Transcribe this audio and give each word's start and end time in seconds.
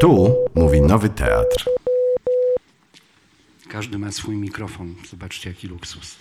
Tu 0.00 0.34
mówi 0.54 0.80
Nowy 0.80 1.08
Teatr. 1.08 1.70
Każdy 3.68 3.98
ma 3.98 4.12
swój 4.12 4.36
mikrofon. 4.36 4.94
Zobaczcie, 5.10 5.50
jaki 5.50 5.68
luksus. 5.68 6.16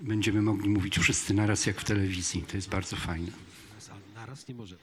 Będziemy 0.00 0.42
mogli 0.42 0.68
mówić 0.68 0.98
wszyscy 0.98 1.34
naraz, 1.34 1.66
jak 1.66 1.80
w 1.80 1.84
telewizji. 1.84 2.42
To 2.42 2.56
jest 2.56 2.68
bardzo 2.68 2.96
fajne. 2.96 3.32
Naraz 4.14 4.48
nie 4.48 4.54
możemy. 4.54 4.80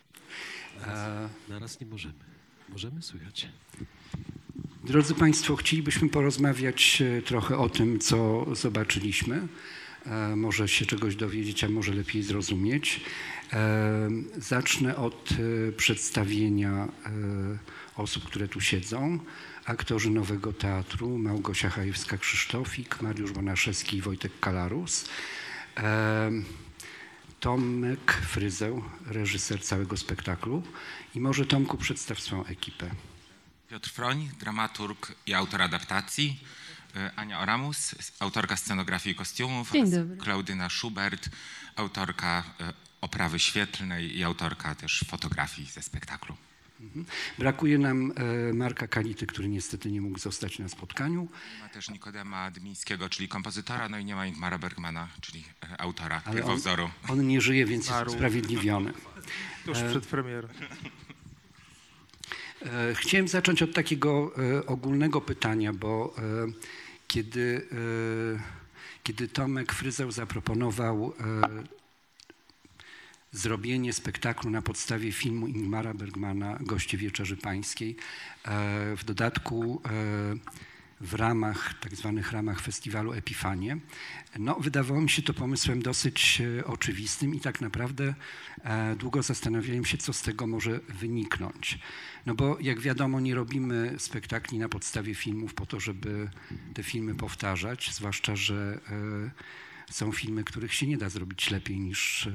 Naraz, 0.80 1.32
naraz 1.50 1.80
nie 1.80 1.88
możemy. 1.88 2.14
Możemy 2.70 3.02
słychać. 3.02 3.50
Drodzy 4.84 5.14
Państwo, 5.14 5.56
chcielibyśmy 5.56 6.10
porozmawiać 6.10 7.02
e, 7.02 7.22
trochę 7.22 7.58
o 7.58 7.70
tym, 7.70 8.00
co 8.00 8.46
zobaczyliśmy. 8.56 9.48
E, 10.06 10.36
Może 10.36 10.68
się 10.68 10.86
czegoś 10.86 11.16
dowiedzieć, 11.16 11.64
a 11.64 11.70
może 11.70 11.94
lepiej 11.94 12.24
zrozumieć. 12.24 13.02
E, 13.54 14.10
Zacznę 14.38 14.96
od 14.96 15.30
e, 15.32 15.72
przedstawienia 15.72 16.88
osób, 17.96 18.24
które 18.26 18.48
tu 18.48 18.62
siedzą. 18.62 19.20
Aktorzy 19.66 20.10
Nowego 20.10 20.54
Teatru, 20.54 21.18
Małgosia 21.18 21.70
Hajewska-Krzysztofik, 21.70 23.02
Mariusz 23.02 23.32
Bonaszewski 23.32 23.98
i 23.98 24.02
Wojtek 24.02 24.40
Kalarus. 24.40 25.10
Tomek 27.40 28.12
Fryzeł, 28.12 28.84
reżyser 29.06 29.62
całego 29.62 29.98
spektaklu. 29.98 30.64
I 31.16 31.20
może 31.20 31.46
Tomku 31.46 31.78
przedstaw 31.78 32.20
swoją 32.20 32.46
ekipę. 32.46 32.90
Piotr 33.70 33.90
Froń, 33.90 34.30
dramaturg 34.40 35.16
i 35.26 35.34
autor 35.34 35.62
adaptacji. 35.62 36.40
Ania 37.16 37.40
Oramus, 37.40 37.96
autorka 38.20 38.58
scenografii 38.58 39.14
i 39.16 39.18
kostiumów. 39.18 39.72
Dzień 39.72 39.92
dobry. 39.92 40.18
Klaudyna 40.18 40.70
Schubert, 40.70 41.30
autorka 41.76 42.44
y, 42.62 42.74
oprawy 43.02 43.40
świetlnej 43.40 44.18
i 44.18 44.24
autorka 44.24 44.76
też 44.76 45.06
fotografii 45.08 45.68
ze 45.68 45.82
spektaklu. 45.82 46.36
Brakuje 47.38 47.78
nam 47.78 48.12
e, 48.50 48.54
Marka 48.54 48.88
Kality, 48.88 49.28
który 49.28 49.48
niestety 49.50 49.92
nie 49.92 50.02
mógł 50.02 50.20
zostać 50.20 50.60
na 50.60 50.70
spotkaniu, 50.70 51.28
Ma 51.62 51.70
też 51.70 51.90
Nikodema 51.90 52.52
Dmińskiego, 52.52 53.10
czyli 53.10 53.28
kompozytora, 53.28 53.90
no 53.90 53.98
i 54.00 54.06
nie 54.06 54.16
ma 54.16 54.26
Ingmara 54.26 54.58
Bergmana, 54.58 55.08
czyli 55.22 55.40
y, 55.40 55.78
autora 55.78 56.22
ale 56.26 56.32
on, 56.32 56.36
pierwowzoru. 56.36 56.90
on 57.08 57.28
nie 57.28 57.42
żyje, 57.42 57.66
więc 57.66 57.90
jest 57.90 58.08
usprawiedliwiony. 58.08 58.94
Tuż 59.66 59.78
przed 59.82 60.06
premierą. 60.06 60.48
E, 62.66 62.96
Chciałem 62.96 63.28
zacząć 63.28 63.62
od 63.64 63.74
takiego 63.74 64.32
e, 64.38 64.66
ogólnego 64.66 65.22
pytania, 65.22 65.74
bo 65.74 66.16
e, 66.18 66.22
kiedy, 67.08 67.68
e, 67.72 69.04
kiedy 69.04 69.28
Tomek 69.28 69.74
Fryzeł 69.74 70.12
zaproponował 70.12 71.14
e, 71.20 71.64
zrobienie 73.32 73.94
spektaklu 73.94 74.50
na 74.50 74.62
podstawie 74.62 75.12
filmu 75.12 75.48
Ingmara 75.48 75.94
Bergmana 75.94 76.58
Goście 76.62 76.98
Wieczerzy 76.98 77.38
Pańskiej, 77.38 77.96
e, 78.46 78.96
w 78.96 79.04
dodatku 79.04 79.82
w 81.02 81.14
ramach, 81.14 81.74
tak 81.80 81.96
zwanych 81.96 82.32
ramach 82.32 82.62
festiwalu 82.62 83.14
Epifanie. 83.14 83.78
No, 84.40 84.56
wydawało 84.56 85.02
mi 85.02 85.10
się 85.10 85.22
to 85.22 85.34
pomysłem 85.34 85.82
dosyć 85.82 86.42
e, 86.60 86.66
oczywistym 86.66 87.36
i 87.36 87.40
tak 87.40 87.62
naprawdę 87.62 88.14
e, 88.64 88.96
długo 88.96 89.24
zastanawiałem 89.24 89.86
się, 89.86 89.98
co 89.98 90.14
z 90.14 90.22
tego 90.22 90.48
może 90.48 90.80
wyniknąć. 90.90 91.80
No 92.26 92.36
bo 92.36 92.58
jak 92.60 92.80
wiadomo, 92.80 93.20
nie 93.20 93.36
robimy 93.36 93.96
spektakli 93.98 94.60
na 94.60 94.70
podstawie 94.70 95.16
filmów 95.16 95.54
po 95.54 95.66
to, 95.66 95.80
żeby 95.80 96.30
te 96.74 96.84
filmy 96.84 97.16
powtarzać, 97.16 97.94
zwłaszcza, 97.94 98.36
że 98.36 98.80
e, 98.90 99.94
są 99.94 100.12
filmy, 100.12 100.44
których 100.44 100.74
się 100.74 100.88
nie 100.88 100.98
da 100.98 101.10
zrobić 101.10 101.52
lepiej 101.52 101.80
niż 101.80 102.30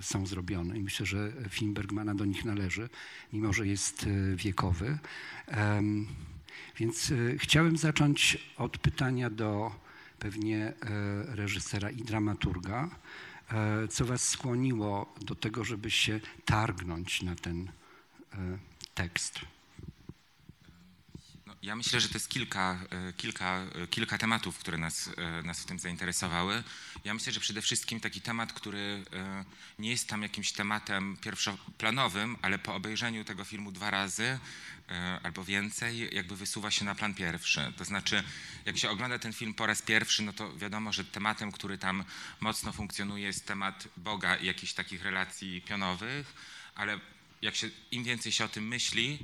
są 0.00 0.26
zrobione. 0.26 0.78
I 0.78 0.82
myślę, 0.82 1.06
że 1.06 1.32
film 1.48 1.74
Bergmana 1.74 2.14
do 2.14 2.24
nich 2.24 2.44
należy, 2.44 2.88
mimo 3.32 3.52
że 3.52 3.66
jest 3.66 4.06
wiekowy. 4.36 4.98
Więc 6.76 7.12
e, 7.12 7.38
chciałem 7.38 7.76
zacząć 7.76 8.38
od 8.56 8.78
pytania 8.78 9.30
do 9.30 9.72
pewnie 10.18 10.66
e, 10.66 10.74
reżysera 11.36 11.90
i 11.90 12.02
dramaturga. 12.02 12.90
E, 13.52 13.88
Co 13.88 14.04
was 14.04 14.28
skłoniło 14.28 15.14
do 15.20 15.34
tego, 15.34 15.64
żeby 15.64 15.90
się 15.90 16.20
targnąć 16.44 17.22
na 17.22 17.34
ten 17.34 17.70
tekst? 18.94 19.40
Ja 21.62 21.76
myślę, 21.76 22.00
że 22.00 22.08
to 22.08 22.14
jest 22.14 22.28
kilka, 22.28 22.78
e, 22.90 23.12
kilka, 23.12 23.58
e, 23.82 23.86
kilka 23.86 24.18
tematów, 24.18 24.58
które 24.58 24.78
nas, 24.78 25.10
e, 25.16 25.42
nas 25.42 25.60
w 25.60 25.64
tym 25.64 25.78
zainteresowały. 25.78 26.62
Ja 27.04 27.14
myślę, 27.14 27.32
że 27.32 27.40
przede 27.40 27.62
wszystkim 27.62 28.00
taki 28.00 28.20
temat, 28.20 28.52
który 28.52 29.04
nie 29.78 29.90
jest 29.90 30.08
tam 30.08 30.22
jakimś 30.22 30.52
tematem 30.52 31.16
pierwszoplanowym, 31.16 32.36
ale 32.42 32.58
po 32.58 32.74
obejrzeniu 32.74 33.24
tego 33.24 33.44
filmu 33.44 33.72
dwa 33.72 33.90
razy 33.90 34.38
albo 35.22 35.44
więcej, 35.44 36.14
jakby 36.14 36.36
wysuwa 36.36 36.70
się 36.70 36.84
na 36.84 36.94
plan 36.94 37.14
pierwszy. 37.14 37.72
To 37.76 37.84
znaczy, 37.84 38.22
jak 38.64 38.78
się 38.78 38.90
ogląda 38.90 39.18
ten 39.18 39.32
film 39.32 39.54
po 39.54 39.66
raz 39.66 39.82
pierwszy, 39.82 40.22
no 40.22 40.32
to 40.32 40.56
wiadomo, 40.56 40.92
że 40.92 41.04
tematem, 41.04 41.52
który 41.52 41.78
tam 41.78 42.04
mocno 42.40 42.72
funkcjonuje, 42.72 43.26
jest 43.26 43.46
temat 43.46 43.88
Boga 43.96 44.36
i 44.36 44.46
jakichś 44.46 44.72
takich 44.72 45.02
relacji 45.02 45.62
pionowych, 45.62 46.34
ale 46.74 47.00
jak 47.42 47.56
się, 47.56 47.70
im 47.90 48.04
więcej 48.04 48.32
się 48.32 48.44
o 48.44 48.48
tym 48.48 48.68
myśli, 48.68 49.18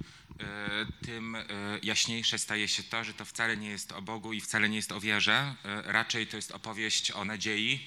tym 1.05 1.35
e, 1.35 1.45
jaśniejsze 1.83 2.39
staje 2.39 2.69
się 2.69 2.83
to, 2.83 3.05
że 3.05 3.15
to 3.15 3.25
wcale 3.25 3.57
nie 3.57 3.69
jest 3.69 3.93
o 3.93 4.03
Bogu 4.03 4.33
i 4.33 4.41
wcale 4.41 4.69
nie 4.69 4.77
jest 4.77 4.93
o 4.93 5.01
wierze. 5.01 5.55
E, 5.65 5.83
Raczej 5.93 6.27
to 6.27 6.37
jest 6.37 6.51
opowieść 6.51 7.11
o 7.11 7.25
nadziei, 7.25 7.87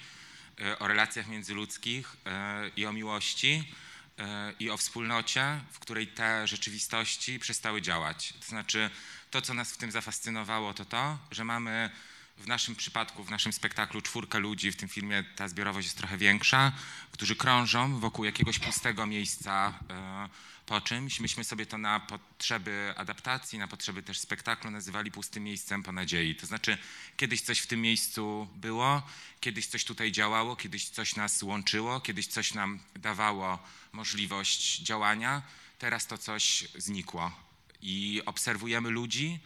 e, 0.62 0.80
o 0.80 0.88
relacjach 0.88 1.28
międzyludzkich 1.28 2.16
e, 2.26 2.70
i 2.76 2.86
o 2.86 2.94
miłości 2.94 3.64
e, 4.20 4.54
i 4.60 4.70
o 4.70 4.78
wspólnocie, 4.78 5.60
w 5.72 5.80
której 5.80 6.08
te 6.08 6.48
rzeczywistości 6.48 7.40
przestały 7.40 7.82
działać. 7.82 8.34
To 8.40 8.46
znaczy, 8.46 8.90
to, 9.32 9.42
co 9.42 9.54
nas 9.54 9.72
w 9.72 9.78
tym 9.78 9.92
zafascynowało, 9.92 10.74
to 10.74 10.86
to, 10.86 11.18
że 11.32 11.44
mamy 11.44 11.90
w 12.38 12.48
naszym 12.48 12.76
przypadku, 12.76 13.24
w 13.24 13.32
naszym 13.32 13.54
spektaklu 13.54 14.02
czwórkę 14.02 14.40
ludzi, 14.40 14.72
w 14.72 14.76
tym 14.76 14.90
filmie 14.90 15.24
ta 15.36 15.48
zbiorowość 15.48 15.86
jest 15.86 15.98
trochę 15.98 16.18
większa, 16.18 16.72
którzy 17.12 17.36
krążą 17.36 18.00
wokół 18.00 18.26
jakiegoś 18.26 18.60
pustego 18.60 19.06
miejsca 19.06 19.80
e, 19.90 20.30
po 20.66 20.82
czymś. 20.82 21.20
Myśmy 21.20 21.44
sobie 21.44 21.66
to 21.66 21.78
na 21.78 22.00
potrzeby 22.00 22.94
adaptacji, 22.98 23.60
na 23.60 23.68
potrzeby 23.68 24.04
też 24.04 24.20
spektaklu 24.20 24.72
nazywali 24.72 25.12
pustym 25.12 25.44
miejscem 25.44 25.84
po 25.84 25.92
nadziei. 25.92 26.36
To 26.36 26.46
znaczy, 26.46 26.78
kiedyś 27.18 27.42
coś 27.42 27.60
w 27.60 27.68
tym 27.68 27.82
miejscu 27.82 28.48
było, 28.56 29.02
kiedyś 29.40 29.68
coś 29.68 29.84
tutaj 29.84 30.12
działało, 30.12 30.56
kiedyś 30.56 30.90
coś 30.90 31.16
nas 31.16 31.44
łączyło, 31.44 32.02
kiedyś 32.02 32.28
coś 32.28 32.54
nam 32.54 32.80
dawało 32.96 33.60
możliwość 33.92 34.80
działania, 34.80 35.42
teraz 35.80 36.08
to 36.08 36.18
coś 36.18 36.68
znikło. 36.76 37.32
I 37.82 38.22
obserwujemy 38.26 38.90
ludzi, 38.90 39.40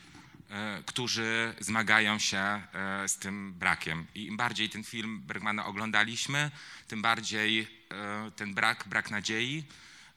którzy 0.86 1.54
zmagają 1.60 2.20
się 2.20 2.38
e, 2.38 2.62
z 3.08 3.18
tym 3.18 3.54
brakiem. 3.54 4.06
I 4.16 4.26
im 4.26 4.38
bardziej 4.38 4.70
ten 4.70 4.84
film 4.84 5.22
Bergmana 5.22 5.66
oglądaliśmy, 5.66 6.52
tym 6.88 7.02
bardziej 7.02 7.68
e, 7.92 8.32
ten 8.32 8.54
brak, 8.54 8.84
brak 8.88 9.12
nadziei, 9.12 9.64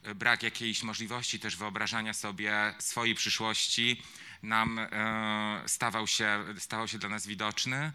e, 0.03 0.15
brak 0.15 0.43
jakiejś 0.43 0.83
możliwości 0.83 1.39
też 1.39 1.55
wyobrażania 1.55 2.13
sobie 2.13 2.73
swojej 2.79 3.15
przyszłości 3.15 4.03
nam 4.43 4.79
e, 4.79 5.63
stawał 5.65 6.07
się, 6.07 6.43
stawał 6.57 6.87
się 6.87 6.97
dla 6.97 7.09
nas 7.09 7.27
widoczny. 7.27 7.91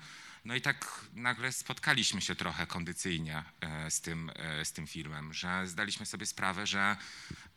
No 0.48 0.54
i 0.54 0.60
tak 0.60 1.04
nagle 1.14 1.52
spotkaliśmy 1.52 2.20
się 2.20 2.34
trochę 2.34 2.66
kondycyjnie 2.66 3.42
e, 3.60 3.90
z 3.90 4.00
tym, 4.00 4.30
e, 4.34 4.64
z 4.64 4.72
tym 4.72 4.86
filmem, 4.86 5.34
że 5.34 5.66
zdaliśmy 5.66 6.06
sobie 6.06 6.26
sprawę, 6.26 6.66
że 6.66 6.96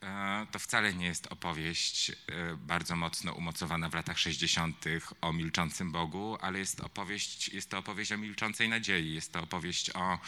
e, 0.01 0.47
to 0.51 0.59
wcale 0.59 0.93
nie 0.93 1.05
jest 1.05 1.27
opowieść 1.27 2.11
bardzo 2.57 2.95
mocno 2.95 3.33
umocowana 3.33 3.89
w 3.89 3.93
latach 3.93 4.19
60. 4.19 4.85
o 5.21 5.33
milczącym 5.33 5.91
Bogu, 5.91 6.37
ale 6.41 6.59
jest 6.59 6.79
opowieść, 6.79 7.49
jest 7.49 7.69
to 7.69 7.77
opowieść 7.77 8.11
o 8.11 8.17
milczącej 8.17 8.69
nadziei, 8.69 9.13
jest 9.13 9.33
to 9.33 9.41
opowieść 9.41 9.89
o 9.89 10.19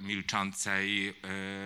milczącej 0.00 1.08
e, 1.08 1.14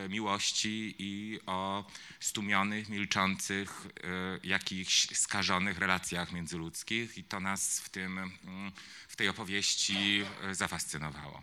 miłości 0.08 0.94
i 0.98 1.40
o 1.46 1.84
stłumionych, 2.20 2.88
milczących, 2.88 3.86
e, 4.04 4.48
jakichś 4.48 5.16
skażonych 5.16 5.78
relacjach 5.78 6.32
międzyludzkich 6.32 7.18
i 7.18 7.24
to 7.24 7.40
nas 7.40 7.80
w, 7.80 7.88
tym, 7.88 8.18
mm, 8.18 8.72
w 9.08 9.16
tej 9.16 9.28
opowieści 9.28 10.22
e, 10.42 10.54
zafascynowało. 10.54 11.42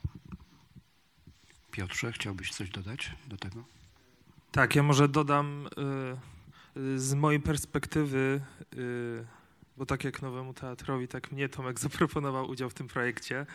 Piotrze, 1.71 2.12
chciałbyś 2.12 2.51
coś 2.51 2.69
dodać 2.69 3.12
do 3.27 3.38
tego? 3.38 3.63
Tak, 4.51 4.75
ja 4.75 4.83
może 4.83 5.07
dodam 5.07 5.68
y, 6.77 7.00
z 7.00 7.13
mojej 7.13 7.39
perspektywy, 7.39 8.42
y, 8.77 9.25
bo 9.77 9.86
tak 9.86 10.03
jak 10.03 10.21
Nowemu 10.21 10.53
Teatrowi, 10.53 11.07
tak 11.07 11.31
mnie 11.31 11.50
Tomek 11.50 11.80
zaproponował 11.80 12.50
udział 12.50 12.69
w 12.69 12.74
tym 12.74 12.88
projekcie. 12.88 13.45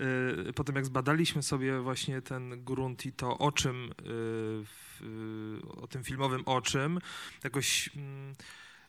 Y, 0.00 0.52
Po 0.52 0.64
tym 0.64 0.76
jak 0.76 0.86
zbadaliśmy 0.86 1.42
sobie 1.42 1.80
właśnie 1.80 2.22
ten 2.22 2.64
grunt 2.64 3.06
i 3.06 3.12
to 3.12 3.38
o 3.38 3.52
czym, 3.52 3.90
y, 3.90 5.04
y, 5.04 5.82
o 5.82 5.86
tym 5.86 6.04
filmowym 6.04 6.42
o 6.46 6.60
czym, 6.60 6.98
jakoś 7.44 7.90
mm, 7.96 8.34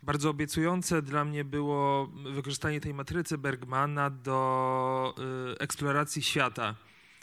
bardzo 0.04 0.30
obiecujące 0.30 1.02
dla 1.02 1.26
mnie 1.26 1.44
było 1.44 2.08
wykorzystanie 2.34 2.82
tej 2.82 2.94
matrycy 2.94 3.38
Bergmana 3.38 4.10
do 4.10 5.16
eksploracji 5.60 6.24
świata. 6.24 6.76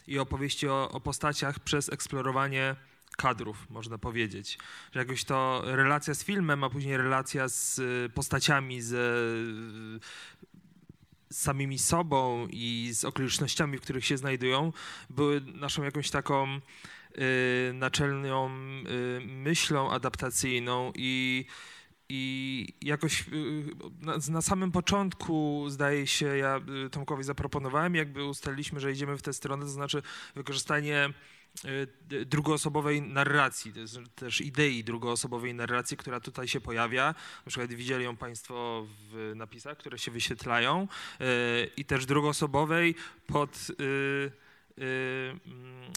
i 0.06 0.19
opowieści 0.19 0.69
o, 0.69 0.91
o 0.91 1.00
postaciach 1.00 1.59
przez 1.59 1.88
eksplorowanie 1.88 2.76
kadrów, 3.17 3.71
można 3.71 3.99
powiedzieć. 3.99 4.59
Że 4.93 5.00
jakoś 5.00 5.25
to 5.25 5.62
relacja 5.65 6.15
z 6.15 6.25
filmem, 6.25 6.65
a 6.65 6.71
później 6.71 6.97
relacja 6.97 7.49
z 7.49 7.81
postaciami, 8.12 8.83
z 8.83 8.93
samymi 11.32 11.79
sobą 11.79 12.47
i 12.50 12.91
z 12.93 13.05
okolicznościami, 13.05 13.79
w 13.79 13.81
których 13.81 14.06
się 14.06 14.17
znajdują, 14.17 14.73
były 15.11 15.41
naszą 15.41 15.82
jakąś 15.82 16.11
taką 16.11 16.56
y, 16.56 17.73
naczelną 17.75 18.50
y, 18.50 19.21
myślą 19.27 19.91
adaptacyjną 19.91 20.93
i, 20.94 21.44
i 22.09 22.75
jakoś 22.82 23.29
y, 23.29 23.65
na, 24.00 24.15
na 24.31 24.43
samym 24.43 24.73
początku, 24.73 25.65
zdaje 25.69 26.06
się, 26.06 26.37
ja 26.37 26.61
y, 26.87 26.91
Tomkowi 26.91 27.25
zaproponowałem, 27.25 27.94
jakby 27.94 28.25
ustaliliśmy, 28.25 28.81
że 28.81 28.93
idziemy 28.93 29.17
w 29.17 29.23
tę 29.23 29.33
stronę, 29.33 29.62
to 29.62 29.71
znaczy 29.71 30.03
wykorzystanie 30.35 31.12
drugoosobowej 32.26 33.02
narracji, 33.02 33.73
też 34.14 34.41
idei 34.41 34.85
drugoosobowej 34.85 35.55
narracji, 35.55 35.97
która 35.97 36.20
tutaj 36.20 36.49
się 36.49 36.61
pojawia. 36.61 37.14
Na 37.47 37.50
przykład 37.50 37.73
widzieli 37.73 38.05
ją 38.05 38.17
Państwo 38.17 38.87
w 39.11 39.32
napisach, 39.37 39.79
które 39.79 39.99
się 39.99 40.11
wyświetlają 40.11 40.88
y, 41.20 41.70
i 41.76 41.85
też 41.85 42.06
drugoosobowej 42.06 42.94
pod, 43.26 43.50
mm, 43.79 44.31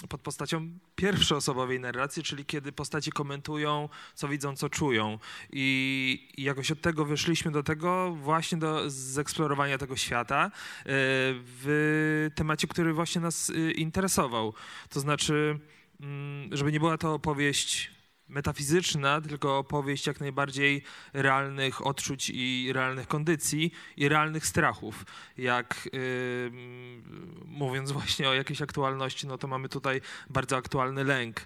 pod 0.10 0.22
postacią 0.22 0.70
pierwszoosobowej 0.96 1.80
narracji, 1.80 2.24
czyli 2.24 2.46
kiedy 2.46 2.72
postaci 2.72 3.12
komentują, 3.12 3.90
co 4.16 4.28
widzą, 4.28 4.56
co 4.56 4.70
czują. 4.70 5.20
I, 5.52 6.30
i 6.38 6.44
jakoś 6.44 6.72
od 6.72 6.82
tego 6.82 7.06
wyszliśmy 7.06 7.52
do 7.52 7.64
tego 7.64 8.16
właśnie 8.16 8.58
do 8.58 8.90
zeksplorowania 8.90 9.78
tego 9.78 9.96
świata 9.96 10.48
y, 10.48 10.52
w 10.86 12.30
temacie, 12.36 12.68
który 12.68 12.94
właśnie 12.94 13.22
nas 13.22 13.50
y, 13.50 13.72
interesował. 13.72 14.54
To 14.90 15.00
znaczy, 15.00 15.60
mm, 16.02 16.58
żeby 16.58 16.72
nie 16.72 16.80
była 16.80 16.98
to 16.98 17.14
opowieść 17.14 17.92
metafizyczna, 18.34 19.22
tylko 19.22 19.58
opowieść 19.58 20.08
jak 20.08 20.20
najbardziej 20.20 20.84
realnych 21.14 21.88
odczuć 21.88 22.30
i 22.30 22.74
realnych 22.74 23.08
kondycji 23.08 23.72
i 23.98 24.10
realnych 24.10 24.46
strachów. 24.48 25.06
Jak 25.38 25.90
y, 25.94 26.00
mm, 26.48 27.44
mówiąc 27.46 27.92
właśnie 27.92 28.30
o 28.30 28.34
jakiejś 28.34 28.62
aktualności, 28.62 29.28
no 29.28 29.38
to 29.38 29.48
mamy 29.48 29.70
tutaj 29.70 30.02
bardzo 30.30 30.58
aktualny 30.58 31.04
lęk 31.04 31.40
y, 31.40 31.46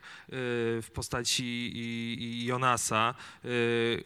w 0.81 0.89
postaci 0.93 1.43
i, 1.75 2.17
i 2.23 2.45
Jonasa, 2.45 3.15
y, 3.45 4.03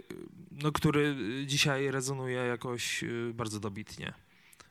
no, 0.51 0.71
który 0.71 1.15
dzisiaj 1.45 1.91
rezonuje 1.91 2.37
jakoś 2.37 3.03
y, 3.03 3.31
bardzo 3.33 3.59
dobitnie. 3.59 4.13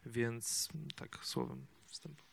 Więc 0.07 0.69
tak 0.97 1.19
słowem 1.23 1.67
wstępu. 1.87 2.30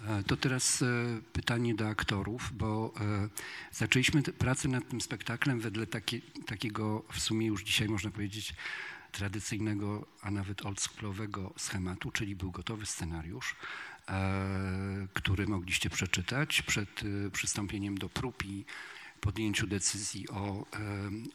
E, 0.00 0.22
To 0.22 0.36
teraz 0.36 0.82
e, 0.82 0.86
pytanie 1.32 1.74
do 1.74 1.88
aktorów, 1.88 2.52
bo 2.52 2.94
e, 3.00 3.28
zaczęliśmy 3.72 4.22
pracę 4.22 4.68
nad 4.68 4.88
tym 4.88 5.00
spektaklem 5.00 5.60
wedle 5.60 5.86
takie, 5.86 6.20
takiego 6.46 7.04
w 7.12 7.20
sumie 7.20 7.46
już 7.46 7.64
dzisiaj 7.64 7.88
można 7.88 8.10
powiedzieć 8.10 8.54
tradycyjnego, 9.12 10.06
a 10.22 10.30
nawet 10.30 10.66
oldschoolowego 10.66 11.54
schematu, 11.56 12.10
czyli 12.10 12.36
był 12.36 12.50
gotowy 12.50 12.86
scenariusz, 12.86 13.56
który 15.12 15.46
mogliście 15.46 15.90
przeczytać 15.90 16.62
przed 16.62 17.00
przystąpieniem 17.32 17.98
do 17.98 18.08
prób 18.08 18.44
i 18.44 18.64
podjęciu 19.20 19.66
decyzji 19.66 20.28
o 20.28 20.66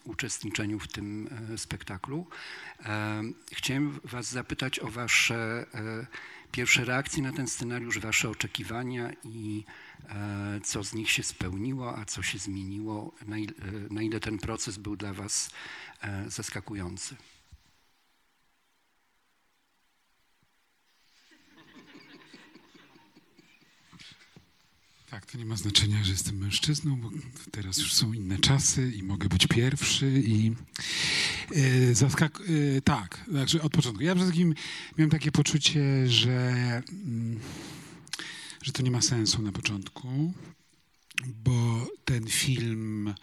uczestniczeniu 0.03 0.79
w 0.79 0.87
tym 0.87 1.29
spektaklu. 1.57 2.27
Chciałem 3.53 3.99
Was 4.03 4.31
zapytać 4.31 4.79
o 4.79 4.87
Wasze 4.87 5.65
pierwsze 6.51 6.85
reakcje 6.85 7.23
na 7.23 7.31
ten 7.33 7.47
scenariusz, 7.47 7.99
Wasze 7.99 8.29
oczekiwania 8.29 9.11
i 9.23 9.65
e, 10.09 10.59
co 10.63 10.83
z 10.83 10.93
nich 10.93 11.11
się 11.11 11.23
spełniło, 11.23 11.97
a 11.97 12.05
co 12.05 12.23
się 12.23 12.37
zmieniło, 12.37 13.15
na 13.27 13.37
ile, 13.37 13.53
na 13.89 14.01
ile 14.01 14.19
ten 14.19 14.37
proces 14.37 14.77
był 14.77 14.95
dla 14.95 15.13
Was 15.13 15.49
e, 16.01 16.29
zaskakujący. 16.29 17.15
Tak, 25.11 25.25
to 25.25 25.37
nie 25.37 25.45
ma 25.45 25.55
znaczenia, 25.55 26.03
że 26.03 26.11
jestem 26.11 26.37
mężczyzną, 26.37 27.01
bo 27.01 27.09
teraz 27.51 27.77
już 27.77 27.93
są 27.93 28.13
inne 28.13 28.39
czasy 28.39 28.91
i 28.95 29.03
mogę 29.03 29.29
być 29.29 29.47
pierwszy 29.47 30.21
i 30.25 30.51
zaskak... 31.93 32.41
E, 32.77 32.81
tak, 32.81 33.25
także 33.33 33.61
od 33.61 33.71
początku. 33.71 34.03
Ja 34.03 34.15
przede 34.15 34.31
wszystkim 34.31 34.55
miałem 34.97 35.09
takie 35.09 35.31
poczucie, 35.31 36.07
że, 36.07 36.51
mm, 36.91 37.39
że 38.61 38.71
to 38.71 38.83
nie 38.83 38.91
ma 38.91 39.01
sensu 39.01 39.41
na 39.41 39.51
początku, 39.51 40.33
bo 41.27 41.87
ten 42.05 42.27
film, 42.27 43.13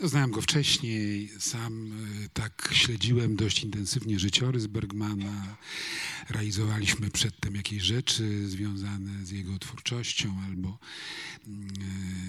no, 0.00 0.08
znałem 0.08 0.30
go 0.30 0.42
wcześniej, 0.42 1.30
sam 1.38 1.92
e, 1.92 2.28
tak 2.28 2.70
śledziłem 2.72 3.36
dość 3.36 3.62
intensywnie 3.62 4.18
życiorys 4.18 4.66
Bergmana, 4.66 5.56
realizowaliśmy 6.28 7.10
przedtem 7.10 7.54
jakieś 7.54 7.82
rzeczy 7.82 8.48
związane 8.48 9.26
z 9.26 9.30
jego 9.30 9.58
twórczością, 9.58 10.36
albo 10.46 10.78
e, 11.46 11.50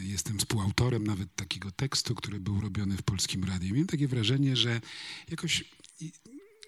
jestem 0.03 0.39
współautorem 0.39 1.03
nawet 1.03 1.35
takiego 1.35 1.71
tekstu, 1.71 2.15
który 2.15 2.39
był 2.39 2.61
robiony 2.61 2.97
w 2.97 3.03
Polskim 3.03 3.43
Radiu. 3.43 3.73
Miałem 3.73 3.87
takie 3.87 4.07
wrażenie, 4.07 4.55
że 4.55 4.81
jakoś, 5.29 5.63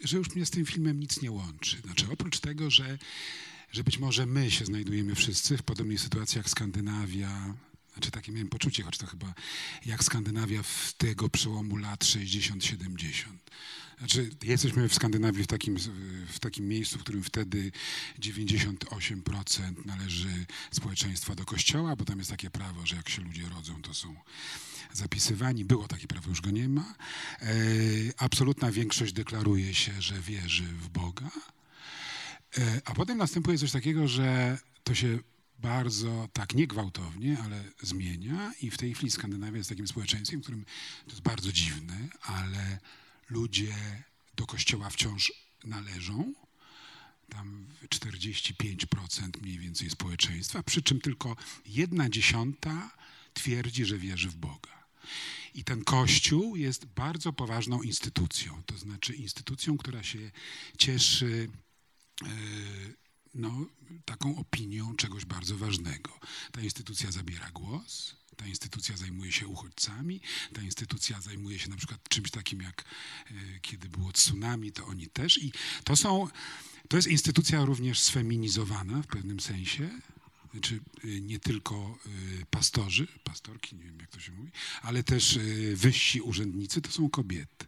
że 0.02 0.18
już 0.18 0.36
mnie 0.36 0.46
z 0.46 0.50
tym 0.50 0.66
filmem 0.66 1.00
nic 1.00 1.22
nie 1.22 1.32
łączy. 1.32 1.78
Znaczy 1.82 2.06
oprócz 2.12 2.40
tego, 2.40 2.70
że, 2.70 2.98
że 3.72 3.84
być 3.84 4.00
może 4.00 4.26
my 4.26 4.52
się 4.52 4.66
znajdujemy 4.66 5.16
wszyscy 5.16 5.58
w 5.58 5.64
podobnej 5.64 5.98
sytuacji 5.98 6.38
jak 6.38 6.50
Skandynawia, 6.50 7.56
znaczy 7.94 8.12
takie 8.12 8.32
miałem 8.32 8.50
poczucie, 8.50 8.84
choć 8.84 8.98
to 8.98 9.08
chyba 9.08 9.34
jak 9.86 10.04
Skandynawia 10.04 10.64
w 10.64 10.94
tego 10.98 11.30
przełomu 11.30 11.78
lat 11.78 12.04
60-70. 12.04 13.26
Znaczy, 13.98 14.30
jesteśmy 14.44 14.90
w 14.90 14.94
Skandynawii 14.94 15.44
w 15.44 15.48
takim, 15.48 15.78
w 16.28 16.40
takim 16.40 16.68
miejscu, 16.68 17.00
w 17.00 17.02
którym 17.02 17.24
wtedy 17.24 17.72
98% 18.20 19.86
należy 19.86 20.46
społeczeństwa 20.72 21.36
do 21.36 21.46
kościoła, 21.46 21.96
bo 21.96 22.06
tam 22.06 22.18
jest 22.18 22.30
takie 22.30 22.50
prawo, 22.50 22.86
że 22.86 22.96
jak 22.96 23.10
się 23.10 23.22
ludzie 23.22 23.50
rodzą, 23.50 23.82
to 23.82 23.94
są 23.94 24.16
zapisywani. 24.94 25.66
Było 25.66 25.88
takie 25.88 26.08
prawo, 26.08 26.30
już 26.30 26.42
go 26.42 26.52
nie 26.52 26.70
ma. 26.70 26.96
E, 27.42 27.56
absolutna 28.18 28.72
większość 28.72 29.14
deklaruje 29.14 29.74
się, 29.74 30.02
że 30.02 30.20
wierzy 30.22 30.64
w 30.64 30.90
Boga. 30.90 31.32
E, 32.58 32.82
A 32.86 32.94
potem 32.94 33.18
następuje 33.18 33.58
coś 33.58 33.72
takiego, 33.72 34.08
że 34.08 34.58
to 34.84 34.96
się 34.96 35.20
bardzo, 35.64 36.30
tak 36.34 36.56
nie 36.56 36.68
gwałtownie, 36.68 37.38
ale 37.44 37.64
zmienia 37.82 38.54
i 38.62 38.72
w 38.72 38.78
tej 38.78 38.94
chwili 38.94 39.12
Skandynawia 39.12 39.58
jest 39.58 39.70
takim 39.70 39.88
społeczeństwem, 39.88 40.40
w 40.40 40.44
którym 40.44 40.66
to 41.06 41.12
jest 41.12 41.22
bardzo 41.22 41.52
dziwne, 41.52 42.10
ale 42.22 42.80
ludzie 43.30 43.76
do 44.36 44.46
kościoła 44.46 44.90
wciąż 44.90 45.34
należą. 45.64 46.34
Tam 47.30 47.66
45% 47.90 49.42
mniej 49.42 49.60
więcej 49.60 49.90
społeczeństwa, 49.90 50.64
przy 50.64 50.82
czym 50.82 51.02
tylko 51.02 51.36
jedna 51.66 52.10
dziesiąta 52.10 52.92
twierdzi, 53.34 53.86
że 53.86 53.98
wierzy 53.98 54.30
w 54.30 54.36
Boga. 54.36 54.84
I 55.54 55.64
ten 55.64 55.84
kościół 55.84 56.56
jest 56.56 56.86
bardzo 56.86 57.34
poważną 57.34 57.82
instytucją, 57.82 58.64
to 58.66 58.78
znaczy 58.78 59.14
instytucją, 59.14 59.78
która 59.78 60.04
się 60.04 60.32
cieszy 60.78 61.50
e, 62.22 62.28
no, 63.34 63.66
taką 64.06 64.38
opinią 64.38 64.96
czegoś 64.96 65.26
bardzo 65.26 65.58
ważnego. 65.58 66.20
Ta 66.52 66.62
instytucja 66.62 67.12
zabiera 67.12 67.52
głos, 67.52 68.16
ta 68.38 68.48
instytucja 68.48 68.98
zajmuje 68.98 69.32
się 69.32 69.48
uchodźcami, 69.48 70.22
ta 70.54 70.62
instytucja 70.62 71.22
zajmuje 71.22 71.60
się 71.60 71.70
na 71.70 71.76
przykład 71.76 72.10
czymś 72.10 72.32
takim 72.32 72.62
jak 72.62 72.86
e, 73.32 73.34
kiedy 73.62 73.90
było 73.90 74.12
tsunami, 74.12 74.72
to 74.72 74.86
oni 74.86 75.08
też. 75.08 75.44
I 75.44 75.52
to 75.84 75.96
są, 75.96 76.28
to 76.88 76.98
jest 76.98 77.08
instytucja 77.08 77.66
również 77.66 78.00
sfeminizowana 78.00 79.02
w 79.02 79.08
pewnym 79.08 79.40
sensie. 79.40 79.90
Znaczy 80.52 80.80
y, 81.06 81.22
nie 81.22 81.40
tylko 81.40 81.98
y, 82.42 82.46
pastorzy, 82.46 83.08
pastorki, 83.24 83.76
nie 83.76 83.84
wiem 83.84 84.00
jak 84.00 84.10
to 84.10 84.20
się 84.20 84.32
mówi, 84.32 84.52
ale 84.82 85.04
też 85.04 85.40
wyżsi 85.74 86.22
urzędnicy 86.22 86.82
to 86.82 86.92
są 86.92 87.10
kobiety. 87.10 87.66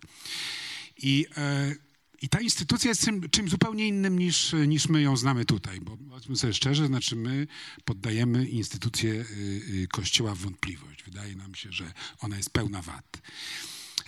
I, 0.97 1.25
e, 1.37 1.75
I 2.21 2.29
ta 2.29 2.41
instytucja 2.41 2.89
jest 2.89 3.05
czym, 3.05 3.29
czym 3.29 3.49
zupełnie 3.49 3.87
innym 3.87 4.19
niż, 4.19 4.55
niż 4.67 4.89
my 4.89 5.01
ją 5.01 5.17
znamy 5.17 5.45
tutaj, 5.45 5.79
bo 5.81 5.97
powiedzmy 6.09 6.35
sobie 6.35 6.53
szczerze, 6.53 6.87
znaczy 6.87 7.15
my 7.15 7.47
poddajemy 7.85 8.47
instytucję 8.47 9.11
y, 9.11 9.25
y, 9.83 9.87
Kościoła 9.87 10.35
w 10.35 10.39
wątpliwość. 10.39 11.03
Wydaje 11.03 11.35
nam 11.35 11.55
się, 11.55 11.71
że 11.71 11.93
ona 12.19 12.37
jest 12.37 12.49
pełna 12.49 12.81
wad. 12.81 13.21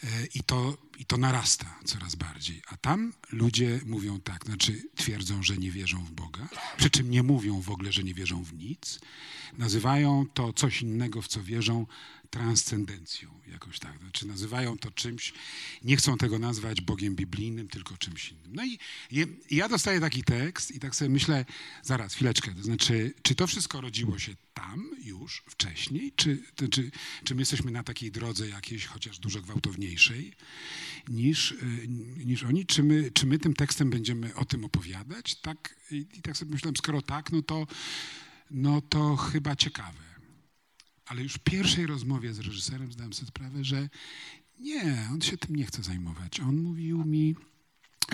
E, 0.04 0.26
I 0.34 0.44
to 0.44 0.78
I 1.00 1.06
to 1.06 1.18
narasta 1.18 1.80
coraz 1.86 2.16
bardziej. 2.16 2.62
A 2.68 2.78
tam 2.78 3.14
ludzie 3.32 3.80
mówią 3.86 4.20
tak, 4.22 4.46
znaczy 4.46 4.84
twierdzą, 4.96 5.44
że 5.44 5.58
nie 5.58 5.72
wierzą 5.72 6.06
w 6.06 6.12
Boga, 6.12 6.48
przy 6.78 6.90
czym 6.90 7.12
nie 7.12 7.24
mówią 7.24 7.62
w 7.62 7.70
ogóle, 7.70 7.92
że 7.92 8.04
nie 8.04 8.14
wierzą 8.14 8.44
w 8.44 8.54
nic. 8.54 9.00
Nazywają 9.58 10.26
to 10.34 10.54
coś 10.54 10.82
innego, 10.82 11.22
w 11.22 11.28
co 11.28 11.44
wierzą, 11.44 11.86
transcendencją, 12.30 13.40
jakoś 13.52 13.80
tak. 13.80 14.00
Znaczy 14.00 14.28
nazywają 14.28 14.78
to 14.78 14.92
czymś, 14.92 15.34
nie 15.84 15.98
chcą 15.98 16.18
tego 16.18 16.40
nazwać 16.40 16.82
Bogiem 16.82 17.16
biblijnym, 17.16 17.68
tylko 17.68 17.98
czymś 17.98 18.32
innym. 18.32 18.56
No 18.56 18.66
i, 18.66 18.80
i 19.12 19.56
ja 19.56 19.70
dostaję 19.70 20.00
taki 20.00 20.24
tekst 20.24 20.72
i 20.72 20.80
tak 20.80 20.96
sobie 20.96 21.10
myślę, 21.10 21.46
zaraz, 21.84 22.14
chwileczkę, 22.14 22.56
to 22.56 22.64
znaczy, 22.64 23.14
czy 23.22 23.36
to 23.36 23.48
wszystko 23.48 23.82
rodziło 23.82 24.20
się 24.20 24.36
tam 24.54 24.92
już 25.04 25.44
wcześniej, 25.50 26.12
czy, 26.16 26.44
to, 26.56 26.68
czy, 26.68 26.92
czy 27.24 27.36
my 27.36 27.42
jesteśmy 27.42 27.72
na 27.72 27.84
takiej 27.84 28.12
drodze 28.12 28.50
jakiejś, 28.50 28.86
chociaż 28.86 29.20
dużo 29.20 29.42
gwałtowniejszej 29.42 30.34
niż, 31.08 31.52
y, 31.52 31.88
niż 32.26 32.44
oni, 32.44 32.66
czy 32.66 32.84
my, 32.84 33.12
czy 33.12 33.26
my 33.26 33.40
tym 33.40 33.54
tekstem 33.54 33.90
będziemy 33.90 34.36
o 34.36 34.46
tym 34.46 34.66
opowiadać? 34.66 35.36
Tak, 35.36 35.76
i, 35.92 36.06
i 36.14 36.22
tak 36.22 36.38
sobie 36.38 36.52
myślałem, 36.52 36.76
skoro 36.76 37.02
tak, 37.02 37.32
no 37.32 37.42
to, 37.42 37.68
no 38.52 38.82
to 38.82 39.16
chyba 39.16 39.56
ciekawe. 39.56 40.08
Ale 41.08 41.24
już 41.24 41.34
w 41.34 41.40
pierwszej 41.40 41.86
rozmowie 41.86 42.34
z 42.34 42.40
reżyserem 42.40 42.92
zdałem 42.92 43.14
sobie 43.14 43.28
sprawę, 43.28 43.64
że 43.64 43.90
nie, 44.60 45.08
on 45.12 45.22
się 45.22 45.38
tym 45.38 45.56
nie 45.56 45.66
chce 45.66 45.84
zajmować. 45.84 46.40
On 46.40 46.58
mówił 46.58 47.06
mi, 47.06 47.36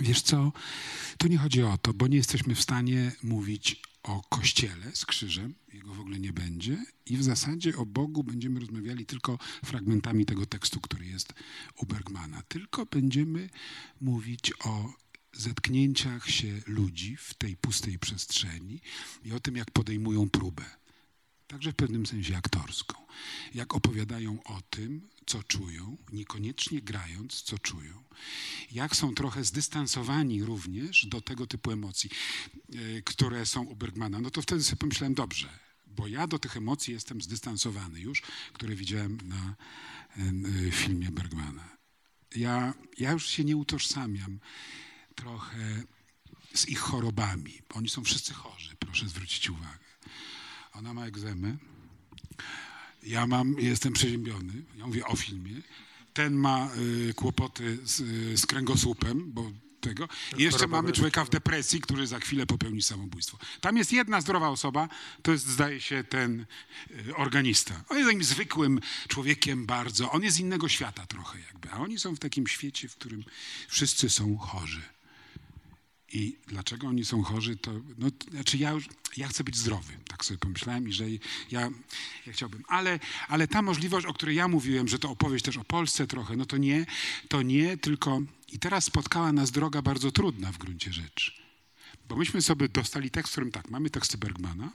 wiesz 0.01 0.21
co, 0.21 0.51
tu 1.17 1.27
nie 1.27 1.37
chodzi 1.37 1.63
o 1.63 1.77
to, 1.77 1.93
bo 1.93 2.07
nie 2.07 2.17
jesteśmy 2.17 2.55
w 2.55 2.61
stanie 2.61 3.11
mówić 3.23 3.81
o 4.03 4.21
kościele 4.29 4.95
z 4.95 5.05
krzyżem, 5.05 5.55
jego 5.73 5.93
w 5.93 5.99
ogóle 5.99 6.19
nie 6.19 6.33
będzie, 6.33 6.85
i 7.05 7.17
w 7.17 7.23
zasadzie 7.23 7.77
o 7.77 7.85
Bogu 7.85 8.23
będziemy 8.23 8.59
rozmawiali 8.59 9.05
tylko 9.05 9.39
fragmentami 9.65 10.25
tego 10.25 10.45
tekstu, 10.45 10.81
który 10.81 11.05
jest 11.05 11.33
u 11.77 11.85
Bergmana. 11.85 12.41
Tylko 12.47 12.85
będziemy 12.85 13.49
mówić 14.01 14.53
o 14.65 14.93
zetknięciach 15.33 16.29
się 16.29 16.61
ludzi 16.67 17.17
w 17.17 17.33
tej 17.33 17.57
pustej 17.57 17.99
przestrzeni 17.99 18.81
i 19.25 19.33
o 19.33 19.39
tym, 19.39 19.55
jak 19.55 19.71
podejmują 19.71 20.29
próbę 20.29 20.82
także 21.53 21.71
w 21.71 21.75
pewnym 21.75 22.05
sensie 22.05 22.37
aktorską. 22.37 22.95
Jak 23.53 23.75
opowiadają 23.75 24.43
o 24.43 24.61
tym, 24.69 25.09
co 25.25 25.43
czują, 25.43 25.97
niekoniecznie 26.11 26.81
grając, 26.81 27.41
co 27.41 27.59
czują. 27.59 28.03
Jak 28.71 28.95
są 28.95 29.15
trochę 29.15 29.43
zdystansowani 29.43 30.43
również 30.43 31.05
do 31.05 31.21
tego 31.21 31.47
typu 31.47 31.71
emocji, 31.71 32.09
e, 32.09 33.01
które 33.01 33.45
są 33.45 33.63
u 33.63 33.75
Bergmana. 33.75 34.19
No 34.19 34.31
to 34.31 34.41
wtedy 34.41 34.63
sobie 34.63 34.77
pomyślałem, 34.77 35.13
dobrze, 35.13 35.49
bo 35.87 36.07
ja 36.07 36.27
do 36.27 36.39
tych 36.39 36.57
emocji 36.57 36.93
jestem 36.93 37.21
zdystansowany 37.21 37.99
już, 37.99 38.21
które 38.53 38.75
widziałem 38.75 39.17
na 39.23 39.55
e, 40.67 40.71
filmie 40.71 41.11
Bergmana. 41.11 41.77
Ja, 42.35 42.73
ja 42.97 43.11
już 43.11 43.27
się 43.27 43.43
nie 43.43 43.57
utożsamiam 43.57 44.39
trochę 45.15 45.83
z 46.53 46.69
ich 46.69 46.79
chorobami. 46.79 47.61
Oni 47.73 47.89
są 47.89 48.03
wszyscy 48.03 48.33
chorzy, 48.33 48.75
proszę 48.79 49.09
zwrócić 49.09 49.49
uwagę. 49.49 49.82
Ona 50.73 50.93
ma 50.93 51.05
egzemę. 51.05 51.57
Ja 53.03 53.27
mam, 53.27 53.59
jestem 53.59 53.93
przeziębiony. 53.93 54.53
Ja 54.77 54.87
mówię 54.87 55.05
o 55.05 55.15
filmie. 55.15 55.61
Ten 56.13 56.33
ma 56.33 56.69
y, 57.09 57.13
kłopoty 57.13 57.77
z, 57.83 57.99
y, 57.99 58.37
z 58.37 58.45
kręgosłupem, 58.45 59.31
bo 59.31 59.51
tego. 59.81 60.07
I 60.37 60.43
jeszcze 60.43 60.67
mamy 60.67 60.91
człowieka 60.91 61.25
w 61.25 61.29
depresji, 61.29 61.81
który 61.81 62.07
za 62.07 62.19
chwilę 62.19 62.45
popełni 62.45 62.81
samobójstwo. 62.81 63.37
Tam 63.61 63.77
jest 63.77 63.93
jedna 63.93 64.21
zdrowa 64.21 64.49
osoba, 64.49 64.89
to 65.21 65.31
jest, 65.31 65.47
zdaje 65.47 65.81
się, 65.81 66.03
ten 66.03 66.45
y, 67.07 67.15
organista. 67.15 67.83
On 67.89 67.97
jest 67.97 68.09
takim 68.09 68.23
zwykłym 68.23 68.79
człowiekiem 69.07 69.65
bardzo. 69.65 70.11
On 70.11 70.23
jest 70.23 70.37
z 70.37 70.39
innego 70.39 70.69
świata 70.69 71.05
trochę 71.05 71.39
jakby. 71.39 71.71
A 71.71 71.77
oni 71.77 71.99
są 71.99 72.15
w 72.15 72.19
takim 72.19 72.47
świecie, 72.47 72.87
w 72.87 72.95
którym 72.95 73.23
wszyscy 73.67 74.09
są 74.09 74.37
chorzy. 74.37 74.81
I 76.13 76.37
dlaczego 76.47 76.87
oni 76.87 77.05
są 77.05 77.23
chorzy, 77.23 77.57
to 77.57 77.71
no, 77.97 78.07
znaczy 78.31 78.57
ja, 78.57 78.71
już, 78.71 78.85
ja 79.17 79.27
chcę 79.27 79.43
być 79.43 79.57
zdrowy, 79.57 79.93
tak 80.23 80.27
sobie 80.27 80.37
pomyślałem 80.37 80.87
i 80.89 80.93
że 80.93 81.05
ja, 81.51 81.69
ja 82.27 82.33
chciałbym. 82.33 82.63
Ale, 82.67 82.99
ale 83.27 83.47
ta 83.47 83.61
możliwość, 83.61 84.05
o 84.05 84.13
której 84.13 84.35
ja 84.35 84.47
mówiłem, 84.47 84.87
że 84.87 84.99
to 84.99 85.09
opowieść 85.09 85.45
też 85.45 85.57
o 85.57 85.63
Polsce 85.63 86.07
trochę, 86.07 86.35
no 86.35 86.45
to 86.45 86.57
nie, 86.57 86.85
to 87.27 87.41
nie, 87.41 87.77
tylko 87.77 88.21
i 88.51 88.59
teraz 88.59 88.83
spotkała 88.83 89.31
nas 89.31 89.51
droga 89.51 89.81
bardzo 89.81 90.11
trudna 90.11 90.51
w 90.51 90.57
gruncie 90.57 90.93
rzeczy. 90.93 91.31
Bo 92.09 92.15
myśmy 92.15 92.41
sobie 92.41 92.69
dostali 92.69 93.11
tekst, 93.11 93.29
w 93.29 93.31
którym 93.31 93.51
tak, 93.51 93.69
mamy 93.69 93.89
teksty 93.89 94.17
Bergmana, 94.17 94.71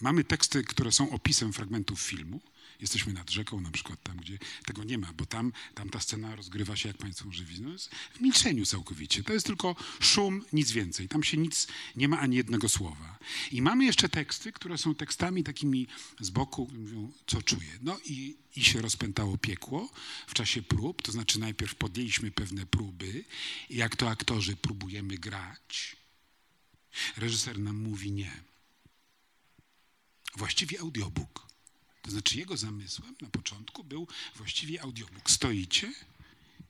mamy 0.00 0.24
teksty, 0.24 0.64
które 0.64 0.92
są 0.92 1.10
opisem 1.10 1.52
fragmentów 1.52 2.00
filmu, 2.00 2.40
Jesteśmy 2.80 3.12
nad 3.12 3.30
rzeką, 3.30 3.60
na 3.60 3.70
przykład 3.70 4.02
tam, 4.02 4.16
gdzie 4.16 4.38
tego 4.64 4.84
nie 4.84 4.98
ma, 4.98 5.12
bo 5.12 5.26
tam, 5.26 5.52
tam 5.74 5.90
ta 5.90 6.00
scena 6.00 6.36
rozgrywa 6.36 6.76
się, 6.76 6.88
jak 6.88 6.98
Państwo 6.98 7.24
może 7.24 7.44
widzą, 7.44 7.62
no 7.62 7.78
w 8.12 8.20
milczeniu 8.20 8.66
całkowicie. 8.66 9.22
To 9.22 9.32
jest 9.32 9.46
tylko 9.46 9.76
szum, 10.00 10.44
nic 10.52 10.70
więcej. 10.70 11.08
Tam 11.08 11.22
się 11.22 11.36
nic, 11.36 11.66
nie 11.96 12.08
ma 12.08 12.18
ani 12.18 12.36
jednego 12.36 12.68
słowa. 12.68 13.18
I 13.52 13.62
mamy 13.62 13.84
jeszcze 13.84 14.08
teksty, 14.08 14.52
które 14.52 14.78
są 14.78 14.94
tekstami 14.94 15.44
takimi 15.44 15.86
z 16.20 16.30
boku, 16.30 16.70
mówią, 16.78 17.12
co 17.26 17.42
czuję. 17.42 17.78
No 17.82 17.98
i, 18.04 18.36
i 18.56 18.64
się 18.64 18.82
rozpętało 18.82 19.38
piekło 19.38 19.90
w 20.26 20.34
czasie 20.34 20.62
prób, 20.62 21.02
to 21.02 21.12
znaczy 21.12 21.40
najpierw 21.40 21.74
podjęliśmy 21.74 22.30
pewne 22.30 22.66
próby 22.66 23.24
jak 23.70 23.96
to 23.96 24.10
aktorzy 24.10 24.56
próbujemy 24.56 25.18
grać, 25.18 25.96
reżyser 27.16 27.58
nam 27.58 27.76
mówi 27.76 28.12
nie. 28.12 28.42
Właściwie 30.36 30.80
audiobook. 30.80 31.47
To 32.02 32.10
znaczy 32.10 32.38
jego 32.38 32.56
zamysłem 32.56 33.14
na 33.20 33.28
początku 33.28 33.84
był 33.84 34.06
właściwie 34.36 34.82
audiobook. 34.82 35.30
Stoicie 35.30 35.92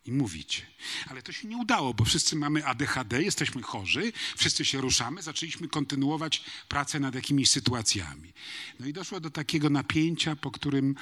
i 0.04 0.12
mówicie. 0.12 0.66
Ale 1.06 1.22
to 1.22 1.32
się 1.32 1.48
nie 1.48 1.56
udało, 1.56 1.94
bo 1.94 2.04
wszyscy 2.04 2.36
mamy 2.36 2.66
ADHD, 2.66 3.22
jesteśmy 3.22 3.62
chorzy, 3.62 4.12
wszyscy 4.36 4.64
się 4.64 4.80
ruszamy, 4.80 5.22
zaczęliśmy 5.22 5.68
kontynuować 5.68 6.44
pracę 6.68 7.00
nad 7.00 7.14
jakimiś 7.14 7.50
sytuacjami. 7.50 8.32
No 8.80 8.86
i 8.86 8.92
doszło 8.92 9.20
do 9.20 9.30
takiego 9.30 9.70
napięcia, 9.70 10.36
po 10.36 10.50
którym 10.50 10.94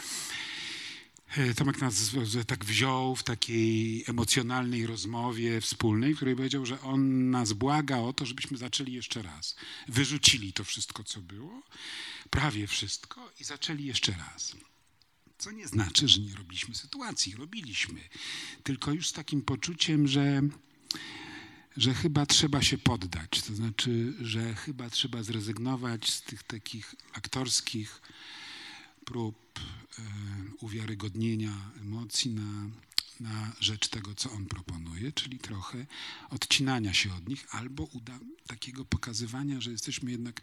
Tomek 1.57 1.81
nas 1.81 2.11
tak 2.47 2.65
wziął 2.65 3.17
w 3.17 3.23
takiej 3.23 4.05
emocjonalnej 4.07 4.87
rozmowie 4.87 5.61
wspólnej, 5.61 6.15
w 6.15 6.17
której 6.17 6.37
powiedział, 6.37 6.67
że 6.67 6.81
on 6.81 7.31
nas 7.31 7.53
błaga 7.53 7.99
o 7.99 8.13
to, 8.13 8.27
żebyśmy 8.27 8.59
zaczęli 8.59 8.93
jeszcze 8.93 9.23
raz. 9.23 9.57
Wyrzucili 9.89 10.53
to 10.53 10.65
wszystko, 10.65 11.05
co 11.05 11.21
było 11.21 11.63
prawie 12.31 12.67
wszystko 12.67 13.33
i 13.41 13.45
zaczęli 13.45 13.85
jeszcze 13.85 14.13
raz. 14.13 14.57
Co 15.39 15.51
nie 15.51 15.69
znaczy, 15.69 16.09
że 16.09 16.21
nie 16.21 16.35
robiliśmy 16.35 16.75
sytuacji. 16.75 17.35
Robiliśmy. 17.37 18.01
Tylko 18.63 18.93
już 18.93 19.09
z 19.09 19.13
takim 19.13 19.43
poczuciem, 19.43 20.09
że, 20.09 20.43
że 21.77 21.95
chyba 21.95 22.27
trzeba 22.27 22.63
się 22.63 22.79
poddać. 22.79 23.43
To 23.43 23.55
znaczy, 23.55 24.15
że 24.21 24.55
chyba 24.55 24.91
trzeba 24.91 25.23
zrezygnować 25.23 26.11
z 26.11 26.23
tych 26.23 26.43
takich 26.43 26.95
aktorskich 27.13 28.01
prób 29.07 29.59
e, 29.59 30.03
uwiarygodnienia 30.61 31.71
emocji 31.81 32.31
na 32.31 32.71
na 33.21 33.53
rzecz 33.61 33.89
tego, 33.89 34.15
co 34.15 34.33
on 34.33 34.47
proponuje, 34.47 35.13
czyli 35.13 35.39
trochę 35.39 35.87
odcinania 36.31 36.95
się 36.95 37.15
od 37.15 37.29
nich, 37.29 37.47
albo 37.51 37.85
uda 37.85 38.19
takiego 38.47 38.85
pokazywania, 38.85 39.61
że 39.61 39.71
jesteśmy 39.71 40.11
jednak 40.11 40.43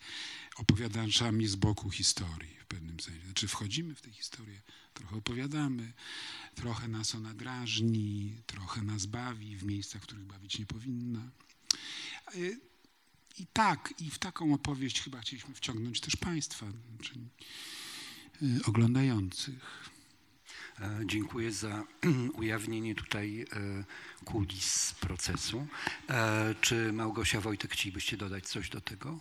opowiadaczami 0.58 1.48
z 1.48 1.56
boku 1.56 1.90
historii 1.90 2.58
w 2.60 2.66
pewnym 2.66 3.00
sensie. 3.00 3.26
Znaczy 3.26 3.48
wchodzimy 3.48 3.96
w 3.96 4.02
tę 4.02 4.12
historię, 4.12 4.62
trochę 4.94 5.16
opowiadamy, 5.16 5.94
trochę 6.56 6.88
nas 6.88 7.16
ona 7.16 7.34
drażni, 7.34 8.42
trochę 8.46 8.82
nas 8.82 9.06
bawi 9.06 9.58
w 9.58 9.64
miejscach, 9.64 10.02
w 10.02 10.06
których 10.06 10.26
bawić 10.26 10.60
nie 10.60 10.66
powinna. 10.66 11.32
I 13.40 13.48
tak, 13.54 13.94
i 14.00 14.10
w 14.10 14.20
taką 14.20 14.54
opowieść 14.54 15.02
chyba 15.02 15.22
chcieliśmy 15.22 15.56
wciągnąć 15.56 16.00
też 16.00 16.16
Państwa, 16.16 16.66
czyli 17.02 17.22
y, 17.22 17.83
oglądających. 18.66 19.90
E, 20.82 21.00
dziękuję 21.06 21.52
za 21.52 21.84
ujawnienie 22.40 22.96
tutaj 22.96 23.42
e, 23.42 23.84
kulis 24.26 24.94
procesu. 24.94 25.68
E, 26.10 26.56
czy 26.62 26.94
Małgosia 26.94 27.42
Wojtek 27.42 27.72
chcielibyście 27.72 28.18
dodać 28.18 28.48
coś 28.48 28.70
do 28.70 28.82
tego? 28.82 29.20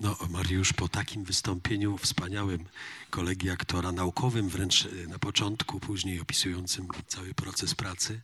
No, 0.00 0.16
Mariusz, 0.30 0.72
po 0.72 0.88
takim 0.88 1.24
wystąpieniu 1.24 1.98
wspaniałym 1.98 2.64
kolegi 3.10 3.50
aktora, 3.50 3.92
naukowym 3.92 4.48
wręcz 4.48 4.88
na 5.08 5.18
początku, 5.18 5.80
później 5.80 6.20
opisującym 6.20 6.88
cały 7.06 7.34
proces 7.34 7.74
pracy, 7.74 8.20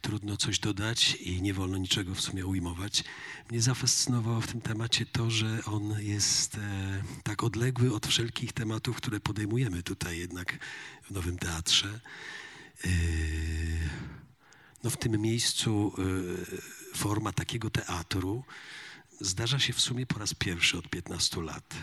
trudno 0.00 0.36
coś 0.36 0.58
dodać 0.58 1.14
i 1.14 1.42
nie 1.42 1.54
wolno 1.54 1.78
niczego 1.78 2.14
w 2.14 2.20
sumie 2.20 2.46
ujmować. 2.46 3.04
Mnie 3.50 3.62
zafascynowało 3.62 4.40
w 4.40 4.46
tym 4.46 4.60
temacie 4.60 5.06
to, 5.06 5.30
że 5.30 5.64
on 5.64 5.94
jest 6.00 6.54
e, 6.54 7.02
tak 7.22 7.44
odległy 7.44 7.94
od 7.94 8.06
wszelkich 8.06 8.52
tematów, 8.52 8.96
które 8.96 9.20
podejmujemy 9.20 9.82
tutaj 9.82 10.18
jednak 10.18 10.58
w 11.02 11.10
Nowym 11.10 11.38
Teatrze. 11.38 12.00
E, 12.84 12.88
no 14.84 14.90
w 14.90 14.96
tym 14.96 15.20
miejscu 15.20 15.92
e, 15.98 16.96
forma 16.96 17.32
takiego 17.32 17.70
teatru 17.70 18.44
zdarza 19.20 19.58
się 19.58 19.72
w 19.72 19.80
sumie 19.80 20.06
po 20.06 20.18
raz 20.18 20.34
pierwszy 20.34 20.78
od 20.78 20.88
15 20.88 21.42
lat. 21.42 21.74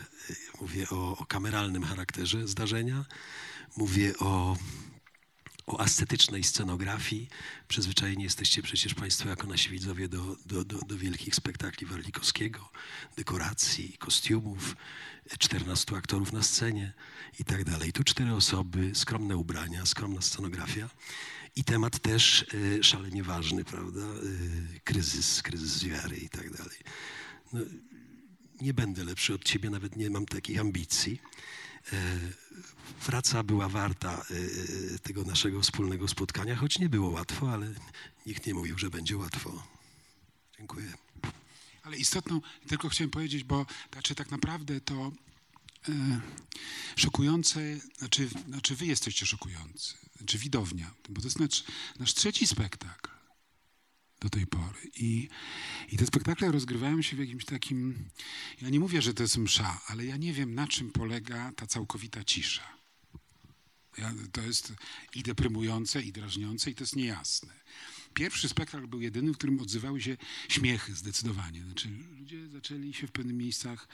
Mówię 0.61 0.89
o, 0.89 1.17
o 1.17 1.25
kameralnym 1.25 1.83
charakterze 1.83 2.47
zdarzenia, 2.47 3.05
mówię 3.77 4.17
o 4.19 4.57
o 5.67 5.79
ascetycznej 5.79 6.43
scenografii. 6.43 7.29
Przyzwyczajeni 7.67 8.23
jesteście 8.23 8.61
przecież 8.61 8.93
Państwo 8.93 9.29
jako 9.29 9.47
nasi 9.47 9.69
widzowie 9.69 10.07
do, 10.07 10.35
do, 10.45 10.65
do, 10.65 10.77
do 10.77 10.97
wielkich 10.97 11.35
spektakli 11.35 11.87
Warlikowskiego, 11.87 12.69
dekoracji, 13.17 13.97
kostiumów, 13.97 14.75
14 15.39 15.95
aktorów 15.95 16.33
na 16.33 16.43
scenie 16.43 16.93
i 17.39 17.43
tak 17.43 17.63
dalej. 17.63 17.93
Tu 17.93 18.03
cztery 18.03 18.33
osoby, 18.33 18.91
skromne 18.95 19.37
ubrania, 19.37 19.85
skromna 19.85 20.21
scenografia 20.21 20.89
i 21.55 21.63
temat 21.63 21.99
też 21.99 22.45
y, 22.53 22.83
szalenie 22.83 23.23
ważny, 23.23 23.65
prawda? 23.65 24.01
Y, 24.01 24.79
kryzys, 24.83 25.41
kryzys 25.41 25.83
wiary 25.83 26.17
i 26.17 26.29
tak 26.29 26.57
dalej. 26.57 26.77
No, 27.53 27.59
nie 28.61 28.73
będę 28.73 29.03
lepszy 29.03 29.33
od 29.33 29.43
ciebie, 29.43 29.69
nawet 29.69 29.95
nie 29.95 30.09
mam 30.09 30.25
takich 30.25 30.59
ambicji. 30.59 31.19
E, 31.93 32.19
Praca 33.05 33.43
była 33.43 33.69
warta 33.69 34.25
e, 34.95 34.99
tego 34.99 35.23
naszego 35.23 35.61
wspólnego 35.61 36.07
spotkania, 36.07 36.55
choć 36.55 36.79
nie 36.79 36.89
było 36.89 37.09
łatwo, 37.09 37.51
ale 37.53 37.73
nikt 38.25 38.47
nie 38.47 38.53
mówił, 38.53 38.77
że 38.77 38.89
będzie 38.89 39.17
łatwo. 39.17 39.67
Dziękuję. 40.57 40.93
Ale 41.83 41.97
istotną, 41.97 42.41
tylko 42.67 42.89
chciałem 42.89 43.11
powiedzieć, 43.11 43.43
bo 43.43 43.65
znaczy 43.93 44.15
tak 44.15 44.31
naprawdę 44.31 44.81
to 44.81 45.11
e, 45.89 46.21
szokujące, 46.95 47.59
znaczy, 47.97 48.29
znaczy 48.47 48.75
wy 48.75 48.85
jesteście 48.85 49.25
szokujący, 49.25 49.93
znaczy 50.23 50.37
widownia, 50.37 50.93
bo 51.09 51.21
to 51.21 51.27
jest 51.27 51.39
nasz, 51.39 51.63
nasz 51.99 52.13
trzeci 52.13 52.47
spektakl 52.47 53.09
do 54.21 54.29
tej 54.29 54.47
pory. 54.47 54.79
I, 54.95 55.29
I 55.91 55.97
te 55.97 56.05
spektakle 56.05 56.51
rozgrywają 56.51 57.01
się 57.01 57.15
w 57.15 57.19
jakimś 57.19 57.45
takim, 57.45 58.09
ja 58.61 58.69
nie 58.69 58.79
mówię, 58.79 59.01
że 59.01 59.13
to 59.13 59.23
jest 59.23 59.37
msza, 59.37 59.81
ale 59.87 60.05
ja 60.05 60.17
nie 60.17 60.33
wiem, 60.33 60.55
na 60.55 60.67
czym 60.67 60.91
polega 60.91 61.51
ta 61.51 61.67
całkowita 61.67 62.23
cisza. 62.23 62.73
Ja, 63.97 64.13
to 64.31 64.41
jest 64.41 64.73
i 65.15 65.23
deprymujące, 65.23 66.01
i 66.01 66.11
drażniące, 66.11 66.71
i 66.71 66.75
to 66.75 66.83
jest 66.83 66.95
niejasne. 66.95 67.53
Pierwszy 68.13 68.49
spektakl 68.49 68.87
był 68.87 69.01
jedyny, 69.01 69.33
w 69.33 69.37
którym 69.37 69.59
odzywały 69.59 70.01
się 70.01 70.17
śmiechy 70.49 70.95
zdecydowanie. 70.95 71.63
Znaczy, 71.63 71.89
ludzie 72.19 72.47
zaczęli 72.47 72.93
się 72.93 73.07
w 73.07 73.11
pewnych 73.11 73.35
miejscach 73.35 73.87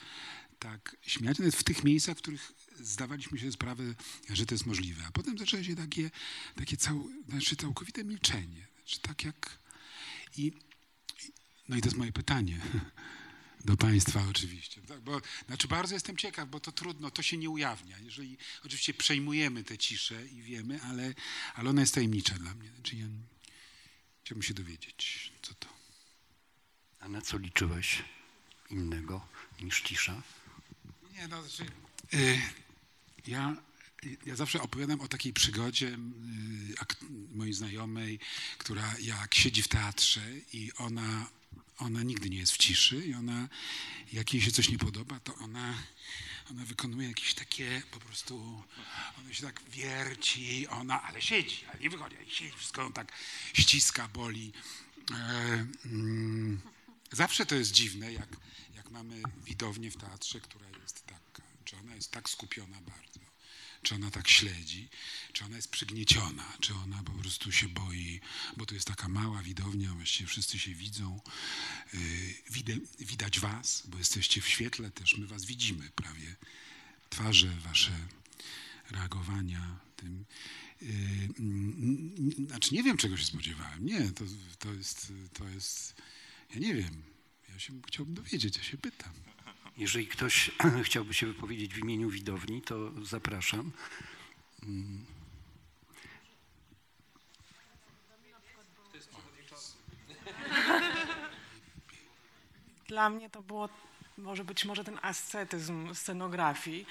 tak 0.59 0.97
śmiać, 1.01 1.39
nawet 1.39 1.55
w 1.55 1.63
tych 1.63 1.83
miejscach, 1.83 2.17
w 2.17 2.21
których 2.21 2.51
zdawaliśmy 2.79 3.39
sobie 3.39 3.51
sprawę, 3.51 3.83
że 4.29 4.45
to 4.45 4.55
jest 4.55 4.65
możliwe. 4.65 5.05
A 5.07 5.11
potem 5.11 5.37
zaczęło 5.37 5.63
się 5.63 5.75
takie, 5.75 6.11
takie 6.55 6.77
cał, 6.77 7.09
znaczy 7.29 7.55
całkowite 7.55 8.03
milczenie. 8.03 8.67
Znaczy, 8.77 8.99
tak 8.99 9.23
jak... 9.23 9.59
I, 10.37 10.51
no 11.69 11.77
i 11.77 11.81
to 11.81 11.87
jest 11.87 11.97
moje 11.97 12.11
pytanie 12.11 12.61
do 13.65 13.77
Państwa 13.77 14.23
oczywiście. 14.29 14.81
Tak, 14.81 15.01
bo, 15.01 15.21
znaczy 15.47 15.67
bardzo 15.67 15.93
jestem 15.93 16.17
ciekaw, 16.17 16.49
bo 16.49 16.59
to 16.59 16.71
trudno, 16.71 17.11
to 17.11 17.21
się 17.21 17.37
nie 17.37 17.49
ujawnia. 17.49 17.99
Jeżeli 17.99 18.37
oczywiście 18.65 18.93
przejmujemy 18.93 19.63
tę 19.63 19.77
ciszę 19.77 20.27
i 20.27 20.41
wiemy, 20.41 20.81
ale, 20.81 21.13
ale 21.55 21.69
ona 21.69 21.81
jest 21.81 21.93
tajemnicza 21.93 22.35
dla 22.35 22.55
mnie. 22.55 22.71
Znaczy 22.71 22.95
ja 22.95 23.05
chciałbym 24.23 24.43
się 24.43 24.53
dowiedzieć, 24.53 25.31
co 25.41 25.53
to. 25.53 25.67
A 26.99 27.09
na 27.09 27.21
co 27.21 27.37
liczyłeś 27.37 28.03
innego 28.69 29.27
niż 29.61 29.81
cisza? 29.81 30.21
Nie, 31.13 31.27
no, 31.27 31.43
znaczy, 31.43 31.71
y, 32.13 32.39
ja, 33.27 33.55
ja 34.25 34.35
zawsze 34.35 34.61
opowiadam 34.61 35.01
o 35.01 35.07
takiej 35.07 35.33
przygodzie 35.33 35.87
y, 35.87 35.97
mojej 37.35 37.53
znajomej, 37.53 38.19
która 38.57 38.95
jak 39.01 39.35
siedzi 39.35 39.63
w 39.63 39.67
teatrze 39.67 40.21
i 40.53 40.71
ona, 40.77 41.29
ona 41.77 42.03
nigdy 42.03 42.29
nie 42.29 42.37
jest 42.37 42.51
w 42.51 42.57
ciszy 42.57 43.05
i 43.05 43.13
ona, 43.13 43.49
jak 44.13 44.33
jej 44.33 44.41
się 44.43 44.51
coś 44.51 44.69
nie 44.69 44.77
podoba, 44.77 45.19
to 45.19 45.35
ona, 45.35 45.73
ona 46.51 46.65
wykonuje 46.65 47.07
jakieś 47.07 47.33
takie 47.33 47.81
po 47.91 47.99
prostu, 47.99 48.63
ona 49.19 49.33
się 49.33 49.43
tak 49.43 49.61
wierci, 49.69 50.67
ona, 50.67 51.03
ale 51.03 51.21
siedzi, 51.21 51.65
ale 51.71 51.79
nie 51.79 51.89
wychodzi, 51.89 52.15
ale 52.17 52.25
siedzi, 52.29 52.57
wszystko 52.57 52.81
ją 52.81 52.93
tak 52.93 53.11
ściska, 53.53 54.07
boli. 54.07 54.53
E, 55.11 55.67
mm, 55.85 56.61
zawsze 57.11 57.45
to 57.45 57.55
jest 57.55 57.71
dziwne, 57.71 58.13
jak, 58.13 58.37
jak 58.75 58.91
mamy 58.91 59.21
widownię 59.45 59.91
w 59.91 59.97
teatrze, 59.97 60.39
która 60.39 60.65
jest 60.81 61.05
taka, 61.05 61.48
czy 61.69 61.77
ona 61.77 61.95
jest 61.95 62.11
tak 62.11 62.29
skupiona 62.29 62.81
bardzo, 62.81 63.19
czy 63.81 63.95
ona 63.95 64.11
tak 64.11 64.27
śledzi, 64.27 64.89
czy 65.33 65.45
ona 65.45 65.55
jest 65.55 65.71
przygnieciona, 65.71 66.57
czy 66.59 66.75
ona 66.75 67.03
po 67.03 67.11
prostu 67.11 67.51
się 67.51 67.67
boi, 67.67 68.21
bo 68.57 68.65
to 68.65 68.73
jest 68.73 68.87
taka 68.87 69.07
mała 69.07 69.43
widownia, 69.43 69.93
właściwie 69.93 70.27
wszyscy 70.27 70.59
się 70.59 70.73
widzą. 70.73 71.21
Widzę, 72.49 72.73
widać 72.99 73.39
was, 73.39 73.83
bo 73.85 73.97
jesteście 73.97 74.41
w 74.41 74.47
świetle 74.47 74.91
też, 74.91 75.17
my 75.17 75.27
was 75.27 75.45
widzimy 75.45 75.89
prawie. 75.89 76.35
Twarze 77.09 77.57
wasze, 77.63 78.07
reagowania 78.91 79.79
tym. 79.95 80.25
Mm, 81.39 82.47
znaczy 82.47 82.73
nie 82.73 82.83
wiem, 82.83 82.97
czego 82.97 83.17
się 83.17 83.25
spodziewałem. 83.25 83.85
Nie, 83.85 84.11
to, 84.11 84.23
to, 84.59 84.73
jest, 84.73 85.13
to 85.33 85.47
jest, 85.47 85.95
ja 86.53 86.59
nie 86.59 86.73
wiem. 86.73 87.03
Ja 87.49 87.59
się 87.59 87.81
chciałbym 87.87 88.15
dowiedzieć, 88.15 88.57
ja 88.57 88.63
się 88.63 88.77
pytam. 88.77 89.13
Jeżeli 89.79 90.07
ktoś 90.07 90.51
chciałby 90.87 91.13
się 91.13 91.27
wypowiedzieć 91.27 91.73
w 91.73 91.77
imieniu 91.77 92.09
widowni, 92.09 92.61
to 92.61 93.05
zapraszam. 93.05 93.71
Mm. 94.63 95.05
Dla 102.87 103.09
mnie 103.09 103.29
to 103.29 103.41
było 103.41 103.69
może 104.17 104.43
być 104.43 104.65
może 104.65 104.83
ten 104.83 104.99
ascetyzm 105.01 105.95
scenografii 105.95 106.85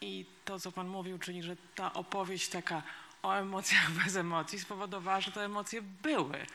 i 0.00 0.26
to, 0.44 0.60
co 0.60 0.72
pan 0.72 0.88
mówił, 0.88 1.18
czyli 1.18 1.42
że 1.42 1.56
ta 1.74 1.92
opowieść 1.92 2.48
taka 2.48 2.82
o 3.22 3.32
emocjach 3.32 3.90
bez 4.04 4.16
emocji 4.16 4.60
spowodowała, 4.60 5.20
że 5.20 5.32
te 5.32 5.44
emocje 5.44 5.82
były. 5.82 6.46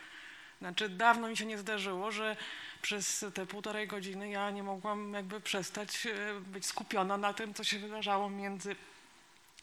Znaczy 0.60 0.90
dawno 0.90 1.28
mi 1.28 1.38
się 1.38 1.46
nie 1.46 1.58
zdarzyło, 1.58 2.12
że 2.12 2.38
przez 2.82 3.26
te 3.34 3.46
półtorej 3.46 3.88
godziny 3.88 4.30
ja 4.30 4.52
nie 4.52 4.64
mogłam 4.64 5.14
jakby 5.14 5.42
przestać 5.42 6.06
e, 6.06 6.40
być 6.42 6.66
skupiona 6.66 7.18
na 7.18 7.34
tym, 7.34 7.54
co 7.54 7.64
się 7.64 7.80
wydarzało 7.80 8.30
między, 8.30 8.76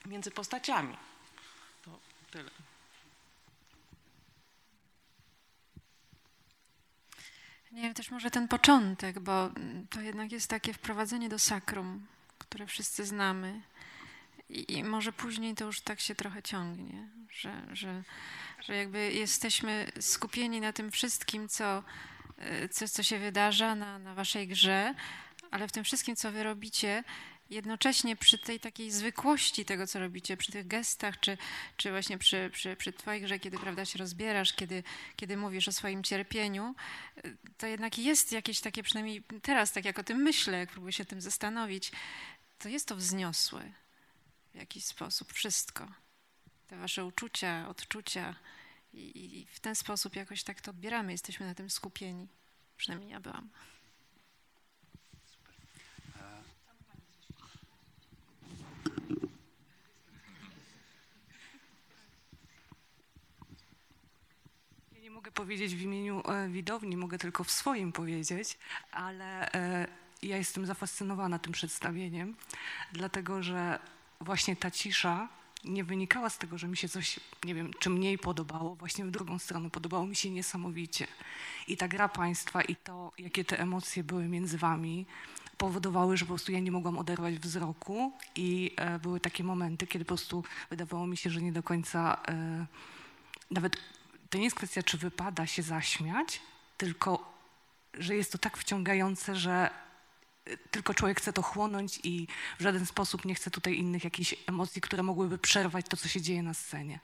między 0.07 0.31
postaciami. 0.31 0.97
To 1.85 1.99
tyle. 2.31 2.51
Nie 7.73 7.83
wiem, 7.83 7.95
też 7.95 8.11
może 8.11 8.31
ten 8.31 8.49
początek, 8.49 9.21
bo 9.21 9.51
to 9.91 10.01
jednak 10.01 10.33
jest 10.33 10.51
takie 10.51 10.73
wprowadzenie 10.73 11.29
do 11.29 11.39
sakrum, 11.39 12.07
które 12.39 12.67
wszyscy 12.67 13.05
znamy. 13.05 13.63
I, 14.49 14.73
I 14.73 14.85
może 14.85 15.13
później 15.13 15.55
to 15.55 15.65
już 15.65 15.81
tak 15.81 16.01
się 16.01 16.15
trochę 16.15 16.43
ciągnie, 16.43 17.09
że, 17.31 17.63
że, 17.73 18.03
że 18.67 18.77
jakby 18.77 19.13
jesteśmy 19.13 19.93
skupieni 20.01 20.61
na 20.61 20.73
tym 20.73 20.91
wszystkim, 20.91 21.49
co, 21.49 21.83
y, 22.65 22.69
co, 22.69 22.89
co 22.89 23.03
się 23.03 23.19
wydarza 23.19 23.75
na, 23.75 23.99
na 23.99 24.15
waszej 24.15 24.49
grze, 24.49 24.95
ale 25.51 25.69
w 25.69 25.73
tym 25.73 25.85
wszystkim, 25.85 26.17
co 26.17 26.33
wy 26.33 26.43
robicie, 26.43 27.05
jednocześnie 27.51 28.17
przy 28.17 28.39
tej 28.39 28.61
takiej 28.61 28.91
zwykłości 28.91 29.65
tego, 29.65 29.87
co 29.87 29.99
robicie, 29.99 30.37
przy 30.37 30.53
tych 30.53 30.67
gestach, 30.67 31.21
czy, 31.21 31.39
czy 31.77 31.91
właśnie 31.91 32.19
przy, 32.19 32.51
przy, 32.53 32.77
przy 32.77 32.93
twojej 32.93 33.23
grze, 33.23 33.39
kiedy 33.39 33.59
prawda, 33.59 33.85
się 33.85 33.99
rozbierasz, 33.99 34.53
kiedy, 34.53 34.83
kiedy 35.17 35.37
mówisz 35.37 35.69
o 35.69 35.73
swoim 35.73 36.03
cierpieniu, 36.03 36.75
y, 37.25 37.37
to 37.59 37.67
jednak 37.67 37.99
jest 37.99 38.33
jakieś 38.33 38.61
takie, 38.61 38.83
przynajmniej 38.83 39.23
teraz, 39.43 39.73
tak 39.73 39.85
jak 39.85 39.99
o 39.99 40.05
tym 40.05 40.19
myślę, 40.19 40.59
jak 40.59 40.71
próbuję 40.71 40.93
się 40.93 41.05
tym 41.05 41.21
zastanowić, 41.21 41.93
to 42.59 42.69
jest 42.69 42.89
to 42.89 42.97
wzniosłe 42.97 43.73
w 44.55 44.55
jakiś 44.55 44.85
sposób 44.85 45.33
wszystko. 45.33 45.89
Te 46.67 46.77
wasze 46.77 47.05
uczucia, 47.05 47.69
odczucia 47.69 48.35
i, 48.97 49.47
w 49.51 49.61
ten 49.61 49.75
sposób 49.75 50.17
jakoś 50.17 50.43
tak 50.43 50.61
to 50.61 50.71
odbieramy, 50.71 51.13
jesteśmy 51.13 51.47
na 51.47 51.55
tym 51.55 51.71
skupieni. 51.71 52.29
Przynajmniej 52.77 53.11
ja 53.11 53.21
byłam. 53.21 53.49
Nie 65.03 65.11
mogę 65.11 65.31
powiedzieć 65.31 65.75
w 65.75 65.81
imieniu 65.81 66.23
e, 66.29 66.49
widowni, 66.49 66.97
mogę 66.97 67.19
tylko 67.19 67.45
w 67.45 67.51
swoim 67.51 67.93
powiedzieć, 67.93 68.59
ale 68.93 69.53
e, 69.53 69.87
ja 70.23 70.37
jestem 70.37 70.67
zafascynowana 70.67 71.39
tym 71.39 71.53
przedstawieniem, 71.53 72.37
dlatego 72.93 73.43
że 73.43 73.79
właśnie 74.21 74.57
ta 74.57 74.71
cisza 74.71 75.29
nie 75.67 75.85
wynikała 75.85 76.31
z 76.31 76.39
tego, 76.39 76.59
że 76.59 76.69
mi 76.69 76.77
się 76.77 76.89
coś, 76.89 77.21
nie 77.45 77.55
wiem, 77.55 77.71
czy 77.79 77.91
mniej 77.91 78.19
podobało, 78.19 78.75
właśnie 78.75 79.05
w 79.05 79.11
drugą 79.11 79.39
stronę 79.39 79.71
podobało 79.71 80.07
mi 80.07 80.17
się 80.17 80.31
niesamowicie. 80.31 81.07
I 81.69 81.77
ta 81.77 81.89
gra 81.89 82.09
państwa 82.09 82.63
i 82.63 82.77
to, 82.77 83.13
jakie 83.19 83.45
te 83.45 83.61
emocje 83.61 84.05
były 84.05 84.29
między 84.29 84.59
wami, 84.59 85.07
powodowały, 85.59 86.17
że 86.17 86.25
po 86.25 86.29
prostu 86.29 86.53
ja 86.53 86.61
nie 86.61 86.73
mogłam 86.73 86.99
oderwać 86.99 87.39
wzroku 87.39 88.13
i 88.35 88.75
e, 88.77 88.99
były 88.99 89.21
takie 89.21 89.45
momenty, 89.45 89.87
kiedy 89.87 90.05
po 90.05 90.09
prostu 90.09 90.45
wydawało 90.71 91.07
mi 91.07 91.17
się, 91.17 91.31
że 91.31 91.43
nie 91.43 91.53
do 91.53 91.63
końca 91.63 92.23
e, 92.29 92.67
nawet 93.51 93.77
to 94.31 94.39
nie 94.39 94.45
jest 94.45 94.57
kwestia, 94.57 94.83
czy 94.83 94.99
wypada 94.99 95.47
się 95.47 95.63
zaśmiać, 95.63 96.41
tylko 96.79 97.33
że 97.95 98.17
jest 98.17 98.33
to 98.33 98.39
tak 98.39 98.57
wciągające, 98.57 99.37
że 99.37 99.71
tylko 100.71 100.95
człowiek 100.95 101.21
chce 101.21 101.33
to 101.33 101.43
chłonąć 101.43 102.01
i 102.05 102.27
w 102.59 102.63
żaden 102.63 102.87
sposób 102.87 103.25
nie 103.25 103.35
chce 103.35 103.51
tutaj 103.51 103.77
innych 103.77 104.05
jakichś 104.05 104.35
emocji, 104.47 104.81
które 104.81 105.03
mogłyby 105.03 105.39
przerwać 105.39 105.87
to, 105.89 105.97
co 105.97 106.09
się 106.09 106.21
dzieje 106.21 106.43
na 106.43 106.55
scenie. 106.55 107.01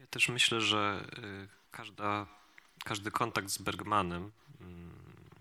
Ja 0.00 0.06
też 0.10 0.28
myślę, 0.28 0.60
że 0.60 1.06
y, 1.18 1.48
każda, 1.70 2.26
każdy 2.84 3.10
kontakt 3.10 3.48
z 3.48 3.58
Bergmanem, 3.58 4.32
mm, 4.60 4.90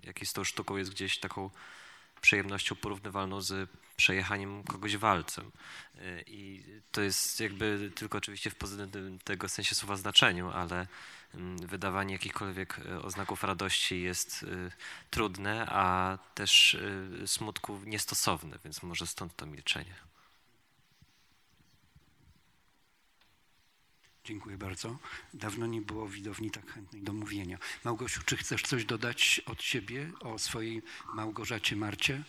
jakiś 0.03 0.29
z 0.29 0.33
tą 0.33 0.43
sztuką 0.43 0.77
jest 0.77 0.91
gdzieś 0.91 1.19
taką 1.19 1.49
przyjemnością 2.21 2.75
porównywalną 2.75 3.41
z 3.41 3.69
przejechaniem 3.97 4.63
kogoś 4.63 4.97
walcem. 4.97 5.51
Y, 5.95 6.23
I 6.27 6.63
to 6.91 7.01
jest 7.01 7.39
jakby 7.39 7.91
tylko 7.95 8.17
oczywiście 8.17 8.49
w 8.49 8.55
pozytywnym 8.55 9.19
tego 9.19 9.49
sensie 9.49 9.75
słowa 9.75 9.95
znaczeniu, 9.95 10.49
ale 10.49 10.87
mm, 11.33 11.57
wydawanie 11.67 12.13
jakichkolwiek 12.13 12.79
y, 12.79 13.01
oznaków 13.01 13.43
radości 13.43 14.01
jest 14.01 14.43
y, 14.43 14.71
trudne, 15.09 15.65
a 15.69 16.17
też 16.35 16.73
y, 16.73 17.27
smutku 17.27 17.81
niestosowne, 17.85 18.59
więc 18.63 18.83
może 18.83 19.07
stąd 19.07 19.35
to 19.35 19.45
milczenie. 19.45 19.95
Dziękuję 24.25 24.57
bardzo. 24.57 24.97
Dawno 25.33 25.67
nie 25.67 25.81
było 25.81 26.07
widowni 26.07 26.51
tak 26.51 26.71
chętnej 26.71 27.01
do 27.01 27.13
mówienia. 27.13 27.57
Małgosiu, 27.83 28.21
czy 28.25 28.37
chcesz 28.37 28.61
coś 28.61 28.85
dodać 28.85 29.41
od 29.45 29.61
siebie 29.63 30.11
o 30.19 30.39
swojej 30.39 30.81
Małgorzacie 31.13 31.75
Marcie? 31.75 32.23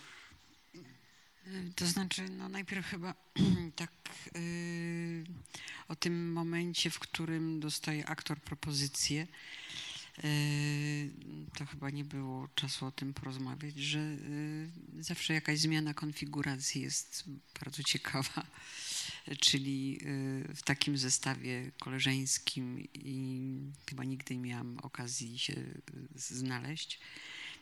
Y, 1.46 1.72
To 1.76 1.86
znaczy, 1.86 2.28
no 2.28 2.48
najpierw 2.48 2.86
chyba 2.86 3.14
tak 3.76 3.90
y, 4.36 5.24
o 5.88 5.96
tym 5.96 6.32
momencie, 6.32 6.90
w 6.90 6.98
którym 6.98 7.60
dostaje 7.60 8.06
aktor 8.06 8.40
propozycję, 8.40 9.26
y, 10.24 11.10
to 11.58 11.66
chyba 11.66 11.90
nie 11.90 12.04
było 12.04 12.48
czasu 12.54 12.86
o 12.86 12.92
tym 12.92 13.14
porozmawiać, 13.14 13.74
że 13.74 13.98
y, 13.98 14.68
zawsze 15.00 15.34
jakaś 15.34 15.58
zmiana 15.58 15.94
konfiguracji 15.94 16.82
jest 16.82 17.24
bardzo 17.60 17.82
ciekawa. 17.82 18.46
Czyli 19.40 20.00
w 20.54 20.62
takim 20.64 20.98
zestawie 20.98 21.70
koleżeńskim 21.80 22.88
i 22.94 23.50
chyba 23.90 24.04
nigdy 24.04 24.36
nie 24.36 24.42
miałam 24.42 24.78
okazji 24.78 25.38
się 25.38 25.54
znaleźć, 26.14 27.00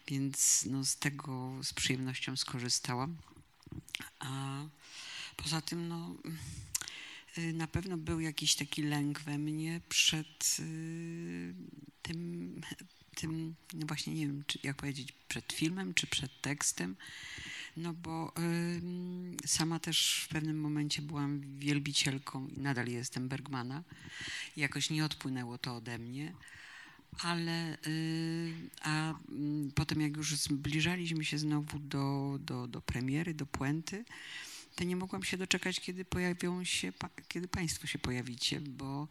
więc 0.08 0.64
no, 0.70 0.84
z 0.84 0.96
tego 0.96 1.60
z 1.62 1.72
przyjemnością 1.72 2.36
skorzystałam. 2.36 3.16
A 4.18 4.62
poza 5.36 5.60
tym, 5.60 5.88
no, 5.88 6.16
y, 7.38 7.52
na 7.52 7.66
pewno 7.66 7.96
był 7.96 8.20
jakiś 8.20 8.54
taki 8.54 8.82
lęk 8.82 9.20
we 9.20 9.38
mnie 9.38 9.80
przed 9.88 10.56
y, 10.60 11.54
tym, 12.02 12.60
tym, 13.14 13.54
no 13.72 13.86
właśnie 13.86 14.14
nie 14.14 14.26
wiem, 14.26 14.44
czy, 14.46 14.58
jak 14.62 14.76
powiedzieć, 14.76 15.12
przed 15.28 15.52
filmem, 15.52 15.94
czy 15.94 16.06
przed 16.06 16.40
tekstem, 16.40 16.96
no 17.76 17.94
bo 17.94 18.32
ym, 18.38 19.36
sama 19.46 19.78
też 19.78 20.24
w 20.24 20.28
pewnym 20.28 20.60
momencie 20.60 21.02
byłam 21.02 21.58
wielbicielką 21.58 22.48
i 22.48 22.60
nadal 22.60 22.86
jestem 22.86 23.28
Bergmana. 23.28 23.82
Jakoś 24.56 24.90
nie 24.90 25.04
odpłynęło 25.04 25.58
to 25.58 25.76
ode 25.76 25.98
mnie. 25.98 26.32
Ale 27.22 27.78
y, 27.86 28.52
a 28.82 29.14
mm, 29.28 29.70
potem 29.74 30.00
jak 30.00 30.16
już 30.16 30.36
zbliżaliśmy 30.36 31.24
się 31.24 31.38
znowu 31.38 31.78
do, 31.78 32.38
do, 32.40 32.66
do 32.66 32.80
premiery, 32.80 33.34
do 33.34 33.46
puenty, 33.46 34.04
to 34.74 34.84
nie 34.84 34.96
mogłam 34.96 35.22
się 35.22 35.36
doczekać, 35.36 35.80
kiedy 35.80 36.04
pojawią 36.04 36.64
się, 36.64 36.92
kiedy 37.28 37.48
Państwo 37.48 37.86
się 37.86 37.98
pojawicie, 37.98 38.60
bo 38.60 39.08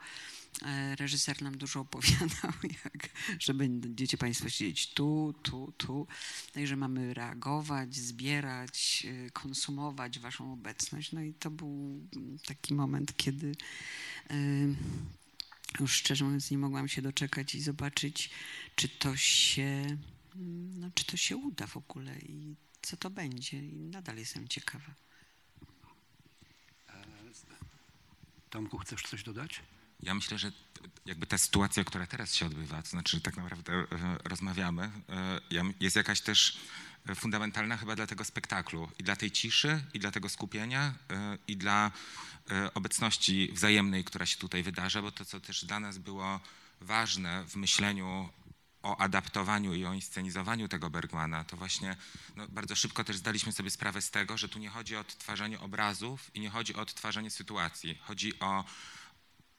e, 0.62 0.96
reżyser 0.96 1.42
nam 1.42 1.58
dużo 1.58 1.80
opowiadał, 1.80 2.52
jak, 2.84 3.10
że 3.40 3.54
będziecie 3.54 4.18
Państwo 4.18 4.50
siedzieć 4.50 4.94
tu, 4.94 5.34
tu, 5.44 5.74
tu, 5.78 6.08
no 6.56 6.62
i 6.62 6.68
że 6.68 6.76
mamy 6.76 7.14
reagować, 7.14 7.96
zbierać, 7.96 9.08
y, 9.10 9.32
konsumować 9.32 10.20
Waszą 10.20 10.54
obecność. 10.54 11.12
No 11.12 11.22
i 11.22 11.34
to 11.34 11.52
był 11.52 12.02
taki 12.46 12.74
moment, 12.74 13.18
kiedy 13.18 13.56
y, 14.32 14.76
już 15.80 15.94
szczerze 15.94 16.26
mówiąc 16.26 16.52
nie 16.52 16.58
mogłam 16.58 16.88
się 16.88 17.02
doczekać 17.02 17.56
i 17.56 17.62
zobaczyć, 17.62 18.30
czy 18.76 18.90
to 18.90 19.16
się, 19.16 19.98
no, 20.76 20.90
czy 20.96 21.06
to 21.06 21.18
się 21.18 21.38
uda 21.38 21.68
w 21.68 21.78
ogóle 21.78 22.20
i 22.20 22.56
co 22.82 22.98
to 22.98 23.10
będzie. 23.10 23.58
I 23.58 23.74
nadal 23.74 24.18
jestem 24.18 24.48
ciekawa. 24.48 24.94
Tomku, 28.50 28.78
chcesz 28.78 29.02
coś 29.02 29.24
dodać? 29.24 29.62
Ja 30.04 30.14
myślę, 30.14 30.38
że 30.38 30.52
jakby 31.06 31.26
ta 31.26 31.38
sytuacja, 31.38 31.84
która 31.84 32.08
teraz 32.08 32.36
się 32.36 32.46
odbywa, 32.46 32.82
to 32.82 32.90
znaczy, 32.90 33.18
że 33.18 33.22
tak 33.22 33.38
naprawdę 33.38 33.74
e, 33.74 33.86
rozmawiamy, 34.24 34.92
e, 35.10 35.40
jest 35.80 35.96
jakaś 35.96 36.22
też 36.22 36.58
e, 36.58 36.60
fundamentalna 37.16 37.78
chyba 37.78 37.96
dla 37.96 38.08
tego 38.08 38.24
spektaklu 38.24 38.90
i 39.00 39.04
dla 39.04 39.16
tej 39.16 39.32
ciszy, 39.32 39.84
i 39.94 40.00
dla 40.00 40.12
tego 40.12 40.30
skupienia, 40.30 40.94
e, 41.12 41.38
i 41.48 41.58
dla 41.58 41.92
e, 42.52 42.74
obecności 42.74 43.52
wzajemnej, 43.54 44.04
która 44.04 44.26
się 44.26 44.38
tutaj 44.38 44.64
wydarza, 44.64 45.02
bo 45.02 45.12
to, 45.12 45.26
co 45.26 45.40
też 45.40 45.66
dla 45.66 45.80
nas 45.80 45.98
było 45.98 46.40
ważne 46.82 47.44
w 47.48 47.56
myśleniu 47.56 48.30
o 48.84 48.98
adaptowaniu 48.98 49.74
i 49.74 49.86
o 49.86 49.94
inscenizowaniu 49.94 50.68
tego 50.68 50.90
Bergmana, 50.90 51.44
to 51.44 51.58
właśnie 51.58 51.96
no, 52.36 52.48
bardzo 52.48 52.76
szybko 52.76 53.04
też 53.04 53.18
zdaliśmy 53.18 53.52
sobie 53.52 53.70
sprawę 53.70 54.02
z 54.02 54.12
tego, 54.12 54.38
że 54.38 54.50
tu 54.50 54.60
nie 54.60 54.70
chodzi 54.70 54.96
o 54.96 55.00
odtwarzanie 55.00 55.60
obrazów 55.60 56.36
i 56.36 56.40
nie 56.40 56.50
chodzi 56.50 56.76
o 56.76 56.82
odtwarzanie 56.82 57.32
sytuacji. 57.32 57.98
Chodzi 58.02 58.40
o 58.40 58.66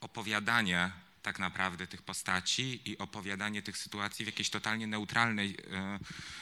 opowiadanie 0.00 0.90
tak 1.24 1.38
naprawdę 1.38 1.86
tych 1.86 2.02
postaci 2.02 2.90
i 2.90 2.98
opowiadanie 2.98 3.62
tych 3.62 3.78
sytuacji 3.78 4.24
w 4.24 4.28
jakiejś 4.28 4.50
totalnie 4.50 4.86
neutralnej, 4.86 5.56
e, 5.72 5.98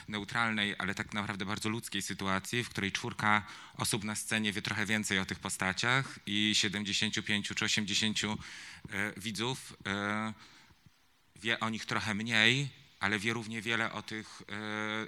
neutralnej, 0.09 0.75
ale 0.79 0.95
tak 0.95 1.15
naprawdę 1.15 1.47
bardzo 1.47 1.69
ludzkiej 1.69 2.03
sytuacji, 2.03 2.65
w 2.65 2.69
której 2.69 2.93
czwórka 2.93 3.47
osób 3.77 4.05
na 4.05 4.15
scenie 4.15 4.53
wie 4.53 4.63
trochę 4.63 4.87
więcej 4.87 5.19
o 5.19 5.25
tych 5.25 5.39
postaciach 5.39 6.19
i 6.27 6.55
75 6.55 7.49
czy 7.49 7.65
80 7.65 8.19
e, 8.25 9.13
widzów 9.17 9.77
e, 9.87 10.33
wie 11.37 11.61
o 11.61 11.71
nich 11.71 11.87
trochę 11.87 12.15
mniej, 12.15 12.82
ale 13.03 13.19
wie 13.19 13.33
równie 13.33 13.63
wiele 13.63 13.93
o 13.93 14.03
tych 14.03 14.43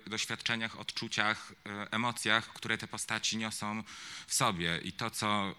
e, 0.07 0.11
doświadczeniach, 0.11 0.79
odczuciach, 0.81 1.53
e, 1.67 1.93
emocjach, 1.93 2.53
które 2.53 2.79
te 2.79 2.89
postaci 2.89 3.37
niosą 3.37 3.83
w 4.27 4.35
sobie. 4.35 4.79
I 4.83 4.93
to, 4.93 5.11
co 5.11 5.55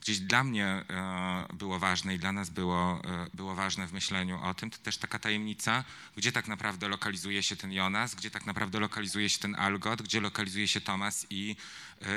gdzieś 0.00 0.18
dla 0.18 0.44
mnie 0.44 0.66
e, 0.66 1.46
było 1.54 1.78
ważne 1.78 2.14
i 2.14 2.18
dla 2.18 2.32
nas 2.32 2.50
było, 2.50 3.02
było 3.34 3.54
ważne 3.54 3.86
w 3.86 3.92
myśleniu 3.92 4.42
o 4.42 4.54
tym, 4.54 4.70
to 4.70 4.78
też 4.78 4.98
taka 4.98 5.18
tajemnica, 5.18 5.84
gdzie 6.16 6.32
tak 6.32 6.48
naprawdę 6.48 6.88
lokalizuje 6.88 7.42
się 7.42 7.56
ten 7.56 7.72
Jonas, 7.72 8.14
gdzie 8.14 8.30
tak 8.30 8.46
naprawdę 8.46 8.78
lokalizuje 8.80 9.28
się 9.28 9.38
ten 9.38 9.54
Algot, 9.54 10.02
gdzie 10.02 10.20
lokalizuje 10.20 10.68
się 10.68 10.80
Tomas 10.80 11.26
i, 11.30 11.56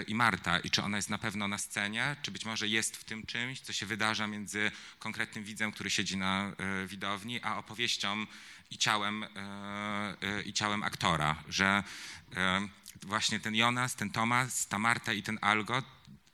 i 0.08 0.16
Marta. 0.16 0.60
I 0.60 0.70
czy 0.70 0.84
ona 0.84 0.98
jest 0.98 1.10
na 1.10 1.18
pewno 1.18 1.48
na 1.48 1.58
scenie, 1.58 2.16
czy 2.22 2.32
być 2.32 2.46
może 2.46 2.68
jest 2.68 2.98
w 2.98 3.04
tym 3.04 3.26
czymś, 3.26 3.60
co 3.60 3.74
się 3.74 3.86
wydarza 3.86 4.28
między 4.28 4.72
konkretnym 5.00 5.44
widzem, 5.44 5.72
który 5.72 5.90
siedzi 5.90 6.18
na 6.18 6.52
widowni, 6.88 7.42
a 7.44 7.58
opowieścią 7.58 8.26
i 8.72 8.78
ciałem, 8.78 9.24
e, 9.24 9.28
e, 10.22 10.42
i 10.42 10.54
ciałem 10.54 10.84
aktora, 10.84 11.44
że 11.50 11.84
e, 12.36 12.68
właśnie 13.02 13.40
ten 13.40 13.56
Jonas, 13.56 13.96
ten 13.96 14.10
Tomas, 14.10 14.68
ta 14.68 14.80
Marta 14.80 15.14
i 15.14 15.24
ten 15.24 15.40
Algot 15.42 15.86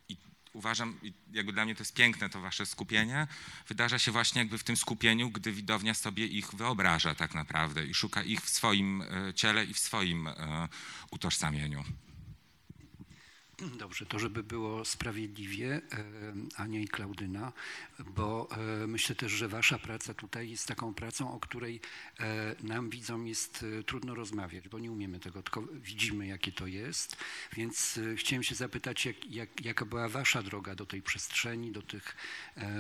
i 0.10 0.18
uważam, 0.54 1.00
jakby 1.32 1.54
dla 1.54 1.66
mnie 1.66 1.76
to 1.76 1.82
jest 1.82 1.94
piękne 1.94 2.30
to 2.30 2.42
wasze 2.42 2.66
skupienie, 2.66 3.28
wydarza 3.68 4.00
się 4.00 4.12
właśnie 4.12 4.42
jakby 4.42 4.58
w 4.58 4.64
tym 4.64 4.78
skupieniu, 4.78 5.30
gdy 5.30 5.52
widownia 5.52 5.94
sobie 5.94 6.26
ich 6.26 6.52
wyobraża 6.56 7.16
tak 7.16 7.34
naprawdę 7.34 7.86
i 7.86 7.94
szuka 7.94 8.24
ich 8.24 8.42
w 8.42 8.50
swoim 8.50 9.04
ciele 9.36 9.66
i 9.66 9.74
w 9.74 9.80
swoim 9.80 10.30
utożsamieniu. 11.12 11.84
Dobrze, 13.62 14.06
to 14.06 14.20
żeby 14.20 14.44
było 14.44 14.86
sprawiedliwie, 14.86 15.82
e, 15.94 16.04
Ania 16.56 16.80
i 16.80 16.88
Klaudyna, 16.88 17.54
bo 18.00 18.50
e, 18.52 18.88
myślę 18.88 19.16
też, 19.16 19.32
że 19.32 19.48
wasza 19.48 19.80
praca 19.80 20.14
tutaj 20.14 20.50
jest 20.50 20.68
taką 20.68 20.94
pracą, 20.94 21.34
o 21.34 21.40
której 21.40 21.82
e, 22.20 22.56
nam 22.64 22.90
widzom 22.90 23.28
jest 23.28 23.66
trudno 23.86 24.16
rozmawiać, 24.16 24.70
bo 24.70 24.80
nie 24.80 24.92
umiemy 24.92 25.20
tego, 25.20 25.44
tylko 25.44 25.62
widzimy, 25.62 26.28
jakie 26.28 26.52
to 26.52 26.68
jest. 26.68 27.18
Więc 27.54 28.00
chciałem 28.16 28.44
się 28.44 28.56
zapytać, 28.56 29.06
jak, 29.06 29.26
jak, 29.26 29.66
jaka 29.66 29.86
była 29.86 30.10
wasza 30.10 30.44
droga 30.44 30.76
do 30.76 30.86
tej 30.86 31.02
przestrzeni, 31.02 31.72
do 31.72 31.82
tych, 31.82 32.16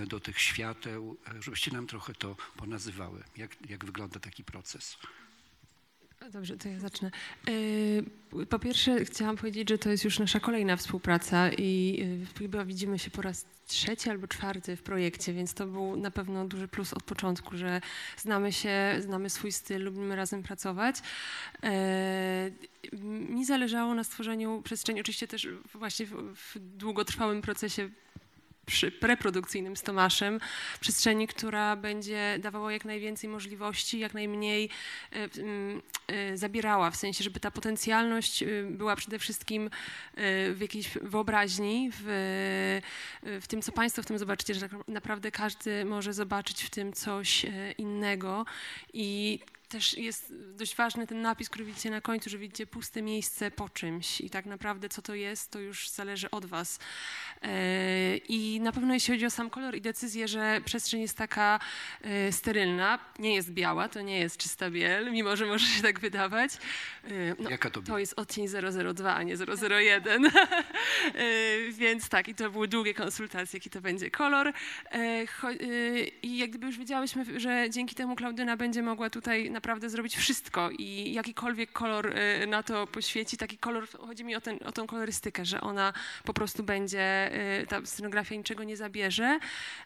do 0.07 0.19
tych 0.19 0.41
świateł, 0.41 1.17
żebyście 1.39 1.71
nam 1.71 1.88
trochę 1.88 2.13
to 2.13 2.35
ponazywały. 2.57 3.23
Jak, 3.38 3.69
jak 3.69 3.85
wygląda 3.85 4.19
taki 4.19 4.43
proces? 4.43 4.97
Dobrze, 6.33 6.57
to 6.57 6.69
ja 6.69 6.79
zacznę. 6.79 7.11
Yy, 7.47 8.45
Po 8.45 8.59
pierwsze 8.59 9.05
chciałam 9.05 9.38
powiedzieć, 9.38 9.69
że 9.69 9.77
to 9.77 9.89
jest 9.89 10.03
już 10.03 10.19
nasza 10.19 10.39
kolejna 10.39 10.75
współpraca 10.77 11.49
i 11.57 11.97
yy, 12.19 12.25
chyba 12.39 12.65
widzimy 12.65 12.99
się 12.99 13.11
po 13.11 13.21
raz 13.21 13.45
trzeci 13.67 14.09
albo 14.09 14.27
czwarty 14.27 14.75
w 14.75 14.83
projekcie, 14.83 15.33
więc 15.33 15.53
to 15.53 15.65
był 15.67 15.95
na 15.95 16.11
pewno 16.11 16.47
duży 16.47 16.67
plus 16.67 16.93
od 16.93 17.03
początku, 17.03 17.57
że 17.57 17.81
znamy 18.17 18.53
się, 18.53 18.95
znamy 18.99 19.29
swój 19.29 19.51
styl, 19.51 19.83
lubimy 19.83 20.15
razem 20.15 20.43
pracować. 20.43 20.95
Yy, 21.63 22.99
Mi 23.01 23.45
zależało 23.45 23.95
na 23.95 24.03
stworzeniu 24.03 24.61
przestrzeni, 24.61 25.01
oczywiście 25.01 25.27
też 25.27 25.47
właśnie 25.73 26.05
w, 26.05 26.35
w 26.35 26.59
długotrwałym 26.59 27.41
procesie 27.41 27.89
przy 28.65 28.91
preprodukcyjnym 28.91 29.78
z 29.78 29.82
Tomaszem, 29.82 30.39
przestrzeni, 30.80 31.28
która 31.28 31.75
będzie 31.75 32.38
dawała 32.39 32.73
jak 32.73 32.86
najwięcej 32.86 33.30
możliwości, 33.30 33.99
jak 33.99 34.13
najmniej 34.13 34.69
e, 35.12 35.41
mm, 35.41 35.82
e, 36.08 36.38
zabierała, 36.38 36.91
w 36.91 36.95
sensie, 36.95 37.23
żeby 37.23 37.39
ta 37.39 37.51
potencjalność 37.51 38.43
e, 38.43 38.47
była 38.69 38.95
przede 38.95 39.19
wszystkim 39.19 39.69
w 40.54 40.58
jakiejś 40.60 40.89
wyobraźni, 41.01 41.89
w, 41.93 42.82
w 43.23 43.47
tym, 43.47 43.62
co 43.62 43.71
Państwo 43.71 44.04
w 44.04 44.06
tym 44.06 44.17
zobaczycie, 44.17 44.54
że 44.54 44.69
tak 44.69 44.88
naprawdę 44.88 45.32
każdy 45.32 45.86
może 45.86 46.13
zobaczyć 46.13 46.63
w 46.63 46.69
tym 46.69 46.93
coś 46.93 47.45
innego 47.78 48.45
i 48.93 49.39
też 49.75 49.97
jest 49.97 50.33
dość 50.55 50.75
ważny 50.75 51.07
ten 51.07 51.21
napis, 51.21 51.49
który 51.49 51.65
widzicie 51.65 51.89
na 51.89 52.01
końcu, 52.01 52.29
że 52.29 52.38
widzicie 52.38 52.67
puste 52.67 53.01
miejsce 53.01 53.51
po 53.51 53.69
czymś 53.69 54.21
i 54.21 54.29
tak 54.29 54.45
naprawdę 54.45 54.89
co 54.89 55.01
to 55.01 55.15
jest, 55.15 55.51
to 55.51 55.59
już 55.59 55.89
zależy 55.89 56.31
od 56.31 56.45
was. 56.45 56.79
E, 57.41 58.17
I 58.17 58.59
na 58.61 58.71
pewno 58.71 58.93
jeśli 58.93 59.13
chodzi 59.13 59.25
o 59.25 59.29
sam 59.29 59.49
kolor 59.49 59.75
i 59.75 59.81
decyzję, 59.81 60.27
że 60.27 60.61
przestrzeń 60.65 61.01
jest 61.01 61.17
taka 61.17 61.59
e, 62.01 62.31
sterylna, 62.31 62.99
nie 63.19 63.35
jest 63.35 63.51
biała, 63.51 63.89
to 63.89 64.01
nie 64.01 64.19
jest 64.19 64.38
czysta 64.38 64.71
biel, 64.71 65.11
mimo 65.11 65.35
że 65.35 65.45
może 65.45 65.67
się 65.67 65.81
tak 65.81 65.99
wydawać. 65.99 66.51
E, 67.03 67.09
No, 67.39 67.49
Jaka 67.49 67.69
to 67.69 67.81
to 67.81 67.99
jest 67.99 68.13
odcień 68.19 68.47
002, 68.93 69.15
a 69.15 69.23
nie 69.23 69.35
001. 69.38 70.25
E, 71.15 71.71
Więc 71.71 72.09
tak, 72.09 72.27
i 72.27 72.35
to 72.35 72.49
były 72.51 72.67
długie 72.67 72.93
konsultacje, 72.93 73.57
jaki 73.57 73.69
to 73.69 73.81
będzie 73.81 74.11
kolor. 74.11 74.53
I 76.21 76.38
jak 76.38 76.49
gdyby 76.49 76.65
już 76.65 76.77
wiedziałyśmy, 76.77 77.39
że 77.39 77.69
dzięki 77.69 77.95
temu 77.95 78.15
Klaudyna 78.15 78.57
będzie 78.57 78.81
mogła 78.81 79.09
tutaj 79.09 79.51
naprawdę 79.51 79.64
zrobić 79.88 80.15
wszystko 80.15 80.69
i 80.69 81.13
jakikolwiek 81.13 81.71
kolor 81.71 82.08
e, 82.08 82.47
na 82.47 82.63
to 82.63 82.88
poświeci, 82.88 83.38
taki 83.38 83.58
kolor, 83.58 83.88
chodzi 83.89 84.23
mi 84.23 84.36
o, 84.36 84.41
ten, 84.41 84.60
o 84.65 84.71
tą 84.71 84.88
kolorystykę, 84.88 85.45
że 85.45 85.62
ona 85.62 85.93
po 86.23 86.34
prostu 86.34 86.63
będzie, 86.63 87.01
e, 87.62 87.65
ta 87.67 87.86
scenografia 87.86 88.36
niczego 88.36 88.63
nie 88.63 88.78
zabierze. 88.78 89.39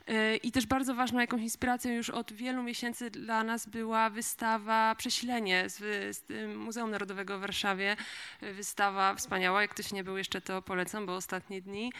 E, 0.07 0.35
I 0.35 0.51
też 0.51 0.65
bardzo 0.65 0.95
ważną 0.95 1.19
jakąś 1.19 1.41
inspiracją 1.41 1.91
już 1.91 2.09
od 2.09 2.33
wielu 2.33 2.63
miesięcy 2.63 3.09
dla 3.09 3.43
nas 3.43 3.65
była 3.65 4.09
wystawa 4.09 4.95
Przesilenie 4.95 5.69
z, 5.69 5.77
z 6.17 6.23
Muzeum 6.55 6.91
Narodowego 6.91 7.37
w 7.37 7.41
Warszawie. 7.41 7.95
Wystawa 8.41 9.15
wspaniała, 9.15 9.61
jak 9.61 9.71
ktoś 9.71 9.91
nie 9.91 10.03
był 10.03 10.17
jeszcze, 10.17 10.41
to 10.41 10.61
polecam, 10.61 11.05
bo 11.05 11.15
ostatnie 11.15 11.61
dni. 11.61 11.93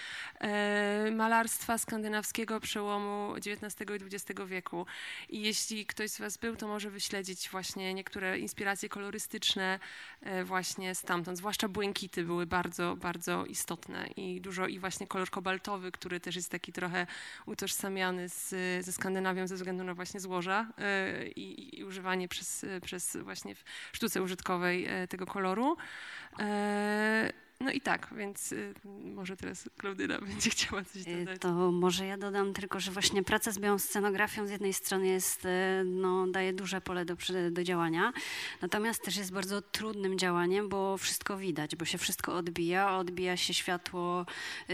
Malarstwa 1.11 1.77
skandynawskiego 1.77 2.59
przełomu 2.59 3.33
XIX 3.35 3.75
i 4.01 4.15
XX 4.15 4.41
wieku. 4.47 4.85
I 5.29 5.41
jeśli 5.41 5.85
ktoś 5.85 6.11
z 6.11 6.19
Was 6.19 6.37
był, 6.37 6.55
to 6.55 6.67
może 6.67 6.89
wyśledzić 6.89 7.49
właśnie 7.49 7.58
niektóre 7.93 8.39
inspiracje 8.39 8.89
kolorystyczne 8.89 9.79
e, 10.21 10.43
właśnie 10.43 10.95
stamtąd. 10.95 11.37
Zwłaszcza 11.37 11.67
błękity 11.67 12.23
były 12.23 12.45
bardzo, 12.45 12.95
bardzo 12.95 13.45
istotne 13.45 14.07
i 14.07 14.41
dużo 14.41 14.67
i 14.67 14.79
właśnie 14.79 15.07
kolor 15.07 15.29
kobaltowy, 15.29 15.91
który 15.91 16.19
też 16.19 16.35
jest 16.35 16.51
taki 16.51 16.73
trochę 16.73 17.07
utożsamiany 17.45 18.29
z, 18.29 18.49
ze 18.85 18.91
Skandynawią 18.91 19.47
ze 19.47 19.55
względu 19.55 19.83
na 19.83 19.93
właśnie 19.93 20.19
złoża 20.19 20.67
e, 20.77 21.27
i, 21.27 21.79
i 21.79 21.83
używanie 21.83 22.27
przez, 22.27 22.65
przez 22.81 23.17
właśnie 23.17 23.55
w 23.55 23.63
sztuce 23.93 24.21
użytkowej 24.21 24.85
e, 24.85 25.07
tego 25.07 25.25
koloru. 25.25 25.77
No 27.63 27.71
i 27.71 27.81
tak, 27.81 28.13
więc 28.17 28.51
y, 28.51 28.73
może 29.15 29.37
teraz 29.37 29.69
Klaudyna 29.77 30.19
będzie 30.27 30.49
chciała 30.49 30.83
coś 30.83 31.07
Y, 31.07 31.19
dodać. 31.19 31.41
To 31.41 31.71
może 31.71 32.05
ja 32.05 32.17
dodam 32.17 32.53
tylko, 32.53 32.79
że 32.79 32.91
właśnie 32.91 33.23
praca 33.23 33.51
z 33.51 33.59
białą 33.59 33.79
scenografią 33.79 34.47
z 34.47 34.51
jednej 34.51 34.73
strony 34.73 35.07
jest, 35.07 35.45
y, 35.45 35.49
no, 35.85 36.27
daje 36.27 36.53
duże 36.53 36.81
pole 36.81 37.05
do, 37.05 37.15
do 37.51 37.63
działania, 37.63 38.13
natomiast 38.61 39.03
też 39.03 39.17
jest 39.17 39.31
bardzo 39.31 39.61
trudnym 39.61 40.19
działaniem, 40.19 40.69
bo 40.69 40.97
wszystko 40.97 41.37
widać, 41.37 41.75
bo 41.75 41.85
się 41.85 41.97
wszystko 41.97 42.35
odbija, 42.35 42.97
odbija 42.97 43.37
się 43.37 43.53
światło 43.53 44.25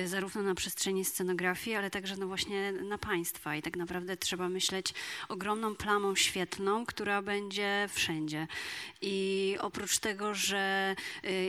zarówno 0.05 0.41
na 0.43 0.55
przestrzeni 0.55 1.05
scenografii, 1.05 1.75
ale 1.75 1.89
także 1.89 2.17
no 2.17 2.27
właśnie 2.27 2.71
na 2.71 2.97
państwa 2.97 3.55
i 3.55 3.61
tak 3.61 3.77
naprawdę 3.77 4.17
trzeba 4.17 4.49
myśleć 4.49 4.93
ogromną 5.29 5.75
plamą 5.75 6.15
świetlną, 6.15 6.85
która 6.85 7.21
będzie 7.21 7.87
wszędzie. 7.89 8.47
I 9.01 9.55
oprócz 9.59 9.99
tego, 9.99 10.33
że 10.33 10.95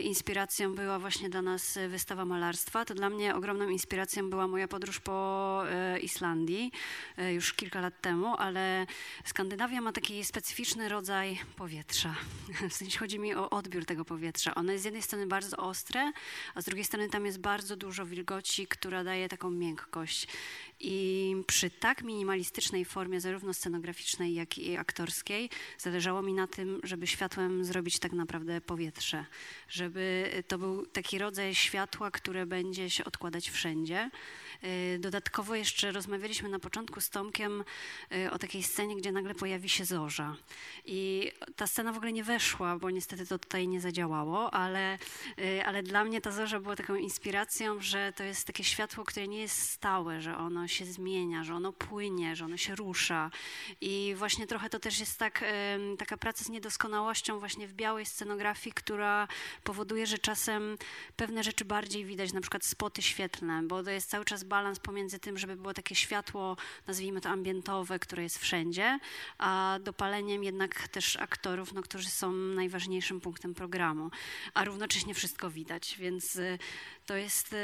inspiracją 0.03 0.75
była 0.75 0.99
właśnie 0.99 1.26
dla 1.29 1.41
nas 1.41 1.77
y, 1.77 1.87
wystawa 1.87 2.25
malarstwa, 2.25 2.85
to 2.85 2.93
dla 2.93 3.09
mnie 3.09 3.35
ogromną 3.35 3.69
inspiracją 3.69 4.29
była 4.29 4.47
moja 4.47 4.67
podróż 4.67 4.99
po 4.99 5.63
y, 5.95 5.99
Islandii 5.99 6.71
y, 7.19 7.33
już 7.33 7.53
kilka 7.53 7.81
lat 7.81 8.01
temu, 8.01 8.35
ale 8.37 8.85
Skandynawia 9.25 9.81
ma 9.81 9.91
taki 9.91 10.25
specyficzny 10.25 10.89
rodzaj 10.89 11.39
powietrza. 11.55 12.15
W 12.69 12.73
sensie 12.73 12.99
chodzi 12.99 13.19
mi 13.19 13.35
o 13.35 13.49
odbiór 13.49 13.85
tego 13.85 14.05
powietrza. 14.05 14.55
Ono 14.55 14.71
jest 14.71 14.81
z 14.81 14.85
jednej 14.85 15.03
strony 15.03 15.27
bardzo 15.27 15.57
ostre, 15.57 16.11
a 16.55 16.61
z 16.61 16.65
drugiej 16.65 16.85
strony 16.85 17.09
tam 17.09 17.25
jest 17.25 17.39
bardzo 17.39 17.75
dużo 17.75 18.05
wilgoci, 18.05 18.67
która 18.67 19.03
daje 19.03 19.29
taką 19.29 19.51
miękkość. 19.51 20.27
I 20.79 21.35
przy 21.47 21.69
tak 21.69 22.03
minimalistycznej 22.03 22.85
formie, 22.85 23.21
zarówno 23.21 23.53
scenograficznej, 23.53 24.33
jak 24.33 24.57
i 24.57 24.77
aktorskiej, 24.77 25.49
zależało 25.77 26.21
mi 26.21 26.33
na 26.33 26.47
tym, 26.47 26.79
żeby 26.83 27.07
światłem 27.07 27.65
zrobić 27.65 27.99
tak 27.99 28.11
naprawdę 28.11 28.61
powietrze. 28.61 29.25
Żeby 29.69 30.31
to 30.47 30.57
był 30.57 30.85
taki 30.85 31.17
rodzaj 31.17 31.55
światła, 31.55 32.11
które 32.11 32.45
będzie 32.45 32.89
się 32.89 33.05
odkładać 33.05 33.49
wszędzie. 33.49 34.09
Y, 34.63 34.99
Dodatkowo 34.99 35.55
jeszcze 35.55 35.91
rozmawialiśmy 35.91 36.49
na 36.49 36.59
początku 36.59 37.01
z 37.01 37.09
Tomkiem 37.09 37.63
y, 38.13 38.31
o 38.31 38.39
takiej 38.39 38.63
scenie, 38.63 38.95
gdzie 38.95 39.11
nagle 39.11 39.35
pojawi 39.35 39.69
się 39.69 39.85
zorza. 39.85 40.35
I 40.85 41.31
ta 41.55 41.67
scena 41.67 41.93
w 41.93 41.97
ogóle 41.97 42.13
nie 42.13 42.23
weszła, 42.23 42.77
bo 42.77 42.89
niestety 42.89 43.25
to 43.27 43.39
tutaj 43.39 43.67
nie 43.67 43.81
zadziałało, 43.81 44.53
ale, 44.53 44.97
y, 45.39 45.65
ale 45.65 45.83
dla 45.83 46.03
mnie 46.03 46.21
ta 46.21 46.31
zorza 46.31 46.59
była 46.59 46.75
taką 46.75 46.95
inspiracją, 46.95 47.81
że 47.81 48.13
to 48.15 48.23
jest 48.23 48.47
takie 48.47 48.63
światło, 48.63 49.03
które 49.05 49.27
nie 49.27 49.39
jest 49.39 49.69
stałe, 49.69 50.21
że 50.21 50.37
ono 50.37 50.66
się 50.67 50.85
zmienia, 50.85 51.43
że 51.43 51.55
ono 51.55 51.73
płynie, 51.73 52.35
że 52.35 52.45
ono 52.45 52.57
się 52.57 52.75
rusza. 52.75 53.31
I 53.81 54.13
właśnie 54.17 54.47
trochę 54.47 54.69
to 54.69 54.79
też 54.79 54.99
jest 54.99 55.19
tak, 55.19 55.43
taka 55.97 56.17
praca 56.17 56.43
z 56.43 56.49
niedoskonałością 56.49 57.39
właśnie 57.39 57.67
w 57.67 57.73
białej 57.73 58.05
scenografii, 58.05 58.73
która 58.73 59.27
powoduje, 59.63 60.07
że 60.07 60.17
czasem 60.17 60.77
pewne 61.15 61.43
rzeczy 61.43 61.65
bardziej 61.65 62.05
widać, 62.05 62.33
na 62.33 62.41
przykład 62.41 62.65
spoty 62.65 63.01
świetlne, 63.01 63.63
bo 63.63 63.83
to 63.83 63.91
jest 63.91 64.09
cały 64.09 64.25
czas 64.25 64.43
balans 64.43 64.79
pomiędzy 64.79 65.19
tym, 65.19 65.37
żeby 65.37 65.55
było 65.55 65.73
takie 65.73 65.95
światło, 65.95 66.57
nazwijmy 66.87 67.21
to 67.21 67.29
ambientowe, 67.29 67.99
które 67.99 68.23
jest 68.23 68.37
wszędzie, 68.37 68.99
a 69.37 69.79
dopaleniem 69.83 70.43
jednak 70.43 70.87
też 70.87 71.15
aktorów, 71.15 71.73
no, 71.73 71.81
którzy 71.81 72.09
są 72.09 72.31
najważniejszym 72.31 73.21
punktem 73.21 73.53
programu, 73.53 74.11
a 74.53 74.63
równocześnie 74.65 75.13
wszystko 75.13 75.49
widać, 75.49 75.95
więc 75.99 76.35
y, 76.35 76.59
to 77.07 77.15
jest, 77.15 77.53
y, 77.53 77.57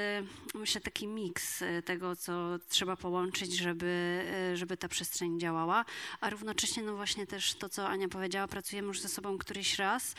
myślę, 0.54 0.82
taki 0.82 1.08
miks 1.08 1.62
y, 1.62 1.84
tego, 1.86 2.16
co 2.16 2.60
trzeba 2.70 2.96
połączyć, 2.96 3.58
żeby, 3.58 4.22
y, 4.54 4.58
żeby 4.58 4.78
ta 4.78 4.88
przestrzeń 4.88 5.40
działała, 5.40 5.86
a 6.22 6.30
równocześnie, 6.30 6.84
no 6.84 6.96
właśnie 6.96 7.28
też 7.28 7.56
to, 7.56 7.70
co 7.70 7.88
Ania 7.88 8.08
powiedziała, 8.08 8.48
pracujemy 8.48 8.88
już 8.88 9.02
ze 9.02 9.10
sobą 9.10 9.38
któryś 9.38 9.80
raz, 9.80 10.16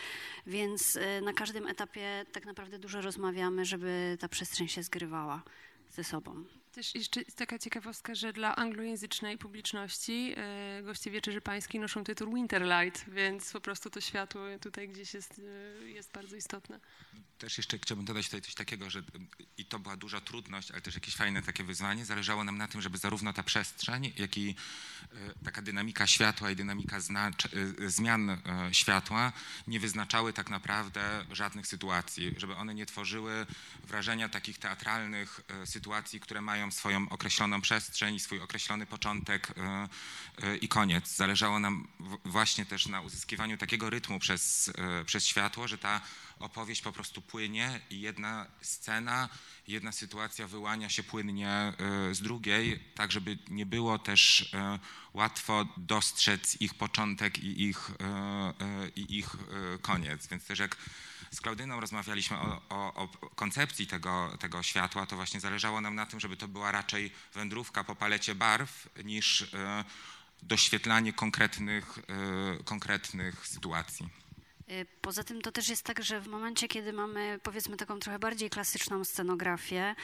więc 0.47 0.99
na 1.23 1.33
każdym 1.33 1.67
etapie 1.67 2.27
tak 2.33 2.47
naprawdę 2.47 2.79
dużo 2.79 3.01
rozmawiamy, 3.01 3.65
żeby 3.65 4.17
ta 4.21 4.29
przestrzeń 4.29 4.69
się 4.69 4.83
zgrywała 4.83 5.43
ze 5.91 6.05
sobą. 6.05 6.45
Też 6.75 6.95
jeszcze 6.95 7.25
taka 7.25 7.59
ciekawostka, 7.59 8.15
że 8.15 8.33
dla 8.33 8.57
anglojęzycznej 8.57 9.39
publiczności 9.39 10.35
e, 10.37 10.83
goście 10.83 11.11
Wieczerzy 11.11 11.41
Pańskiej 11.41 11.81
noszą 11.81 12.05
tytuł 12.05 12.35
Winterlight, 12.35 13.11
więc 13.11 13.53
po 13.53 13.61
prostu 13.61 13.91
to 13.91 14.01
światło 14.01 14.43
tutaj 14.61 14.89
gdzieś 14.89 15.15
jest, 15.15 15.41
e, 15.83 15.89
jest 15.89 16.13
bardzo 16.13 16.37
istotne. 16.37 16.81
Też 17.39 17.57
jeszcze 17.57 17.79
chciałbym 17.79 18.07
dodać 18.07 18.25
tutaj 18.27 18.41
coś 18.41 18.55
takiego, 18.55 18.91
że 18.91 19.03
i 19.59 19.65
to 19.65 19.79
była 19.79 19.97
duża 19.97 20.21
trudność, 20.21 20.71
ale 20.71 20.81
też 20.81 20.95
jakieś 20.95 21.17
fajne 21.17 21.43
takie 21.43 21.65
wyzwanie. 21.65 22.05
Zależało 22.05 22.45
nam 22.45 22.59
na 22.59 22.69
tym, 22.69 22.81
żeby 22.83 22.99
zarówno 22.99 23.33
ta 23.33 23.43
przestrzeń, 23.43 24.13
jak 24.17 24.39
i 24.39 24.55
e, 25.13 25.45
taka 25.45 25.63
dynamika 25.63 26.07
światła 26.07 26.51
i 26.51 26.57
dynamika 26.57 27.01
znacz, 27.01 27.49
zmian 27.87 28.39
światła 28.73 29.33
nie 29.67 29.81
wyznaczały 29.81 30.33
tak 30.33 30.51
naprawdę 30.51 31.27
żadnych 31.31 31.67
sytuacji, 31.67 32.35
żeby 32.37 32.57
one 32.57 32.75
nie 32.75 32.87
tworzyły 32.87 33.47
wrażenia 33.85 34.29
takich 34.29 34.59
teatralnych 34.59 35.41
sytuacji, 35.65 36.21
które 36.21 36.41
mają 36.41 36.64
swoją 36.71 37.09
określoną 37.09 37.61
przestrzeń, 37.61 38.19
swój 38.19 38.41
określony 38.41 38.87
początek 38.87 39.55
e, 39.57 39.89
e, 40.43 40.57
i 40.57 40.69
koniec. 40.69 41.17
Zależało 41.17 41.59
nam 41.59 41.89
właśnie 42.25 42.67
też 42.67 42.87
na 42.87 43.01
uzyskiwaniu 43.01 43.59
takiego 43.59 43.91
rytmu 43.91 44.19
przez, 44.19 44.73
e, 44.79 45.05
przez 45.05 45.27
światło, 45.27 45.69
że 45.69 45.79
ta 45.79 46.01
opowieść 46.39 46.83
po 46.83 46.93
prostu 46.93 47.23
płynie 47.23 47.81
i 47.91 48.01
jedna 48.01 48.47
scena, 48.61 49.29
jedna 49.69 49.93
sytuacja 49.93 50.47
wyłania 50.47 50.89
się 50.89 51.03
płynnie 51.03 51.73
z 52.13 52.21
drugiej, 52.21 52.81
tak 52.95 53.13
żeby 53.13 53.39
nie 53.49 53.67
było 53.67 53.99
też 53.99 54.53
łatwo 55.13 55.67
dostrzec 55.77 56.61
ich 56.61 56.75
początek 56.75 57.39
i 57.39 57.63
ich, 57.63 57.91
i 58.97 59.19
ich 59.19 59.37
koniec. 59.83 60.27
Więc 60.27 60.45
też 60.45 60.59
jak 60.59 60.77
z 61.35 61.41
Klaudyną 61.41 61.81
rozmawialiśmy 61.81 62.37
o, 62.39 62.61
o, 62.69 62.95
o 62.95 63.09
koncepcji 63.35 63.87
tego, 63.87 64.37
tego 64.41 64.63
światła, 64.63 65.07
to 65.07 65.17
właśnie 65.17 65.41
zależało 65.41 65.81
nam 65.81 65.95
na 65.95 66.07
tym, 66.07 66.21
żeby 66.21 66.37
to 66.37 66.49
była 66.49 66.73
raczej 66.73 67.13
wędrówka 67.35 67.85
po 67.85 67.97
palecie 67.97 68.35
barw 68.35 68.89
niż 69.05 69.43
e, 69.43 69.85
doświetlanie 70.43 71.13
konkretnych, 71.13 71.99
e, 71.99 72.65
konkretnych 72.65 73.47
sytuacji. 73.47 74.24
Y, 74.71 74.87
Poza 75.01 75.25
tym 75.25 75.43
to 75.43 75.53
też 75.53 75.69
jest 75.69 75.83
tak, 75.83 76.05
że 76.05 76.21
w 76.21 76.27
momencie, 76.29 76.69
kiedy 76.69 76.93
mamy 76.93 77.41
powiedzmy 77.43 77.77
taką 77.77 77.99
trochę 77.99 78.19
bardziej 78.19 78.51
klasyczną 78.51 79.05
scenografię, 79.05 79.95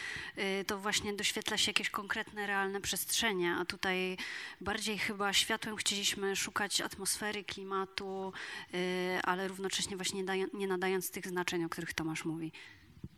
y, 0.60 0.64
to 0.64 0.78
właśnie 0.78 1.12
doświetla 1.12 1.58
się 1.58 1.70
jakieś 1.70 1.90
konkretne, 1.90 2.46
realne 2.46 2.80
przestrzenie, 2.80 3.54
a 3.60 3.64
tutaj 3.64 4.16
bardziej 4.60 4.98
chyba 4.98 5.32
światłem 5.32 5.76
chcieliśmy 5.76 6.36
szukać 6.36 6.80
atmosfery, 6.80 7.44
klimatu, 7.44 8.32
y, 8.74 9.20
ale 9.22 9.48
równocześnie 9.48 9.96
właśnie 9.96 10.20
nie, 10.20 10.24
dają, 10.26 10.46
nie 10.54 10.66
nadając 10.66 11.10
tych 11.10 11.26
znaczeń, 11.26 11.64
o 11.64 11.68
których 11.68 11.94
Tomasz 11.94 12.24
mówi. 12.24 12.52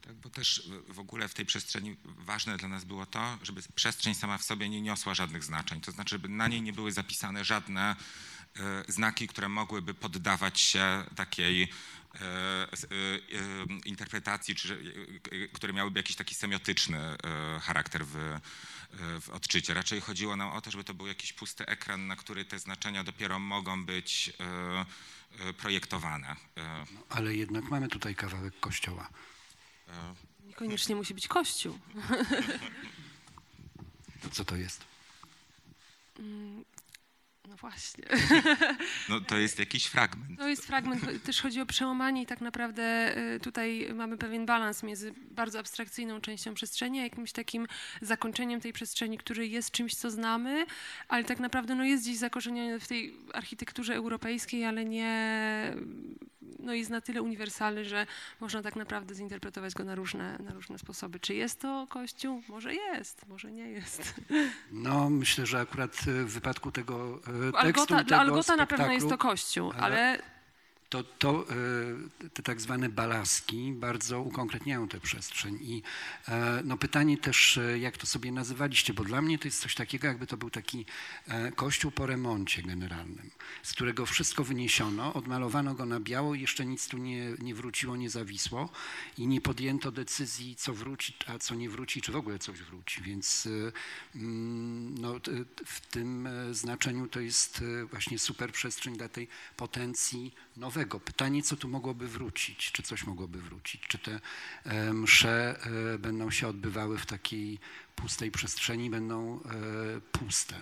Tak, 0.00 0.14
bo 0.14 0.30
też 0.30 0.68
w- 0.88 0.98
ogóle 0.98 1.28
w 1.28 1.34
tej 1.34 1.46
przestrzeni 1.46 1.96
ważne 2.04 2.56
dla 2.56 2.68
nas 2.68 2.84
było 2.84 3.06
to, 3.06 3.38
żeby 3.42 3.60
przestrzeń 3.74 4.14
sama 4.14 4.38
w 4.38 4.42
sobie 4.42 4.68
nie 4.68 4.80
niosła 4.82 5.14
żadnych 5.14 5.44
znaczeń. 5.44 5.80
To 5.80 5.92
znaczy, 5.92 6.14
żeby 6.14 6.28
na 6.28 6.48
niej 6.48 6.62
nie 6.62 6.72
były 6.72 6.92
zapisane 6.92 7.44
żadne 7.44 7.96
znaki, 8.88 9.28
które 9.28 9.48
mogłyby 9.48 9.94
poddawać 9.94 10.60
się 10.60 11.04
takiej 11.16 11.62
e, 11.62 11.68
e, 12.20 12.24
e, 12.24 12.68
interpretacji, 13.84 14.54
czy, 14.54 14.94
e, 15.32 15.48
które 15.48 15.72
miałyby 15.72 15.98
jakiś 16.00 16.16
taki 16.16 16.34
semiotyczny 16.34 16.98
e, 16.98 17.16
charakter 17.60 18.06
w, 18.06 18.16
e, 18.16 18.40
w 19.20 19.28
odczycie. 19.30 19.74
Raczej 19.74 20.00
chodziło 20.00 20.36
nam 20.36 20.50
o 20.50 20.60
to, 20.60 20.70
żeby 20.70 20.84
to 20.84 20.94
był 20.94 21.06
jakiś 21.06 21.32
pusty 21.32 21.66
ekran, 21.66 22.06
na 22.06 22.16
który 22.16 22.44
te 22.44 22.58
znaczenia 22.58 23.04
dopiero 23.04 23.38
mogą 23.38 23.84
być 23.86 24.32
e, 24.40 25.48
e, 25.48 25.52
projektowane. 25.52 26.36
E, 26.56 26.86
Ale 27.08 27.34
jednak 27.34 27.64
mamy 27.64 27.88
tutaj 27.88 28.14
kawałek 28.14 28.60
kościoła. 28.60 29.08
e, 29.88 30.14
Niekoniecznie 30.46 30.96
musi 30.96 31.14
być 31.14 31.28
kościół. 31.28 31.78
To 34.22 34.30
co 34.30 34.44
to 34.44 34.56
jest? 34.56 34.84
No 37.48 37.56
właśnie. 37.56 38.04
No 39.08 39.20
to 39.20 39.38
jest 39.38 39.58
jakiś 39.58 39.86
fragment. 39.86 40.38
To 40.38 40.48
jest 40.48 40.66
fragment, 40.66 41.22
też 41.22 41.42
chodzi 41.42 41.60
o 41.60 41.66
przełamanie 41.66 42.22
i 42.22 42.26
tak 42.26 42.40
naprawdę 42.40 43.16
y, 43.34 43.40
tutaj 43.40 43.88
mamy 43.94 44.16
pewien 44.16 44.46
balans 44.46 44.82
między 44.82 45.14
bardzo 45.30 45.58
abstrakcyjną 45.58 46.20
częścią 46.20 46.54
przestrzeni, 46.54 47.00
a 47.00 47.02
jakimś 47.02 47.32
takim 47.32 47.66
zakończeniem 48.02 48.60
tej 48.60 48.72
przestrzeni, 48.72 49.18
który 49.18 49.48
jest 49.48 49.70
czymś, 49.70 49.94
co 49.94 50.10
znamy, 50.10 50.66
ale 51.08 51.24
tak 51.24 51.40
naprawdę 51.40 51.74
no, 51.74 51.84
jest 51.84 52.04
gdzieś 52.04 52.16
zakorzeniony 52.16 52.80
w 52.80 52.88
tej 52.88 53.16
architekturze 53.32 53.94
europejskiej, 53.94 54.64
ale 54.64 54.84
nie 54.84 55.76
no, 56.58 56.74
jest 56.74 56.90
na 56.90 57.00
tyle 57.00 57.22
uniwersalny, 57.22 57.84
że 57.84 58.06
można 58.40 58.62
tak 58.62 58.76
naprawdę 58.76 59.14
zinterpretować 59.14 59.74
go 59.74 59.84
na 59.84 59.94
różne, 59.94 60.38
na 60.38 60.52
różne 60.54 60.78
sposoby. 60.78 61.20
Czy 61.20 61.34
jest 61.34 61.60
to 61.60 61.86
kościół? 61.90 62.42
Może 62.48 62.74
jest, 62.74 63.26
może 63.28 63.52
nie 63.52 63.68
jest. 63.70 64.14
No, 64.72 65.10
myślę, 65.10 65.46
że 65.46 65.60
akurat 65.60 65.96
w 66.06 66.32
wypadku 66.32 66.72
tego 66.72 67.14
e, 67.16 67.22
tekstu 67.22 67.56
Algota, 67.56 67.94
dla 67.94 68.04
tego 68.04 68.20
Algota 68.20 68.56
na 68.56 68.66
pewno 68.66 68.92
jest 68.92 69.08
to 69.08 69.18
kościół, 69.18 69.72
ale 69.78 70.18
to, 70.92 71.02
to 71.02 71.44
e, 72.24 72.28
te 72.28 72.42
tak 72.42 72.60
zwane 72.60 72.88
balaski 72.88 73.72
bardzo 73.72 74.20
ukonkretniają 74.20 74.88
tę 74.88 75.00
przestrzeń. 75.00 75.58
I 75.62 75.82
e, 76.28 76.62
no 76.64 76.76
pytanie 76.76 77.18
też, 77.18 77.58
e, 77.58 77.78
jak 77.78 77.96
to 77.96 78.06
sobie 78.06 78.32
nazywaliście, 78.32 78.94
bo 78.94 79.04
dla 79.04 79.22
mnie 79.22 79.38
to 79.38 79.48
jest 79.48 79.60
coś 79.60 79.74
takiego, 79.74 80.06
jakby 80.06 80.26
to 80.26 80.36
był 80.36 80.50
taki 80.50 80.86
kościół 81.56 81.90
po 81.90 82.06
remoncie 82.06 82.62
generalnym, 82.62 83.30
z 83.62 83.72
którego 83.72 84.06
wszystko 84.06 84.44
wyniesiono, 84.44 85.14
odmalowano 85.14 85.74
go 85.74 85.86
na 85.86 86.00
biało 86.00 86.34
i 86.34 86.40
jeszcze 86.40 86.66
nic 86.66 86.88
tu 86.88 86.98
nie, 86.98 87.32
nie 87.38 87.54
wróciło, 87.54 87.96
nie 87.96 88.10
zawisło 88.10 88.68
i 89.18 89.26
nie 89.26 89.40
podjęto 89.40 89.92
decyzji, 89.92 90.56
co 90.56 90.74
wróci, 90.74 91.14
a 91.26 91.38
co 91.38 91.54
nie 91.54 91.70
wróci, 91.70 92.02
czy 92.02 92.12
w 92.12 92.16
ogóle 92.16 92.38
coś 92.38 92.58
wróci. 92.62 93.02
Więc 93.02 93.48
mm, 94.14 94.98
no, 94.98 95.14
w 95.66 95.80
tym 95.80 96.28
znaczeniu 96.50 97.08
to 97.08 97.20
jest 97.20 97.64
właśnie 97.90 98.18
super 98.18 98.52
przestrzeń 98.52 98.96
dla 98.96 99.08
tej 99.08 99.28
potencji 99.56 100.34
nowego. 100.82 101.00
Pytanie, 101.00 101.42
co 101.42 101.56
tu 101.56 101.68
mogłoby 101.68 102.08
wrócić, 102.08 102.72
czy 102.72 102.82
coś 102.82 103.06
mogłoby 103.06 103.42
wrócić, 103.42 103.82
czy 103.88 103.98
te 103.98 104.20
e, 104.64 104.92
msze 104.92 105.60
e, 105.94 105.98
będą 105.98 106.30
się 106.30 106.48
odbywały 106.48 106.98
w 106.98 107.06
takiej 107.06 107.58
pustej 107.96 108.30
przestrzeni, 108.30 108.90
będą 108.90 109.40
e, 109.40 110.00
puste. 110.12 110.54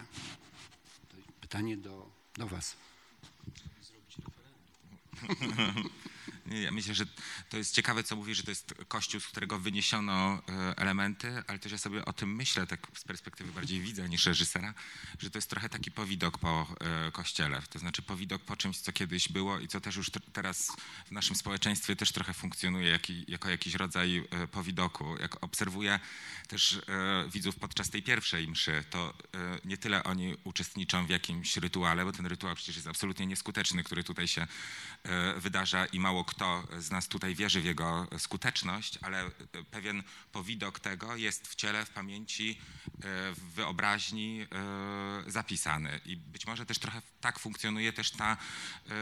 Pytanie 1.41 1.77
do, 1.77 2.11
do 2.37 2.47
Was. 2.47 2.77
Nie, 5.41 5.57
ja 6.51 6.73
myślę, 6.73 6.95
że 6.95 7.07
to 7.49 7.57
jest 7.57 7.75
ciekawe, 7.75 8.05
co 8.05 8.17
mówi, 8.17 8.35
że 8.35 8.43
to 8.43 8.51
jest 8.51 8.75
kościół, 8.89 9.21
z 9.21 9.27
którego 9.27 9.59
wyniesiono 9.59 10.43
e, 10.49 10.77
elementy, 10.77 11.43
ale 11.47 11.59
też 11.59 11.73
ja 11.73 11.79
sobie 11.79 12.05
o 12.05 12.13
tym 12.13 12.35
myślę, 12.35 12.67
tak 12.67 12.87
z 12.95 13.05
perspektywy 13.05 13.53
bardziej 13.53 13.81
widza 13.81 14.07
niż 14.07 14.27
reżysera, 14.27 14.75
że 15.19 15.31
to 15.31 15.39
jest 15.39 15.51
trochę 15.51 15.69
taki 15.69 15.91
powidok 15.91 16.39
po 16.39 16.67
e, 16.81 17.13
kościele, 17.13 17.63
to 17.71 17.79
znaczy 17.79 18.03
powidok 18.03 18.43
po 18.43 18.57
czymś, 18.57 18.79
co 18.79 18.93
kiedyś 18.93 19.29
było 19.29 19.59
i 19.59 19.69
co 19.69 19.81
też 19.81 19.97
już 19.97 20.11
teraz 20.33 20.73
w 21.07 21.13
naszym 21.13 21.37
społeczeństwie 21.37 21.97
też 21.97 22.13
trochę 22.13 22.35
funkcjonuje 22.35 22.99
jako 23.29 23.51
jakiś 23.51 23.75
rodzaj 23.75 24.19
e, 24.31 24.47
powidoku. 24.47 25.17
Jak 25.21 25.45
obserwuję 25.45 26.01
też 26.49 26.81
widzów 27.33 27.57
podczas 27.57 27.91
tej 27.91 28.03
pierwszej 28.03 28.49
mszy, 28.49 28.85
to 28.91 29.15
nie 29.65 29.77
tyle 29.77 30.05
oni 30.05 30.37
uczestniczą 30.45 31.07
w 31.07 31.11
jakimś 31.11 31.57
rytuale, 31.57 32.05
bo 32.05 32.13
ten 32.13 32.27
rytuał 32.27 32.55
przecież 32.55 32.77
jest 32.77 32.89
absolutnie 32.89 33.27
nieskuteczny, 33.27 33.85
który 33.85 34.05
tutaj 34.05 34.29
się 34.29 34.47
wydarza 35.37 35.87
i 35.87 36.01
mało 36.01 36.25
kto 36.25 36.40
z 36.79 36.91
nas 36.91 37.09
tutaj 37.09 37.35
wierzy 37.35 37.61
w 37.61 37.65
jego 37.65 38.09
skuteczność, 38.19 38.99
ale 39.03 39.27
e, 39.27 39.31
pewien 39.71 40.03
powidok 40.33 40.81
tego 40.81 41.17
jest 41.17 41.49
w 41.49 41.55
ciele, 41.55 41.85
w 41.85 41.91
pamięci, 41.91 42.59
e, 42.87 43.33
w 43.35 43.41
wyobraźni 43.55 44.47
e, 45.27 45.31
zapisany. 45.31 46.01
I 46.07 46.17
być 46.17 46.47
może 46.47 46.67
też 46.67 46.79
trochę 46.79 47.03
tak 47.21 47.39
funkcjonuje 47.39 47.93
też 47.93 48.11
ta 48.11 48.37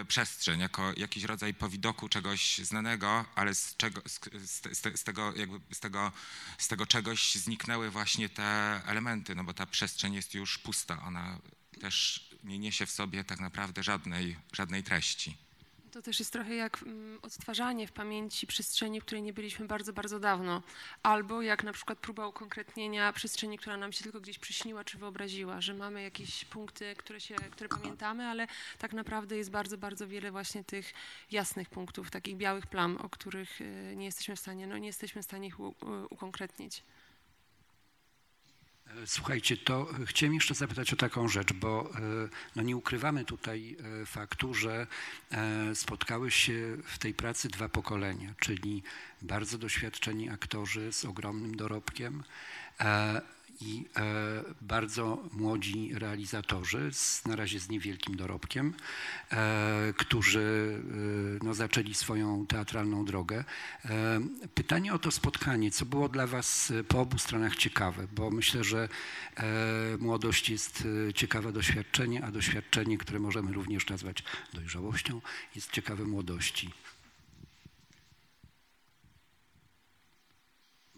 przestrzeń, 0.08 0.60
jako 0.60 0.92
jakiś 0.96 1.24
rodzaj 1.24 1.54
powidoku 1.54 2.08
czegoś 2.08 2.58
znanego, 2.58 3.24
ale 3.34 3.54
z, 3.54 3.76
czego, 3.76 4.02
z, 4.06 4.20
z, 4.50 4.78
z, 4.98 5.04
tego, 5.04 5.34
z, 5.72 5.80
tego, 5.80 6.12
z 6.58 6.68
tego 6.68 6.86
czegoś 6.86 7.34
zniknęły 7.34 7.90
właśnie 7.90 8.28
te 8.28 8.80
elementy, 8.86 9.34
no 9.34 9.44
bo 9.44 9.54
ta 9.54 9.66
przestrzeń 9.66 10.14
jest 10.14 10.34
już 10.34 10.58
pusta, 10.58 11.02
ona 11.02 11.38
też 11.80 12.28
nie 12.44 12.58
niesie 12.58 12.86
w 12.86 12.90
sobie 12.90 13.24
tak 13.24 13.40
naprawdę 13.40 13.82
żadnej, 13.82 14.36
żadnej 14.52 14.82
treści. 14.82 15.47
To 15.92 16.02
też 16.02 16.18
jest 16.18 16.32
trochę 16.32 16.54
jak 16.54 16.82
mm, 16.82 17.18
odtwarzanie 17.22 17.86
w 17.86 17.92
pamięci 17.92 18.46
przestrzeni, 18.46 19.00
w 19.00 19.04
której 19.04 19.22
nie 19.22 19.32
byliśmy 19.32 19.66
bardzo, 19.66 19.92
bardzo 19.92 20.20
dawno. 20.20 20.62
Albo 21.02 21.42
jak 21.42 21.64
na 21.64 21.72
przykład 21.72 21.98
próba 21.98 22.26
ukonkretnienia 22.26 23.12
przestrzeni, 23.12 23.58
która 23.58 23.76
nam 23.76 23.92
się 23.92 24.02
tylko 24.02 24.20
gdzieś 24.20 24.38
przyśniła 24.38 24.84
czy 24.84 24.98
wyobraziła, 24.98 25.60
że 25.60 25.74
mamy 25.74 26.02
jakieś 26.02 26.44
punkty, 26.44 26.94
które, 26.96 27.20
się, 27.20 27.34
które 27.34 27.68
pamiętamy, 27.68 28.26
ale 28.26 28.46
tak 28.78 28.92
naprawdę 28.92 29.36
jest 29.36 29.50
bardzo, 29.50 29.78
bardzo 29.78 30.08
wiele 30.08 30.30
właśnie 30.30 30.64
tych 30.64 30.92
jasnych 31.30 31.68
punktów, 31.68 32.10
takich 32.10 32.36
białych 32.36 32.66
plam, 32.66 32.96
o 32.96 33.08
których 33.08 33.60
y, 33.60 33.94
nie 33.96 34.04
jesteśmy 34.04 34.36
w 34.36 34.40
stanie, 34.40 34.66
no 34.66 34.78
nie 34.78 34.86
jesteśmy 34.86 35.22
w 35.22 35.24
stanie 35.24 35.48
ich 35.48 35.60
ukonkretnić. 36.10 36.82
Słuchajcie, 39.06 39.56
to 39.56 39.86
chciałem 40.06 40.34
jeszcze 40.34 40.54
zapytać 40.54 40.92
o 40.92 40.96
taką 40.96 41.28
rzecz, 41.28 41.52
bo 41.52 41.90
e, 41.94 42.00
no 42.56 42.62
nie 42.62 42.76
ukrywamy 42.76 43.24
tutaj 43.24 43.76
e, 44.02 44.06
faktu, 44.06 44.54
że 44.54 44.86
e, 45.30 45.74
spotkały 45.74 46.30
się 46.30 46.76
w 46.84 46.98
tej 46.98 47.14
pracy 47.14 47.48
dwa 47.48 47.68
pokolenia, 47.68 48.34
czyli 48.40 48.82
bardzo 49.22 49.58
doświadczeni 49.58 50.30
aktorzy 50.30 50.92
z 50.92 51.04
ogromnym 51.04 51.56
dorobkiem 51.56 52.24
i 53.60 53.84
e, 53.96 54.44
bardzo 54.60 55.22
młodzi 55.32 55.90
realizatorzy, 55.94 56.90
z, 56.92 57.26
na 57.26 57.36
razie 57.36 57.60
z 57.60 57.68
niewielkim 57.68 58.16
dorobkiem, 58.16 58.74
e, 59.30 59.92
którzy 59.96 60.80
e, 61.40 61.44
no, 61.44 61.54
zaczęli 61.54 61.94
swoją 61.94 62.46
teatralną 62.46 63.04
drogę. 63.04 63.44
Pytanie 64.54 64.94
o 64.94 64.98
to 64.98 65.10
spotkanie, 65.10 65.70
co 65.70 65.84
było 65.84 66.08
dla 66.08 66.26
Was 66.26 66.72
po 66.88 67.00
obu 67.00 67.18
stronach 67.18 67.56
ciekawe, 67.56 68.06
bo 68.12 68.30
myślę, 68.30 68.64
że 68.64 68.88
młodość 69.98 70.50
jest 70.50 70.88
ciekawe 71.14 71.52
doświadczenie, 71.52 72.24
a 72.24 72.30
doświadczenie, 72.30 72.98
które 72.98 73.18
możemy 73.18 73.52
również 73.52 73.88
nazwać 73.88 74.24
dojrzałością, 74.54 75.20
jest 75.54 75.70
ciekawe 75.70 76.04
młodości. 76.04 76.70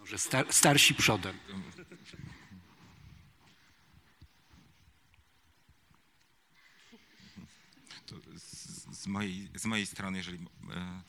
Może 0.01 0.19
star, 0.19 0.53
starsi 0.53 0.95
przodem. 0.95 1.37
To 8.07 8.15
z, 8.93 9.07
mojej, 9.07 9.49
z 9.55 9.65
mojej 9.65 9.87
strony, 9.87 10.19
jeżeli 10.19 10.39
e, 10.39 11.01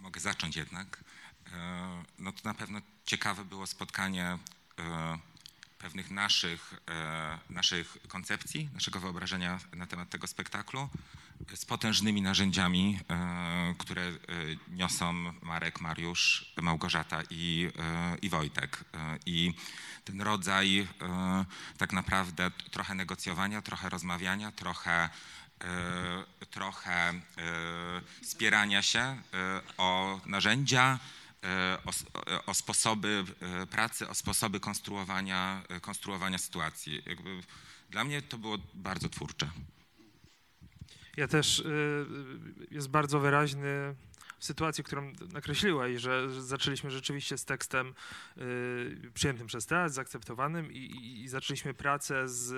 mogę 0.00 0.20
zacząć 0.20 0.56
jednak, 0.56 1.04
e, 1.52 2.02
no 2.18 2.32
to 2.32 2.40
na 2.44 2.54
pewno 2.54 2.80
ciekawe 3.06 3.44
było 3.44 3.66
spotkanie 3.66 4.38
e, 4.78 5.18
pewnych 5.78 6.10
naszych, 6.10 6.74
naszych 7.50 7.96
koncepcji, 8.08 8.68
naszego 8.74 9.00
wyobrażenia 9.00 9.60
na 9.72 9.86
temat 9.86 10.10
tego 10.10 10.26
spektaklu 10.26 10.88
z 11.54 11.64
potężnymi 11.64 12.22
narzędziami, 12.22 13.00
które 13.78 14.12
niosą 14.68 15.12
Marek, 15.42 15.80
Mariusz, 15.80 16.52
Małgorzata 16.62 17.22
i, 17.30 17.70
i 18.22 18.28
Wojtek. 18.28 18.84
I 19.26 19.54
ten 20.04 20.20
rodzaj 20.20 20.88
tak 21.78 21.92
naprawdę 21.92 22.50
trochę 22.50 22.94
negocjowania, 22.94 23.62
trochę 23.62 23.88
rozmawiania, 23.88 24.52
trochę 24.52 25.08
trochę 26.50 26.92
e, 26.92 27.20
spierania 28.22 28.82
się 28.82 28.98
e, 29.00 29.20
o 29.78 30.20
narzędzia, 30.26 30.98
e, 31.44 31.78
o, 31.84 31.90
e, 32.30 32.46
o 32.46 32.54
sposoby 32.54 33.24
e, 33.62 33.66
pracy, 33.66 34.08
o 34.08 34.14
sposoby 34.14 34.60
konstruowania, 34.60 35.62
e, 35.68 35.80
konstruowania 35.80 36.38
sytuacji. 36.38 37.02
Dla 37.90 38.04
mnie 38.04 38.22
to 38.22 38.38
było 38.38 38.58
bardzo 38.74 39.08
twórcze. 39.08 39.50
Ja 41.16 41.28
też 41.28 41.62
jest 42.70 42.88
bardzo 42.88 43.20
wyraźny 43.20 43.94
sytuacji, 44.44 44.84
którą 44.84 45.12
nakreśliłeś, 45.32 46.00
że 46.00 46.42
zaczęliśmy 46.42 46.90
rzeczywiście 46.90 47.38
z 47.38 47.44
tekstem 47.44 47.94
y, 48.38 49.10
przyjętym 49.14 49.46
przez 49.46 49.66
teatr, 49.66 49.92
zaakceptowanym 49.94 50.72
i, 50.72 50.76
i, 50.78 51.22
i 51.22 51.28
zaczęliśmy 51.28 51.74
pracę 51.74 52.28
z 52.28 52.52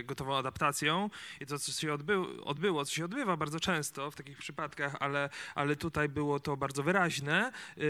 y, 0.00 0.04
gotową 0.04 0.36
adaptacją 0.36 1.10
i 1.40 1.46
to, 1.46 1.58
co 1.58 1.72
się 1.72 1.92
odbyło, 1.92 2.26
odbyło, 2.44 2.84
co 2.84 2.92
się 2.94 3.04
odbywa 3.04 3.36
bardzo 3.36 3.60
często 3.60 4.10
w 4.10 4.14
takich 4.16 4.38
przypadkach, 4.38 4.96
ale, 5.00 5.30
ale 5.54 5.76
tutaj 5.76 6.08
było 6.08 6.40
to 6.40 6.56
bardzo 6.56 6.82
wyraźne. 6.82 7.52
Y, 7.78 7.80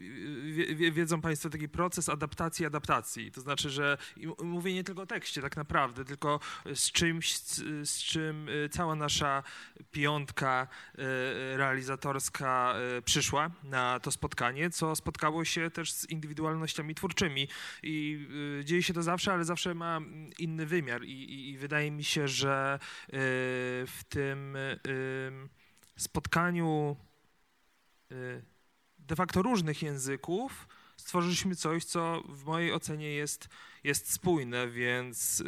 y, 0.00 0.52
wie- 0.52 0.74
wie- 0.76 0.92
Wiedzą 0.92 1.20
Państwo 1.20 1.50
taki 1.50 1.68
proces 1.68 2.08
adaptacji 2.08 2.66
adaptacji, 2.66 3.32
to 3.32 3.40
znaczy, 3.40 3.70
że 3.70 3.98
mówię 4.42 4.74
nie 4.74 4.84
tylko 4.84 5.02
o 5.02 5.06
tekście 5.06 5.42
tak 5.42 5.56
naprawdę, 5.56 6.04
tylko 6.04 6.40
z 6.74 6.92
czymś, 6.92 7.36
z, 7.36 7.56
z 7.90 7.98
czym 8.02 8.48
y, 8.48 8.68
cała 8.68 8.94
nasza 8.94 9.42
piątka 9.92 10.66
realizatorska 11.56 12.69
y, 12.98 13.02
przyszła 13.02 13.50
na 13.64 14.00
to 14.00 14.10
spotkanie, 14.10 14.70
co 14.70 14.96
spotkało 14.96 15.44
się 15.44 15.70
też 15.70 15.92
z 15.92 16.10
indywidualnościami 16.10 16.94
twórczymi. 16.94 17.48
I 17.82 18.26
y, 18.60 18.64
dzieje 18.64 18.82
się 18.82 18.94
to 18.94 19.02
zawsze, 19.02 19.32
ale 19.32 19.44
zawsze 19.44 19.74
ma 19.74 20.00
inny 20.38 20.66
wymiar. 20.66 21.04
I, 21.04 21.12
i, 21.12 21.50
i 21.50 21.58
wydaje 21.58 21.90
mi 21.90 22.04
się, 22.04 22.28
że 22.28 22.78
y, 22.82 23.08
w 23.86 24.00
tym 24.08 24.56
spotkaniu 25.96 26.96
de 28.98 29.16
facto 29.16 29.42
różnych 29.42 29.82
języków 29.82 30.68
stworzyliśmy 30.96 31.56
coś, 31.56 31.84
co 31.84 32.22
w 32.28 32.44
mojej 32.44 32.72
ocenie 32.72 33.12
jest, 33.12 33.48
jest 33.84 34.12
spójne, 34.12 34.68
więc 34.68 35.42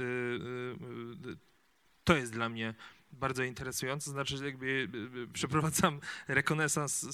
to 2.04 2.16
jest 2.16 2.32
dla 2.32 2.48
mnie 2.48 2.74
bardzo 3.12 3.42
interesujące. 3.42 4.10
Znaczy, 4.10 4.44
jakby 4.44 4.66
y, 4.66 5.18
y, 5.18 5.28
przeprowadzam 5.32 6.00
rekonesans 6.28 7.06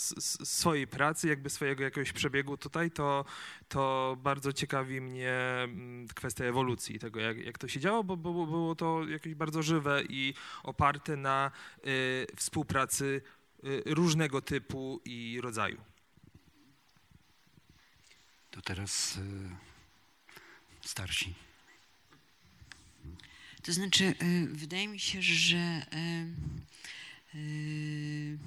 swojej 0.49 0.87
pracy, 0.87 1.29
jakby 1.29 1.51
swojego 1.51 1.85
jakiegoś 1.85 2.13
przebiegu 2.13 2.57
tutaj, 2.57 2.91
to, 2.91 3.25
to 3.69 4.17
bardzo 4.23 4.53
ciekawi 4.53 5.01
mnie 5.01 5.33
mm, 5.33 6.09
kwestia 6.09 6.45
ewolucji 6.45 6.99
tego, 6.99 7.21
jak, 7.21 7.39
jak 7.39 7.59
to 7.59 7.69
się 7.69 7.81
działo, 7.81 8.05
bo, 8.05 8.17
bo 8.17 8.47
było 8.47 8.75
to 8.75 9.09
jakieś 9.09 9.35
bardzo 9.35 9.63
żywe 9.63 10.03
i 10.09 10.35
oparte 10.63 11.17
na 11.17 11.51
y, 11.87 12.27
współpracy 12.37 13.23
y, 13.65 13.83
różnego 13.87 14.43
typu 14.43 15.01
i 15.05 15.41
rodzaju. 15.43 15.81
To 18.51 18.63
teraz 18.63 19.17
y, 19.17 19.21
starsi. 20.81 21.48
To 23.63 23.73
znaczy, 23.73 24.05
y, 24.05 24.47
wydaje 24.47 24.89
mi 24.89 25.01
się, 25.01 25.23
że 25.23 25.87
y, 27.35 27.39
y, 27.39 28.39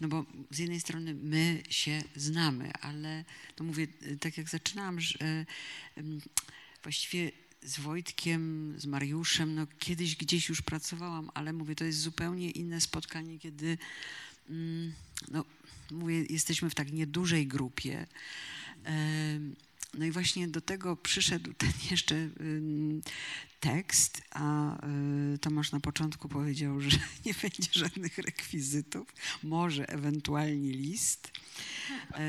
no 0.00 0.08
bo 0.08 0.24
z 0.50 0.58
jednej 0.58 0.80
strony 0.80 1.14
my 1.14 1.62
się 1.70 2.02
znamy, 2.16 2.72
ale 2.80 3.24
no 3.58 3.66
mówię, 3.66 3.86
tak 4.20 4.38
jak 4.38 4.48
zaczynałam, 4.48 5.00
że 5.00 5.46
właściwie 6.82 7.32
z 7.62 7.80
Wojtkiem, 7.80 8.74
z 8.76 8.86
Mariuszem, 8.86 9.54
no 9.54 9.66
kiedyś 9.78 10.16
gdzieś 10.16 10.48
już 10.48 10.62
pracowałam, 10.62 11.30
ale 11.34 11.52
mówię, 11.52 11.74
to 11.74 11.84
jest 11.84 11.98
zupełnie 11.98 12.50
inne 12.50 12.80
spotkanie, 12.80 13.38
kiedy 13.38 13.78
mm, 14.50 14.92
no, 15.30 15.44
mówię, 15.90 16.24
jesteśmy 16.30 16.70
w 16.70 16.74
tak 16.74 16.92
niedużej 16.92 17.46
grupie. 17.46 18.06
No 19.94 20.04
i 20.04 20.10
właśnie 20.10 20.48
do 20.48 20.60
tego 20.60 20.96
przyszedł 20.96 21.52
ten 21.52 21.72
jeszcze 21.90 22.28
tekst, 23.60 24.22
a 24.30 24.76
y, 25.34 25.38
Tomasz 25.38 25.72
na 25.72 25.80
początku 25.80 26.28
powiedział, 26.28 26.80
że 26.80 26.90
nie 27.26 27.34
będzie 27.42 27.68
żadnych 27.72 28.18
rekwizytów, 28.18 29.08
może 29.42 29.88
ewentualnie 29.88 30.70
list. 30.70 31.30
E, 32.14 32.20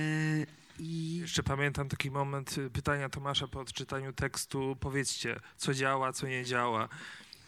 I 0.79 1.15
Jeszcze 1.15 1.43
pamiętam 1.43 1.89
taki 1.89 2.11
moment 2.11 2.57
y, 2.57 2.69
pytania 2.69 3.09
Tomasza 3.09 3.47
po 3.47 3.59
odczytaniu 3.59 4.13
tekstu. 4.13 4.77
Powiedzcie, 4.79 5.39
co 5.57 5.73
działa, 5.73 6.13
co 6.13 6.27
nie 6.27 6.45
działa. 6.45 6.89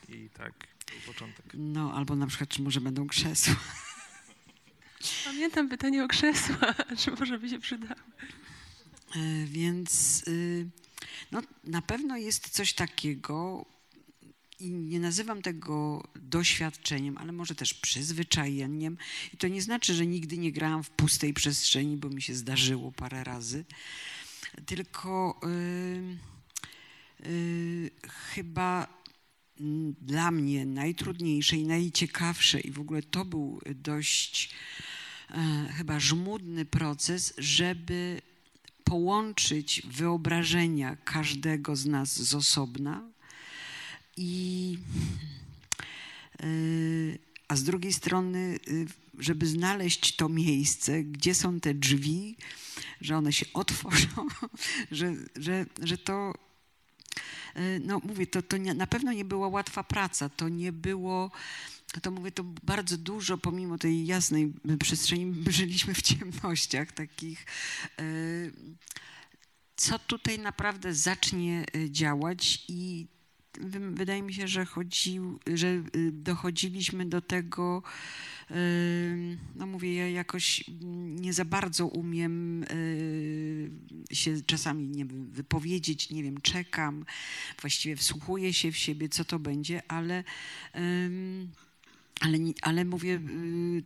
I 0.10 0.30
tak, 0.30 0.54
był 0.92 1.14
początek. 1.14 1.46
no, 1.54 1.94
albo 1.94 2.16
na 2.16 2.28
przykład, 2.28 2.50
czy 2.50 2.62
może 2.62 2.82
będą 2.82 3.08
krzesła. 3.08 3.56
Pamiętam 5.26 5.70
pytanie 5.70 6.04
o 6.04 6.08
krzesła, 6.08 6.74
czy 7.00 7.12
może 7.12 7.40
by 7.40 7.50
się 7.50 7.60
przydało. 7.60 8.02
E, 9.16 9.46
Więc 9.46 10.24
y, 10.28 10.68
no, 11.32 11.42
na 11.64 11.82
pewno 11.82 12.18
jest 12.18 12.50
coś 12.50 12.74
takiego, 12.74 13.66
i 14.62 14.72
nie 14.72 15.00
nazywam 15.00 15.42
tego 15.42 16.04
doświadczeniem, 16.16 17.18
ale 17.18 17.32
może 17.32 17.56
też 17.56 17.74
przyzwyczajeniem. 17.74 18.98
I 19.34 19.38
to 19.38 19.48
nie 19.48 19.62
znaczy, 19.62 19.94
że 19.94 20.06
nigdy 20.06 20.38
nie 20.38 20.52
grałam 20.52 20.84
w 20.84 20.90
pustej 20.90 21.34
przestrzeni, 21.34 21.98
bo 21.98 22.10
mi 22.10 22.22
się 22.22 22.36
zdarzyło 22.36 22.92
parę 22.92 23.24
razy. 23.24 23.66
Tylko 24.66 25.40
y, 25.44 27.28
y, 27.28 27.92
chyba 28.08 29.02
dla 30.02 30.32
mnie 30.32 30.66
najtrudniejsze 30.66 31.56
i 31.56 31.66
najciekawsze, 31.66 32.60
i 32.60 32.72
w 32.72 32.80
ogóle 32.80 33.04
to 33.04 33.26
był 33.26 33.62
dość 33.76 34.50
e, 35.30 35.74
chyba 35.78 36.00
żmudny 36.00 36.66
proces, 36.66 37.34
żeby 37.38 38.22
połączyć 38.92 39.82
wyobrażenia 39.88 40.96
każdego 40.96 41.76
z 41.76 41.86
nas 41.86 42.22
z 42.22 42.36
osobna 42.36 43.04
i 44.18 44.78
y, 46.44 47.20
a 47.48 47.56
z 47.56 47.64
drugiej 47.64 47.94
strony, 47.94 48.60
y, 48.68 48.88
żeby 49.20 49.48
znaleźć 49.48 50.16
to 50.16 50.30
miejsce, 50.30 51.04
gdzie 51.04 51.36
są 51.36 51.60
te 51.60 51.74
drzwi, 51.74 52.36
że 53.02 53.18
one 53.18 53.34
się 53.34 53.46
otworzą, 53.64 54.28
że, 54.92 55.14
że, 55.36 55.66
że 55.84 55.98
to 55.98 56.34
y, 57.58 57.82
no 57.86 58.02
mówię, 58.04 58.28
to, 58.28 58.42
to 58.42 58.58
nie, 58.58 58.74
na 58.74 58.88
pewno 58.88 59.14
nie 59.14 59.26
była 59.26 59.48
łatwa 59.48 59.84
praca, 59.84 60.30
to 60.30 60.50
nie 60.50 60.72
było, 60.72 61.32
to 62.00 62.12
mówię, 62.12 62.32
to 62.32 62.44
bardzo 62.44 62.98
dużo, 62.98 63.38
pomimo 63.38 63.78
tej 63.78 64.06
jasnej 64.06 64.54
przestrzeni, 64.80 65.44
żyliśmy 65.52 65.94
w 65.94 66.02
ciemnościach 66.02 66.92
takich. 66.92 67.46
y, 68.00 68.52
Co 69.76 70.00
tutaj 70.00 70.40
naprawdę 70.40 70.94
zacznie 70.94 71.66
y, 71.76 71.90
działać 71.92 72.66
i 72.68 73.08
wy- 73.62 73.92
wydaje 73.92 74.22
mi 74.22 74.34
się, 74.34 74.48
że, 74.48 74.66
chodził, 74.66 75.40
że 75.54 75.68
y, 75.68 76.12
dochodziliśmy 76.12 77.06
do 77.06 77.22
tego, 77.22 77.84
no 79.56 79.68
mówię, 79.68 79.96
ja 79.96 80.10
jakoś 80.10 80.64
nie 81.22 81.34
za 81.34 81.46
bardzo 81.46 81.88
umiem 81.88 82.66
się 84.12 84.42
czasami 84.42 84.88
nie 84.88 85.06
wiem, 85.06 85.32
wypowiedzieć, 85.32 86.10
nie 86.10 86.24
wiem, 86.24 86.42
czekam, 86.42 87.06
właściwie 87.62 87.96
wsłuchuję 87.96 88.54
się 88.54 88.72
w 88.72 88.78
siebie, 88.78 89.10
co 89.10 89.26
to 89.26 89.40
będzie, 89.40 89.82
ale, 89.88 90.24
ym, 90.76 91.52
ale, 92.20 92.38
ale 92.62 92.86
mówię, 92.86 93.16
y, 93.16 93.84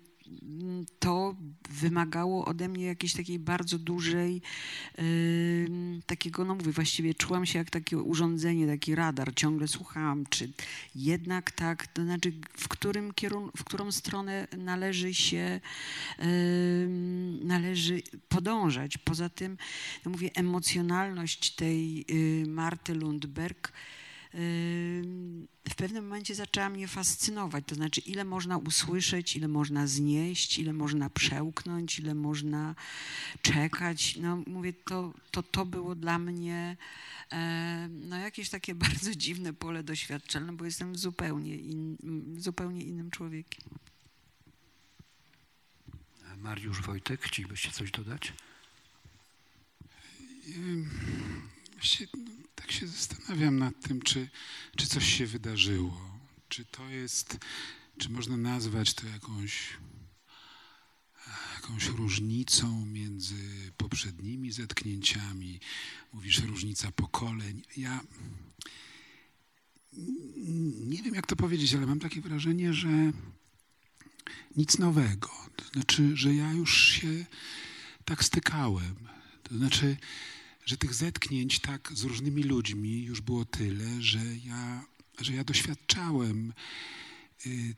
to 0.99 1.36
wymagało 1.69 2.45
ode 2.45 2.69
mnie 2.69 2.86
jakiejś 2.86 3.13
takiej 3.13 3.39
bardzo 3.39 3.80
dużej, 3.80 4.41
ym, 4.99 6.01
takiego, 6.05 6.45
no 6.45 6.55
mówię, 6.55 6.71
właściwie 6.71 7.13
czułam 7.13 7.45
się 7.45 7.59
jak 7.59 7.69
takie 7.69 7.97
urządzenie, 7.97 8.67
taki 8.67 8.95
radar, 8.95 9.34
ciągle 9.36 9.67
słuchałam, 9.67 10.26
czy 10.30 10.51
jednak 10.95 11.51
tak, 11.51 11.88
to 11.88 12.03
znaczy 12.03 12.34
w, 12.57 12.67
którym 12.67 13.11
kierun- 13.11 13.49
w 13.57 13.63
którą 13.63 13.91
stronę 13.91 14.47
należy 14.57 15.13
się, 15.13 15.61
ym, 16.19 17.47
należy 17.47 18.01
podążać. 18.30 18.97
Poza 18.97 19.30
tym, 19.30 19.57
no 20.05 20.11
mówię, 20.11 20.30
emocjonalność 20.36 21.55
tej 21.55 22.05
y, 22.11 22.45
Marty 22.47 22.93
Lundberg 22.93 23.71
w 25.69 25.75
pewnym 25.77 26.03
momencie 26.03 26.36
zaczęła 26.36 26.69
mnie 26.69 26.88
fascynować. 26.88 27.63
To 27.67 27.75
znaczy, 27.75 28.01
ile 28.01 28.25
można 28.25 28.57
usłyszeć, 28.57 29.36
ile 29.36 29.47
można 29.47 29.88
znieść, 29.88 30.59
ile 30.59 30.73
można 30.73 31.09
przełknąć, 31.09 31.99
ile 31.99 32.15
można 32.15 32.75
czekać. 33.41 34.15
No 34.15 34.43
mówię, 34.47 34.73
to 34.73 35.13
to, 35.31 35.43
to 35.43 35.65
było 35.65 35.95
dla 35.95 36.19
mnie 36.19 36.77
no, 37.89 38.17
jakieś 38.17 38.49
takie 38.49 38.75
bardzo 38.86 39.15
dziwne 39.15 39.53
pole 39.53 39.83
doświadczalne, 39.83 40.53
bo 40.53 40.65
jestem 40.65 40.95
zupełnie, 40.95 41.55
in, 41.55 41.97
zupełnie 42.38 42.81
innym 42.81 43.11
człowiekiem. 43.11 43.65
Mariusz 46.38 46.81
Wojtek, 46.81 47.21
chcielibyście 47.21 47.71
coś 47.71 47.91
dodać? 47.91 48.33
Tak 52.55 52.71
się 52.71 52.87
zastanawiam 52.87 53.59
nad 53.59 53.81
tym, 53.81 54.01
czy, 54.01 54.29
czy 54.77 54.87
coś 54.87 55.17
się 55.17 55.27
wydarzyło. 55.27 56.19
Czy 56.49 56.65
to 56.65 56.89
jest 56.89 57.37
czy 57.97 58.09
można 58.09 58.37
nazwać 58.37 58.93
to 58.93 59.07
jakąś, 59.07 59.77
jakąś 61.55 61.87
różnicą 61.87 62.85
między 62.85 63.71
poprzednimi 63.77 64.51
zetknięciami? 64.51 65.59
Mówisz 66.13 66.39
różnica 66.39 66.91
pokoleń. 66.91 67.61
Ja 67.77 68.03
nie 70.85 71.03
wiem, 71.03 71.15
jak 71.15 71.27
to 71.27 71.35
powiedzieć, 71.35 71.73
ale 71.73 71.85
mam 71.85 71.99
takie 71.99 72.21
wrażenie, 72.21 72.73
że 72.73 73.11
nic 74.55 74.77
nowego. 74.77 75.29
To 75.55 75.65
znaczy, 75.73 76.17
że 76.17 76.35
ja 76.35 76.53
już 76.53 76.87
się 76.87 77.25
tak 78.05 78.23
stykałem. 78.23 78.95
To 79.43 79.57
znaczy, 79.57 79.97
że 80.66 80.78
tych 80.78 80.93
zetknięć 80.93 81.59
tak 81.59 81.91
z 81.93 82.03
różnymi 82.03 82.43
ludźmi 82.43 83.03
już 83.03 83.22
było 83.22 83.45
tyle, 83.45 84.01
że 84.01 84.20
ja, 84.45 84.86
że 85.20 85.34
ja 85.34 85.43
doświadczałem 85.43 86.53
y, 87.45 87.76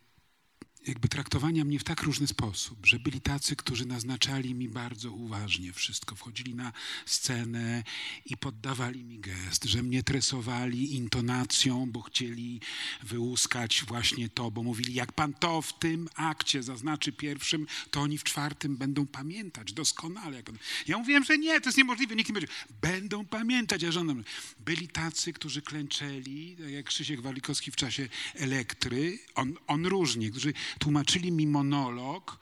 jakby 0.87 1.07
traktowania 1.07 1.65
mnie 1.65 1.79
w 1.79 1.83
tak 1.83 2.03
różny 2.03 2.27
sposób, 2.27 2.85
że 2.85 2.99
byli 2.99 3.21
tacy, 3.21 3.55
którzy 3.55 3.85
naznaczali 3.85 4.55
mi 4.55 4.69
bardzo 4.69 5.11
uważnie 5.11 5.73
wszystko, 5.73 6.15
wchodzili 6.15 6.55
na 6.55 6.73
scenę 7.05 7.83
i 8.25 8.37
poddawali 8.37 9.03
mi 9.03 9.19
gest, 9.19 9.65
że 9.65 9.83
mnie 9.83 10.03
tresowali 10.03 10.95
intonacją, 10.95 11.91
bo 11.91 12.01
chcieli 12.01 12.61
wyłuskać 13.03 13.83
właśnie 13.87 14.29
to, 14.29 14.51
bo 14.51 14.63
mówili, 14.63 14.93
jak 14.93 15.13
pan 15.13 15.33
to 15.33 15.61
w 15.61 15.79
tym 15.79 16.09
akcie 16.15 16.63
zaznaczy 16.63 17.11
pierwszym, 17.11 17.67
to 17.91 18.01
oni 18.01 18.17
w 18.17 18.23
czwartym 18.23 18.77
będą 18.77 19.07
pamiętać 19.07 19.73
doskonale. 19.73 20.43
Ja 20.87 20.97
mówiłem, 20.97 21.23
że 21.23 21.37
nie, 21.37 21.61
to 21.61 21.69
jest 21.69 21.77
niemożliwe, 21.77 22.15
nikt 22.15 22.29
nie 22.29 22.33
będzie. 22.33 22.53
Będą 22.81 23.25
pamiętać, 23.25 23.83
a 23.83 23.91
żona 23.91 24.13
byli 24.59 24.87
tacy, 24.87 25.33
którzy 25.33 25.61
klęczeli, 25.61 26.55
tak 26.59 26.69
jak 26.69 26.85
Krzysiek 26.85 27.21
Walikowski 27.21 27.71
w 27.71 27.75
czasie 27.75 28.09
Elektry, 28.35 29.19
on, 29.35 29.53
on 29.67 29.85
różnie, 29.85 30.31
którzy 30.31 30.53
tłumaczyli 30.77 31.31
mi 31.31 31.47
monolog 31.47 32.39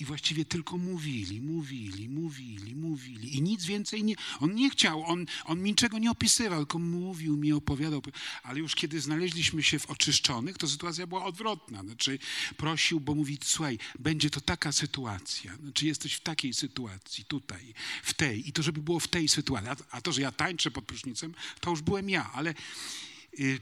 i 0.00 0.04
właściwie 0.04 0.44
tylko 0.44 0.78
mówili, 0.78 1.40
mówili, 1.40 2.08
mówili, 2.08 2.74
mówili. 2.74 3.36
I 3.36 3.42
nic 3.42 3.64
więcej 3.64 4.04
nie, 4.04 4.14
on 4.40 4.54
nie 4.54 4.70
chciał, 4.70 5.04
on, 5.04 5.26
on 5.44 5.62
mi 5.62 5.70
niczego 5.70 5.98
nie 5.98 6.10
opisywał, 6.10 6.58
tylko 6.58 6.78
mówił 6.78 7.36
mi, 7.36 7.52
opowiadał, 7.52 8.02
ale 8.42 8.58
już 8.58 8.74
kiedy 8.74 9.00
znaleźliśmy 9.00 9.62
się 9.62 9.78
w 9.78 9.90
oczyszczonych, 9.90 10.58
to 10.58 10.68
sytuacja 10.68 11.06
była 11.06 11.24
odwrotna, 11.24 11.82
znaczy 11.82 12.18
prosił, 12.56 13.00
bo 13.00 13.14
mówi, 13.14 13.38
słuchaj, 13.42 13.78
będzie 13.98 14.30
to 14.30 14.40
taka 14.40 14.72
sytuacja, 14.72 15.56
znaczy 15.56 15.86
jesteś 15.86 16.14
w 16.14 16.20
takiej 16.20 16.54
sytuacji, 16.54 17.24
tutaj, 17.24 17.74
w 18.02 18.14
tej. 18.14 18.48
I 18.48 18.52
to, 18.52 18.62
żeby 18.62 18.82
było 18.82 19.00
w 19.00 19.08
tej 19.08 19.28
sytuacji, 19.28 19.68
a, 19.70 19.96
a 19.96 20.00
to, 20.00 20.12
że 20.12 20.22
ja 20.22 20.32
tańczę 20.32 20.70
pod 20.70 20.84
prysznicem, 20.84 21.34
to 21.60 21.70
już 21.70 21.82
byłem 21.82 22.10
ja, 22.10 22.30
ale 22.32 22.54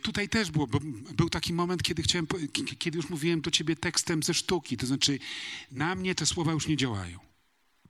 Tutaj 0.02 0.28
też 0.28 0.50
było, 0.50 0.66
bo 0.66 0.80
był 1.14 1.30
taki 1.30 1.52
moment, 1.52 1.82
kiedy 1.82 2.02
chciałem, 2.02 2.26
kiedy 2.78 2.96
już 2.96 3.08
mówiłem 3.08 3.40
do 3.40 3.50
ciebie 3.50 3.76
tekstem 3.76 4.22
ze 4.22 4.34
sztuki, 4.34 4.76
to 4.76 4.86
znaczy 4.86 5.18
na 5.70 5.94
mnie 5.94 6.14
te 6.14 6.26
słowa 6.26 6.52
już 6.52 6.66
nie 6.66 6.76
działają. 6.76 7.26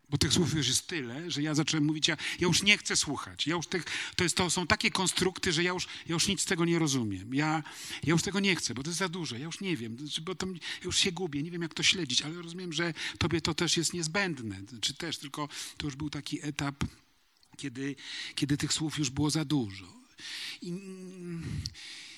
Bo 0.09 0.19
tych 0.19 0.33
słów 0.33 0.55
już 0.55 0.69
jest 0.69 0.87
tyle, 0.87 1.31
że 1.31 1.43
ja 1.43 1.55
zacząłem 1.55 1.85
mówić, 1.85 2.09
ja, 2.09 2.17
ja 2.41 2.47
już 2.47 2.63
nie 2.63 2.79
chcę 2.79 2.97
słuchać. 2.97 3.47
Ja 3.47 3.57
już 3.57 3.67
tych, 3.67 3.85
to, 4.17 4.25
jest, 4.25 4.37
to 4.37 4.51
są 4.51 4.67
takie 4.67 4.91
konstrukty, 4.91 5.53
że 5.53 5.63
ja 5.63 5.73
już, 5.73 5.87
ja 5.87 6.15
już 6.15 6.29
nic 6.29 6.41
z 6.41 6.45
tego 6.45 6.65
nie 6.65 6.79
rozumiem. 6.79 7.35
Ja, 7.35 7.63
ja 8.05 8.13
już 8.13 8.23
tego 8.23 8.41
nie 8.41 8.57
chcę, 8.57 8.75
bo 8.75 8.83
to 8.83 8.91
jest 8.91 8.99
za 8.99 9.09
dużo. 9.09 9.37
Ja 9.37 9.45
już 9.45 9.61
nie 9.61 9.77
wiem, 9.77 9.99
znaczy, 9.99 10.21
bo 10.21 10.35
to, 10.35 10.47
ja 10.47 10.55
już 10.85 10.99
się 10.99 11.13
gubię, 11.13 11.43
nie 11.43 11.51
wiem 11.51 11.63
jak 11.63 11.75
to 11.75 11.83
śledzić, 11.83 12.23
ale 12.23 12.43
rozumiem, 12.43 12.73
że 12.73 12.95
tobie 13.19 13.41
to 13.41 13.55
też 13.55 13.77
jest 13.77 13.95
niezbędne. 13.95 14.61
Znaczy 14.69 14.95
też, 14.95 15.19
tylko 15.19 15.49
to 15.77 15.87
już 15.87 15.97
był 15.97 16.11
taki 16.11 16.47
etap, 16.47 16.85
kiedy, 17.57 17.97
kiedy 18.35 18.57
tych 18.57 18.73
słów 18.73 18.99
już 18.99 19.11
było 19.11 19.31
za 19.31 19.45
dużo. 19.45 20.06
I 20.63 20.69
mm, 20.71 21.61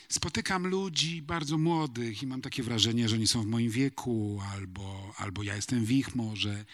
spotykam 0.08 0.66
ludzi 0.66 1.22
bardzo 1.22 1.58
młodych 1.58 2.22
i 2.22 2.26
mam 2.26 2.40
takie 2.42 2.62
wrażenie, 2.62 3.08
że 3.08 3.16
oni 3.16 3.26
są 3.26 3.42
w 3.42 3.46
moim 3.46 3.70
wieku, 3.70 4.40
albo, 4.52 5.14
albo 5.16 5.42
ja 5.42 5.56
jestem 5.56 5.84
w 5.84 5.90
ich 5.90 6.14
może. 6.14 6.64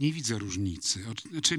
Nie 0.00 0.12
widzę 0.12 0.38
różnicy. 0.38 1.04
Znaczy, 1.30 1.58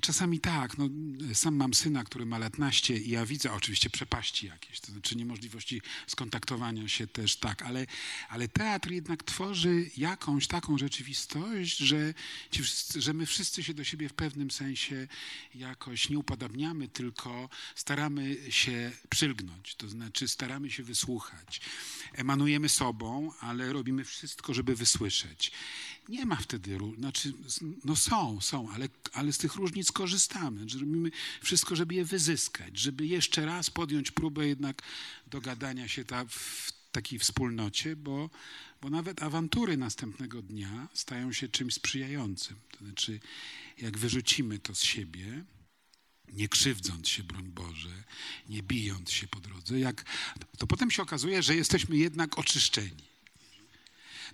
czasami 0.00 0.40
tak, 0.40 0.78
no, 0.78 0.88
sam 1.34 1.56
mam 1.56 1.74
syna, 1.74 2.04
który 2.04 2.26
ma 2.26 2.38
lat 2.38 2.58
naście 2.58 2.98
i 2.98 3.10
ja 3.10 3.26
widzę 3.26 3.52
oczywiście 3.52 3.90
przepaści 3.90 4.46
jakieś, 4.46 4.80
to 4.80 4.92
znaczy 4.92 5.16
niemożliwości 5.16 5.82
skontaktowania 6.06 6.88
się 6.88 7.06
też 7.06 7.36
tak, 7.36 7.62
ale, 7.62 7.86
ale 8.28 8.48
teatr 8.48 8.90
jednak 8.90 9.22
tworzy 9.22 9.90
jakąś 9.96 10.46
taką 10.46 10.78
rzeczywistość, 10.78 11.76
że, 11.76 12.14
ci 12.50 12.62
że 12.96 13.12
my 13.12 13.26
wszyscy 13.26 13.62
się 13.62 13.74
do 13.74 13.84
siebie 13.84 14.08
w 14.08 14.12
pewnym 14.12 14.50
sensie 14.50 15.08
jakoś 15.54 16.08
nie 16.08 16.18
upodabniamy, 16.18 16.88
tylko 16.88 17.48
staramy 17.74 18.36
się 18.50 18.92
przylgnąć, 19.08 19.74
to 19.74 19.88
znaczy 19.88 20.28
staramy 20.28 20.70
się 20.70 20.82
wysłuchać. 20.82 21.60
Emanujemy 22.12 22.68
sobą, 22.68 23.32
ale 23.40 23.72
robimy 23.72 24.04
wszystko, 24.04 24.54
żeby 24.54 24.76
wysłyszeć. 24.76 25.52
Nie 26.08 26.26
ma 26.26 26.36
wtedy, 26.36 26.78
znaczy, 26.98 27.32
no 27.84 27.96
są, 27.96 28.40
są, 28.40 28.70
ale, 28.70 28.88
ale 29.12 29.32
z 29.32 29.38
tych 29.38 29.54
różnic 29.54 29.92
korzystamy, 29.92 30.66
robimy 30.80 31.10
wszystko, 31.42 31.76
żeby 31.76 31.94
je 31.94 32.04
wyzyskać, 32.04 32.78
żeby 32.78 33.06
jeszcze 33.06 33.46
raz 33.46 33.70
podjąć 33.70 34.10
próbę 34.10 34.46
jednak 34.46 34.82
dogadania 35.26 35.88
się 35.88 36.04
ta, 36.04 36.24
w 36.24 36.72
takiej 36.92 37.18
wspólnocie, 37.18 37.96
bo, 37.96 38.30
bo 38.82 38.90
nawet 38.90 39.22
awantury 39.22 39.76
następnego 39.76 40.42
dnia 40.42 40.88
stają 40.94 41.32
się 41.32 41.48
czymś 41.48 41.74
sprzyjającym. 41.74 42.56
To 42.70 42.84
znaczy, 42.84 43.20
jak 43.78 43.98
wyrzucimy 43.98 44.58
to 44.58 44.74
z 44.74 44.82
siebie, 44.82 45.44
nie 46.32 46.48
krzywdząc 46.48 47.08
się, 47.08 47.22
broń 47.22 47.48
Boże, 47.48 48.04
nie 48.48 48.62
bijąc 48.62 49.10
się 49.10 49.28
po 49.28 49.40
drodze, 49.40 49.78
jak, 49.78 50.04
to 50.58 50.66
potem 50.66 50.90
się 50.90 51.02
okazuje, 51.02 51.42
że 51.42 51.56
jesteśmy 51.56 51.96
jednak 51.96 52.38
oczyszczeni. 52.38 53.09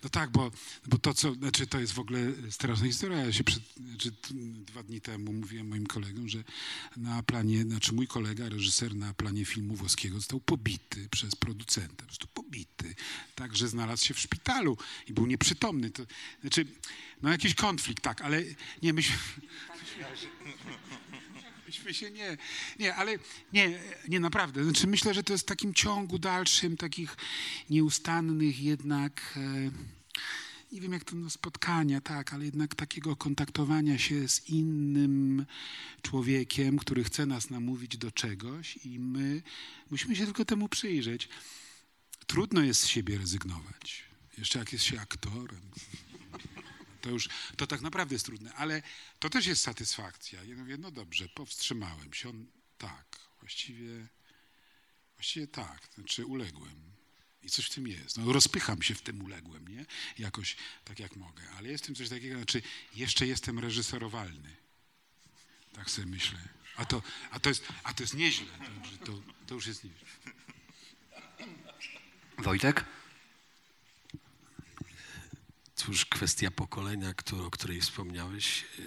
No 0.03 0.09
tak, 0.09 0.31
bo, 0.31 0.51
bo 0.87 0.99
to, 0.99 1.15
co, 1.15 1.35
znaczy 1.35 1.67
to 1.67 1.81
jest 1.81 1.93
w 1.93 1.99
ogóle 1.99 2.33
straszna 2.51 2.87
historia. 2.87 3.19
Ja 3.19 3.33
się 3.33 3.45
przed, 3.45 3.63
znaczy, 3.77 4.13
dwa 4.67 4.83
dni 4.83 5.01
temu 5.01 5.33
mówiłem 5.33 5.69
moim 5.69 5.87
kolegom, 5.87 6.29
że 6.29 6.45
na 6.97 7.23
planie, 7.23 7.63
znaczy 7.63 7.93
mój 7.93 8.07
kolega, 8.07 8.49
reżyser 8.49 8.95
na 8.95 9.15
planie 9.15 9.45
filmu 9.45 9.75
włoskiego 9.75 10.17
został 10.17 10.41
pobity 10.41 11.09
przez 11.09 11.37
producenta. 11.37 11.97
Po 11.97 12.05
prostu 12.05 12.27
pobity. 12.27 12.95
Tak, 13.35 13.57
że 13.57 13.69
znalazł 13.69 14.05
się 14.05 14.15
w 14.15 14.21
szpitalu 14.21 14.77
i 15.07 15.13
był 15.13 15.27
nieprzytomny. 15.27 15.91
To, 15.91 16.07
znaczy, 16.41 16.67
no 17.23 17.31
jakiś 17.31 17.55
konflikt, 17.55 18.03
tak, 18.03 18.21
ale 18.21 18.43
nie, 18.83 18.93
myśmy... 18.93 19.17
Myśmy 21.67 21.95
się 21.95 22.11
nie, 22.11 22.37
nie, 22.79 22.95
ale 22.95 23.19
nie, 23.53 23.79
nie 24.09 24.21
naprawdę. 24.21 24.65
Znaczy 24.65 24.87
myślę, 24.87 25.15
że 25.15 25.23
to 25.23 25.33
jest 25.33 25.45
w 25.45 25.49
takim 25.49 25.75
ciągu 25.75 26.19
dalszym 26.19 26.77
takich 26.77 27.17
nieustannych 27.71 28.63
jednak, 28.63 29.35
e, 29.37 29.71
nie 30.73 30.81
wiem 30.81 30.93
jak 30.93 31.05
to 31.05 31.17
no, 31.17 31.31
spotkania, 31.31 32.01
tak, 32.01 32.33
ale 32.33 32.45
jednak 32.45 32.75
takiego 32.75 33.17
kontaktowania 33.17 33.99
się 33.99 34.29
z 34.29 34.49
innym 34.49 35.47
człowiekiem, 36.03 36.79
który 36.79 37.05
chce 37.05 37.27
nas 37.27 37.51
namówić 37.51 37.99
do 37.99 38.13
czegoś 38.13 38.79
i 38.85 38.99
my 38.99 39.43
musimy 39.91 40.17
się 40.17 40.25
tylko 40.25 40.45
temu 40.45 40.69
przyjrzeć. 40.69 41.29
Trudno 42.27 42.63
jest 42.63 42.81
z 42.81 42.87
siebie 42.87 43.19
rezygnować. 43.19 44.05
Jeszcze 44.39 44.59
jak 44.59 44.73
jest 44.73 44.85
się 44.85 45.01
aktorem. 45.01 45.61
To 47.07 47.11
już, 47.11 47.29
to 47.57 47.67
tak 47.67 47.81
naprawdę 47.81 48.15
jest 48.15 48.27
trudne, 48.27 48.55
ale 48.55 48.83
to 49.19 49.31
też 49.31 49.47
jest 49.47 49.63
satysfakcja. 49.63 50.45
Ja 50.45 50.57
mówię, 50.57 50.77
no 50.79 50.91
dobrze, 50.91 51.29
powstrzymałem 51.29 52.13
się. 52.13 52.29
On, 52.29 52.47
tak, 52.79 53.07
właściwie, 53.41 54.07
właściwie 55.17 55.47
tak, 55.47 55.89
znaczy 55.95 56.27
uległem. 56.27 56.93
I 57.43 57.51
coś 57.51 57.67
w 57.67 57.75
tym 57.75 57.89
jest. 57.89 58.19
No, 58.19 58.33
rozpycham 58.33 58.83
się 58.83 58.95
w 58.95 59.03
tym 59.03 59.25
uległem, 59.25 59.69
nie? 59.69 59.87
Jakoś 60.19 60.57
tak 60.85 60.99
jak 60.99 61.17
mogę. 61.17 61.51
Ale 61.51 61.69
jest 61.69 61.85
w 61.85 61.87
tym 61.87 61.95
coś 61.95 62.09
takiego, 62.09 62.37
znaczy 62.37 62.63
jeszcze 62.95 63.27
jestem 63.27 63.59
reżyserowalny. 63.59 64.57
Tak 65.73 65.91
sobie 65.91 66.07
myślę. 66.07 66.39
A 66.77 66.85
to, 66.85 67.03
a 67.31 67.41
to, 67.41 67.49
jest, 67.49 67.65
a 67.83 67.95
to 67.95 68.03
jest 68.03 68.15
nieźle. 68.15 68.53
To, 69.01 69.07
to, 69.07 69.23
to 69.47 69.55
już 69.55 69.67
jest 69.67 69.85
nieźle. 69.85 70.09
Wojtek? 72.39 72.85
Cóż, 75.77 76.05
kwestia 76.05 76.51
pokolenia, 76.51 77.15
o 77.47 77.51
której 77.51 77.81
wspomniałeś, 77.81 78.65
e, 78.79 78.83
e, 78.83 78.87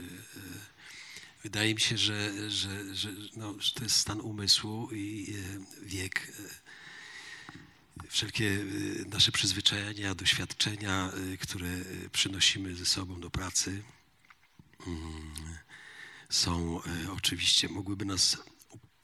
wydaje 1.43 1.75
mi 1.75 1.81
się, 1.81 1.97
że, 1.97 2.51
że, 2.51 2.95
że, 2.95 3.09
no, 3.35 3.55
że 3.59 3.73
to 3.73 3.83
jest 3.83 3.95
stan 3.95 4.21
umysłu 4.21 4.89
i 4.91 5.35
e, 5.35 5.85
wiek. 5.85 6.33
Wszelkie 8.07 8.65
nasze 9.05 9.31
przyzwyczajenia, 9.31 10.15
doświadczenia, 10.15 11.11
które 11.39 11.69
przynosimy 12.11 12.75
ze 12.75 12.85
sobą 12.85 13.21
do 13.21 13.29
pracy, 13.29 13.83
mm, 14.87 15.57
są 16.29 16.81
oczywiście, 17.11 17.69
mogłyby 17.69 18.05
nas 18.05 18.37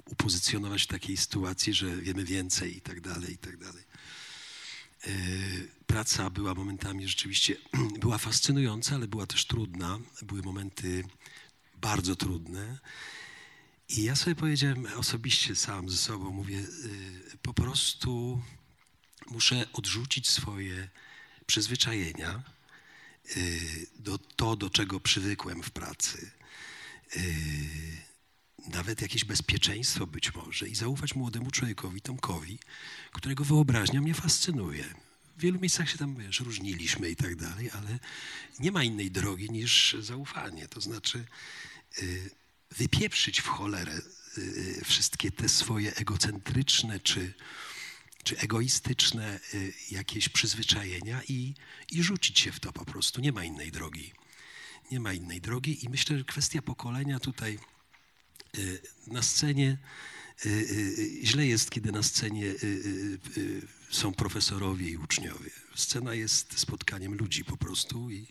upozycjonować 0.06 0.84
w 0.84 0.88
takiej 0.88 1.18
sytuacji, 1.18 1.74
że 1.74 1.98
wiemy 1.98 2.26
więcej 2.26 2.78
i 2.78 2.82
tak 2.82 3.02
dalej, 3.02 3.34
i 3.34 3.38
tak 3.38 3.58
dalej. 3.58 3.84
E, 5.08 5.76
Praca 5.88 6.30
była 6.30 6.53
momentami 6.53 7.08
rzeczywiście, 7.08 7.56
była 8.01 8.18
fascynująca, 8.18 8.95
ale 8.95 9.08
była 9.08 9.26
też 9.26 9.45
trudna. 9.45 9.99
Były 10.22 10.41
momenty 10.41 11.03
bardzo 11.82 12.16
trudne. 12.16 12.80
I 13.89 14.03
ja 14.03 14.16
sobie 14.16 14.36
powiedziałem 14.36 14.88
osobiście 14.97 15.56
sam 15.56 15.89
ze 15.89 15.97
sobą, 15.97 16.32
mówię, 16.32 16.58
y, 16.58 17.38
po 17.41 17.53
prostu 17.53 18.41
muszę 19.28 19.66
odrzucić 19.74 20.30
swoje 20.30 20.89
przyzwyczajenia, 21.45 22.43
y, 23.38 23.88
do 23.99 24.18
to, 24.18 24.56
do 24.56 24.70
czego 24.70 24.99
przywykłem 24.99 25.64
w 25.64 25.72
pracy, 25.72 26.32
y, 27.18 27.22
nawet 28.68 29.01
jakieś 29.01 29.26
bezpieczeństwo 29.26 30.07
być 30.07 30.34
może 30.34 30.68
i 30.68 30.76
zaufać 30.76 31.16
młodemu 31.16 31.51
człowiekowi, 31.51 32.01
Tomkowi, 32.01 32.59
którego 33.11 33.43
wyobraźnia 33.43 34.01
mnie 34.01 34.13
fascynuje. 34.13 34.84
W 35.38 35.41
wielu 35.41 35.59
miejscach 35.59 35.89
się 35.89 35.97
tam, 35.97 36.16
wiesz, 36.16 36.39
różniliśmy 36.39 37.09
i 37.09 37.16
tak 37.16 37.36
dalej, 37.36 37.72
ale 37.72 37.99
nie 38.59 38.72
ma 38.72 38.84
innej 38.84 39.11
drogi 39.11 39.51
niż 39.51 39.95
zaufanie. 39.99 40.68
To 40.68 40.82
znaczy 40.82 41.26
y, 42.03 42.30
wypieprzyć 42.72 43.41
w 43.41 43.47
cholerę 43.47 44.01
y, 44.38 44.82
wszystkie 44.86 45.32
te 45.32 45.49
swoje 45.49 45.95
egocentryczne 45.95 46.99
czy, 46.99 47.34
czy 48.24 48.38
egoistyczne 48.38 49.39
y, 49.53 49.74
jakieś 49.91 50.30
przyzwyczajenia 50.30 51.22
i, 51.28 51.53
i 51.91 52.03
rzucić 52.03 52.39
się 52.39 52.51
w 52.51 52.59
to 52.59 52.72
po 52.72 52.86
prostu. 52.86 53.22
Nie 53.22 53.32
ma 53.32 53.43
innej 53.43 53.72
drogi. 53.72 54.13
Nie 54.91 54.99
ma 54.99 55.13
innej 55.13 55.41
drogi 55.41 55.86
i 55.86 55.89
myślę, 55.89 56.18
że 56.18 56.24
kwestia 56.24 56.61
pokolenia 56.61 57.20
tutaj 57.20 57.53
y, 57.53 57.75
na 59.08 59.24
scenie 59.24 59.78
y, 60.45 60.49
y, 60.49 61.20
źle 61.24 61.47
jest, 61.47 61.70
kiedy 61.70 61.91
na 61.91 62.03
scenie 62.03 62.45
y, 62.45 62.64
y, 62.64 63.20
y, 63.38 63.62
są 63.91 64.14
profesorowie 64.14 64.89
i 64.89 64.97
uczniowie. 64.97 65.49
Scena 65.76 66.14
jest 66.14 66.60
spotkaniem 66.60 67.16
ludzi 67.16 67.45
po 67.45 67.58
prostu 67.58 68.12
i, 68.12 68.28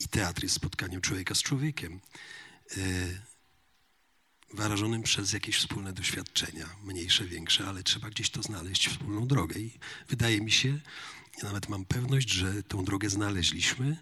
i 0.00 0.08
teatr 0.08 0.42
jest 0.42 0.54
spotkaniem 0.54 1.00
człowieka 1.00 1.34
z 1.34 1.42
człowiekiem. 1.42 2.00
Y, 2.76 3.20
wyrażonym 4.54 5.02
przez 5.02 5.32
jakieś 5.32 5.58
wspólne 5.58 5.92
doświadczenia, 5.92 6.68
mniejsze, 6.84 7.24
większe, 7.24 7.66
ale 7.66 7.82
trzeba 7.82 8.10
gdzieś 8.10 8.30
to 8.30 8.42
znaleźć, 8.42 8.88
wspólną 8.88 9.26
drogę. 9.26 9.60
I 9.60 9.78
wydaje 10.08 10.40
mi 10.40 10.52
się, 10.52 10.80
ja 11.38 11.44
nawet 11.44 11.68
mam 11.68 11.84
pewność, 11.84 12.30
że 12.30 12.62
tą 12.62 12.84
drogę 12.84 13.10
znaleźliśmy 13.10 13.96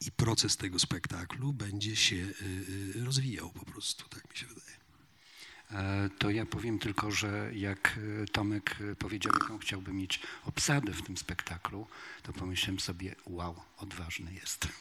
i 0.00 0.12
proces 0.12 0.56
tego 0.56 0.78
spektaklu 0.78 1.52
będzie 1.52 1.96
się 1.96 2.16
y, 2.16 2.32
y, 2.96 3.04
rozwijał 3.04 3.50
po 3.50 3.64
prostu, 3.64 4.08
tak 4.08 4.30
mi 4.30 4.36
się 4.36 4.46
wydaje. 4.46 4.74
E, 5.70 6.10
To 6.18 6.30
ja 6.30 6.46
powiem 6.46 6.78
tylko, 6.78 7.10
że 7.10 7.50
jak 7.54 7.98
e, 8.22 8.26
Tomek 8.26 8.76
e, 8.92 8.96
powiedział, 8.96 9.32
jaką 9.40 9.58
chciałby 9.58 9.92
mieć 9.92 10.20
obsadę 10.44 10.92
w 10.92 11.02
tym 11.02 11.16
spektaklu, 11.16 11.86
to 12.22 12.32
pomyślałem 12.32 12.80
sobie, 12.80 13.14
wow, 13.26 13.62
odważny 13.76 14.34
jest. 14.34 14.68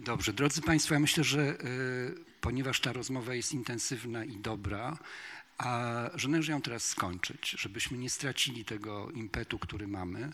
Dobrze, 0.00 0.32
drodzy 0.32 0.62
Państwo, 0.62 0.94
ja 0.94 1.00
myślę, 1.00 1.24
że 1.24 1.58
ponieważ 2.40 2.80
ta 2.80 2.92
rozmowa 2.92 3.34
jest 3.34 3.52
intensywna 3.52 4.24
i 4.24 4.36
dobra, 4.36 4.98
a 5.58 6.00
że 6.14 6.28
należy 6.28 6.52
ją 6.52 6.62
teraz 6.62 6.84
skończyć, 6.84 7.50
żebyśmy 7.50 7.98
nie 7.98 8.10
stracili 8.10 8.64
tego 8.64 9.10
impetu, 9.10 9.58
który 9.58 9.88
mamy. 9.88 10.32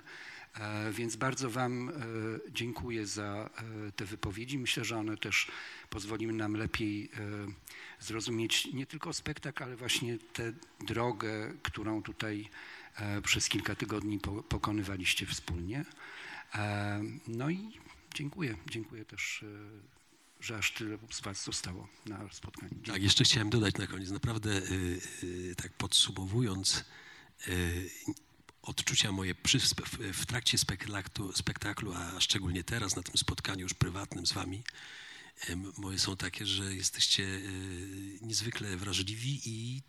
E, 0.55 0.93
Więc 0.93 1.17
bardzo 1.17 1.51
Wam 1.51 1.89
e, 1.89 1.93
dziękuję 2.53 3.07
za 3.07 3.51
e, 3.89 3.93
te 3.93 4.05
wypowiedzi. 4.05 4.59
Myślę, 4.59 4.85
że 4.85 4.97
one 4.99 5.17
też 5.17 5.51
pozwoliły 5.91 6.33
nam 6.33 6.55
lepiej 6.55 7.11
zrozumieć 8.01 8.69
nie 8.73 8.87
tylko 8.87 9.13
spektakl, 9.13 9.63
ale 9.65 9.77
właśnie 9.77 10.19
tę 10.19 10.53
drogę, 10.81 11.53
którą 11.63 12.03
tutaj 12.03 12.49
przez 13.23 13.49
kilka 13.49 13.75
tygodni 13.75 14.19
po- 14.19 14.43
pokonywaliście 14.43 15.27
wspólnie. 15.27 15.85
No 17.29 17.51
i 17.51 17.71
dziękuję. 18.15 18.57
Dziękuję 18.71 19.05
też, 19.05 19.45
że 20.41 20.57
aż 20.59 20.73
tyle 20.73 20.99
z 21.11 21.21
Was 21.21 21.45
zostało 21.45 21.89
na 22.07 22.29
spotkaniu. 22.33 22.75
Tak, 22.87 23.03
jeszcze 23.03 23.25
chciałem 23.25 23.51
dodać 23.51 23.75
na 23.75 23.87
koniec, 23.87 24.11
naprawdę 24.11 24.63
tak 25.57 25.73
podsumowując, 25.73 26.85
odczucia 28.69 29.13
moje 29.13 29.35
przy, 29.35 29.59
w- 29.59 30.27
trakcie 30.27 30.59
spektaklu, 30.59 31.33
spektaklu, 31.33 31.95
a 31.95 32.21
szczególnie 32.21 32.65
teraz 32.65 32.97
na 32.97 33.03
tym 33.03 33.17
spotkaniu 33.17 33.61
już 33.61 33.75
prywatnym 33.75 34.27
z 34.27 34.33
wami, 34.33 34.63
moje 35.77 35.99
są 35.99 36.17
takie, 36.17 36.47
że 36.47 36.75
jesteście 36.75 37.23
y, 37.23 38.19
niezwykle 38.23 38.77
wrażliwi 38.77 39.41
i, 39.45 39.83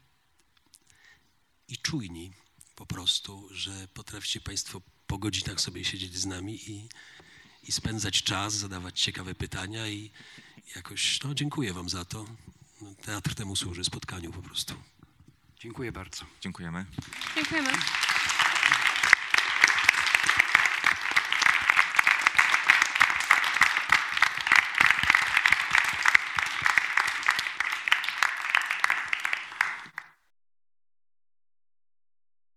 i 1.67 1.77
czujni 1.77 2.31
po 2.75 2.85
prostu, 2.85 3.49
że 3.51 3.87
potraficie 3.93 4.39
Państwo 4.41 4.81
po 5.07 5.17
godzinach 5.17 5.61
sobie 5.61 5.85
siedzieć 5.85 6.17
z 6.17 6.25
nami 6.25 6.71
i, 6.71 6.89
i 7.63 7.71
spędzać 7.71 8.23
czas, 8.23 8.53
zadawać 8.53 9.01
ciekawe 9.01 9.35
pytania 9.35 9.87
i 9.87 10.11
jakoś, 10.75 11.23
no 11.23 11.33
dziękuję 11.33 11.73
Wam 11.73 11.89
za 11.89 12.05
to. 12.05 12.25
No, 12.81 12.95
Teatr 12.95 13.35
temu 13.35 13.55
służy, 13.55 13.83
spotkaniu 13.83 14.31
po 14.31 14.41
prostu. 14.41 14.73
Dziękuję 15.59 15.91
bardzo. 15.91 16.25
Dziękujemy. 16.41 16.85
Dziękujemy. 17.35 17.71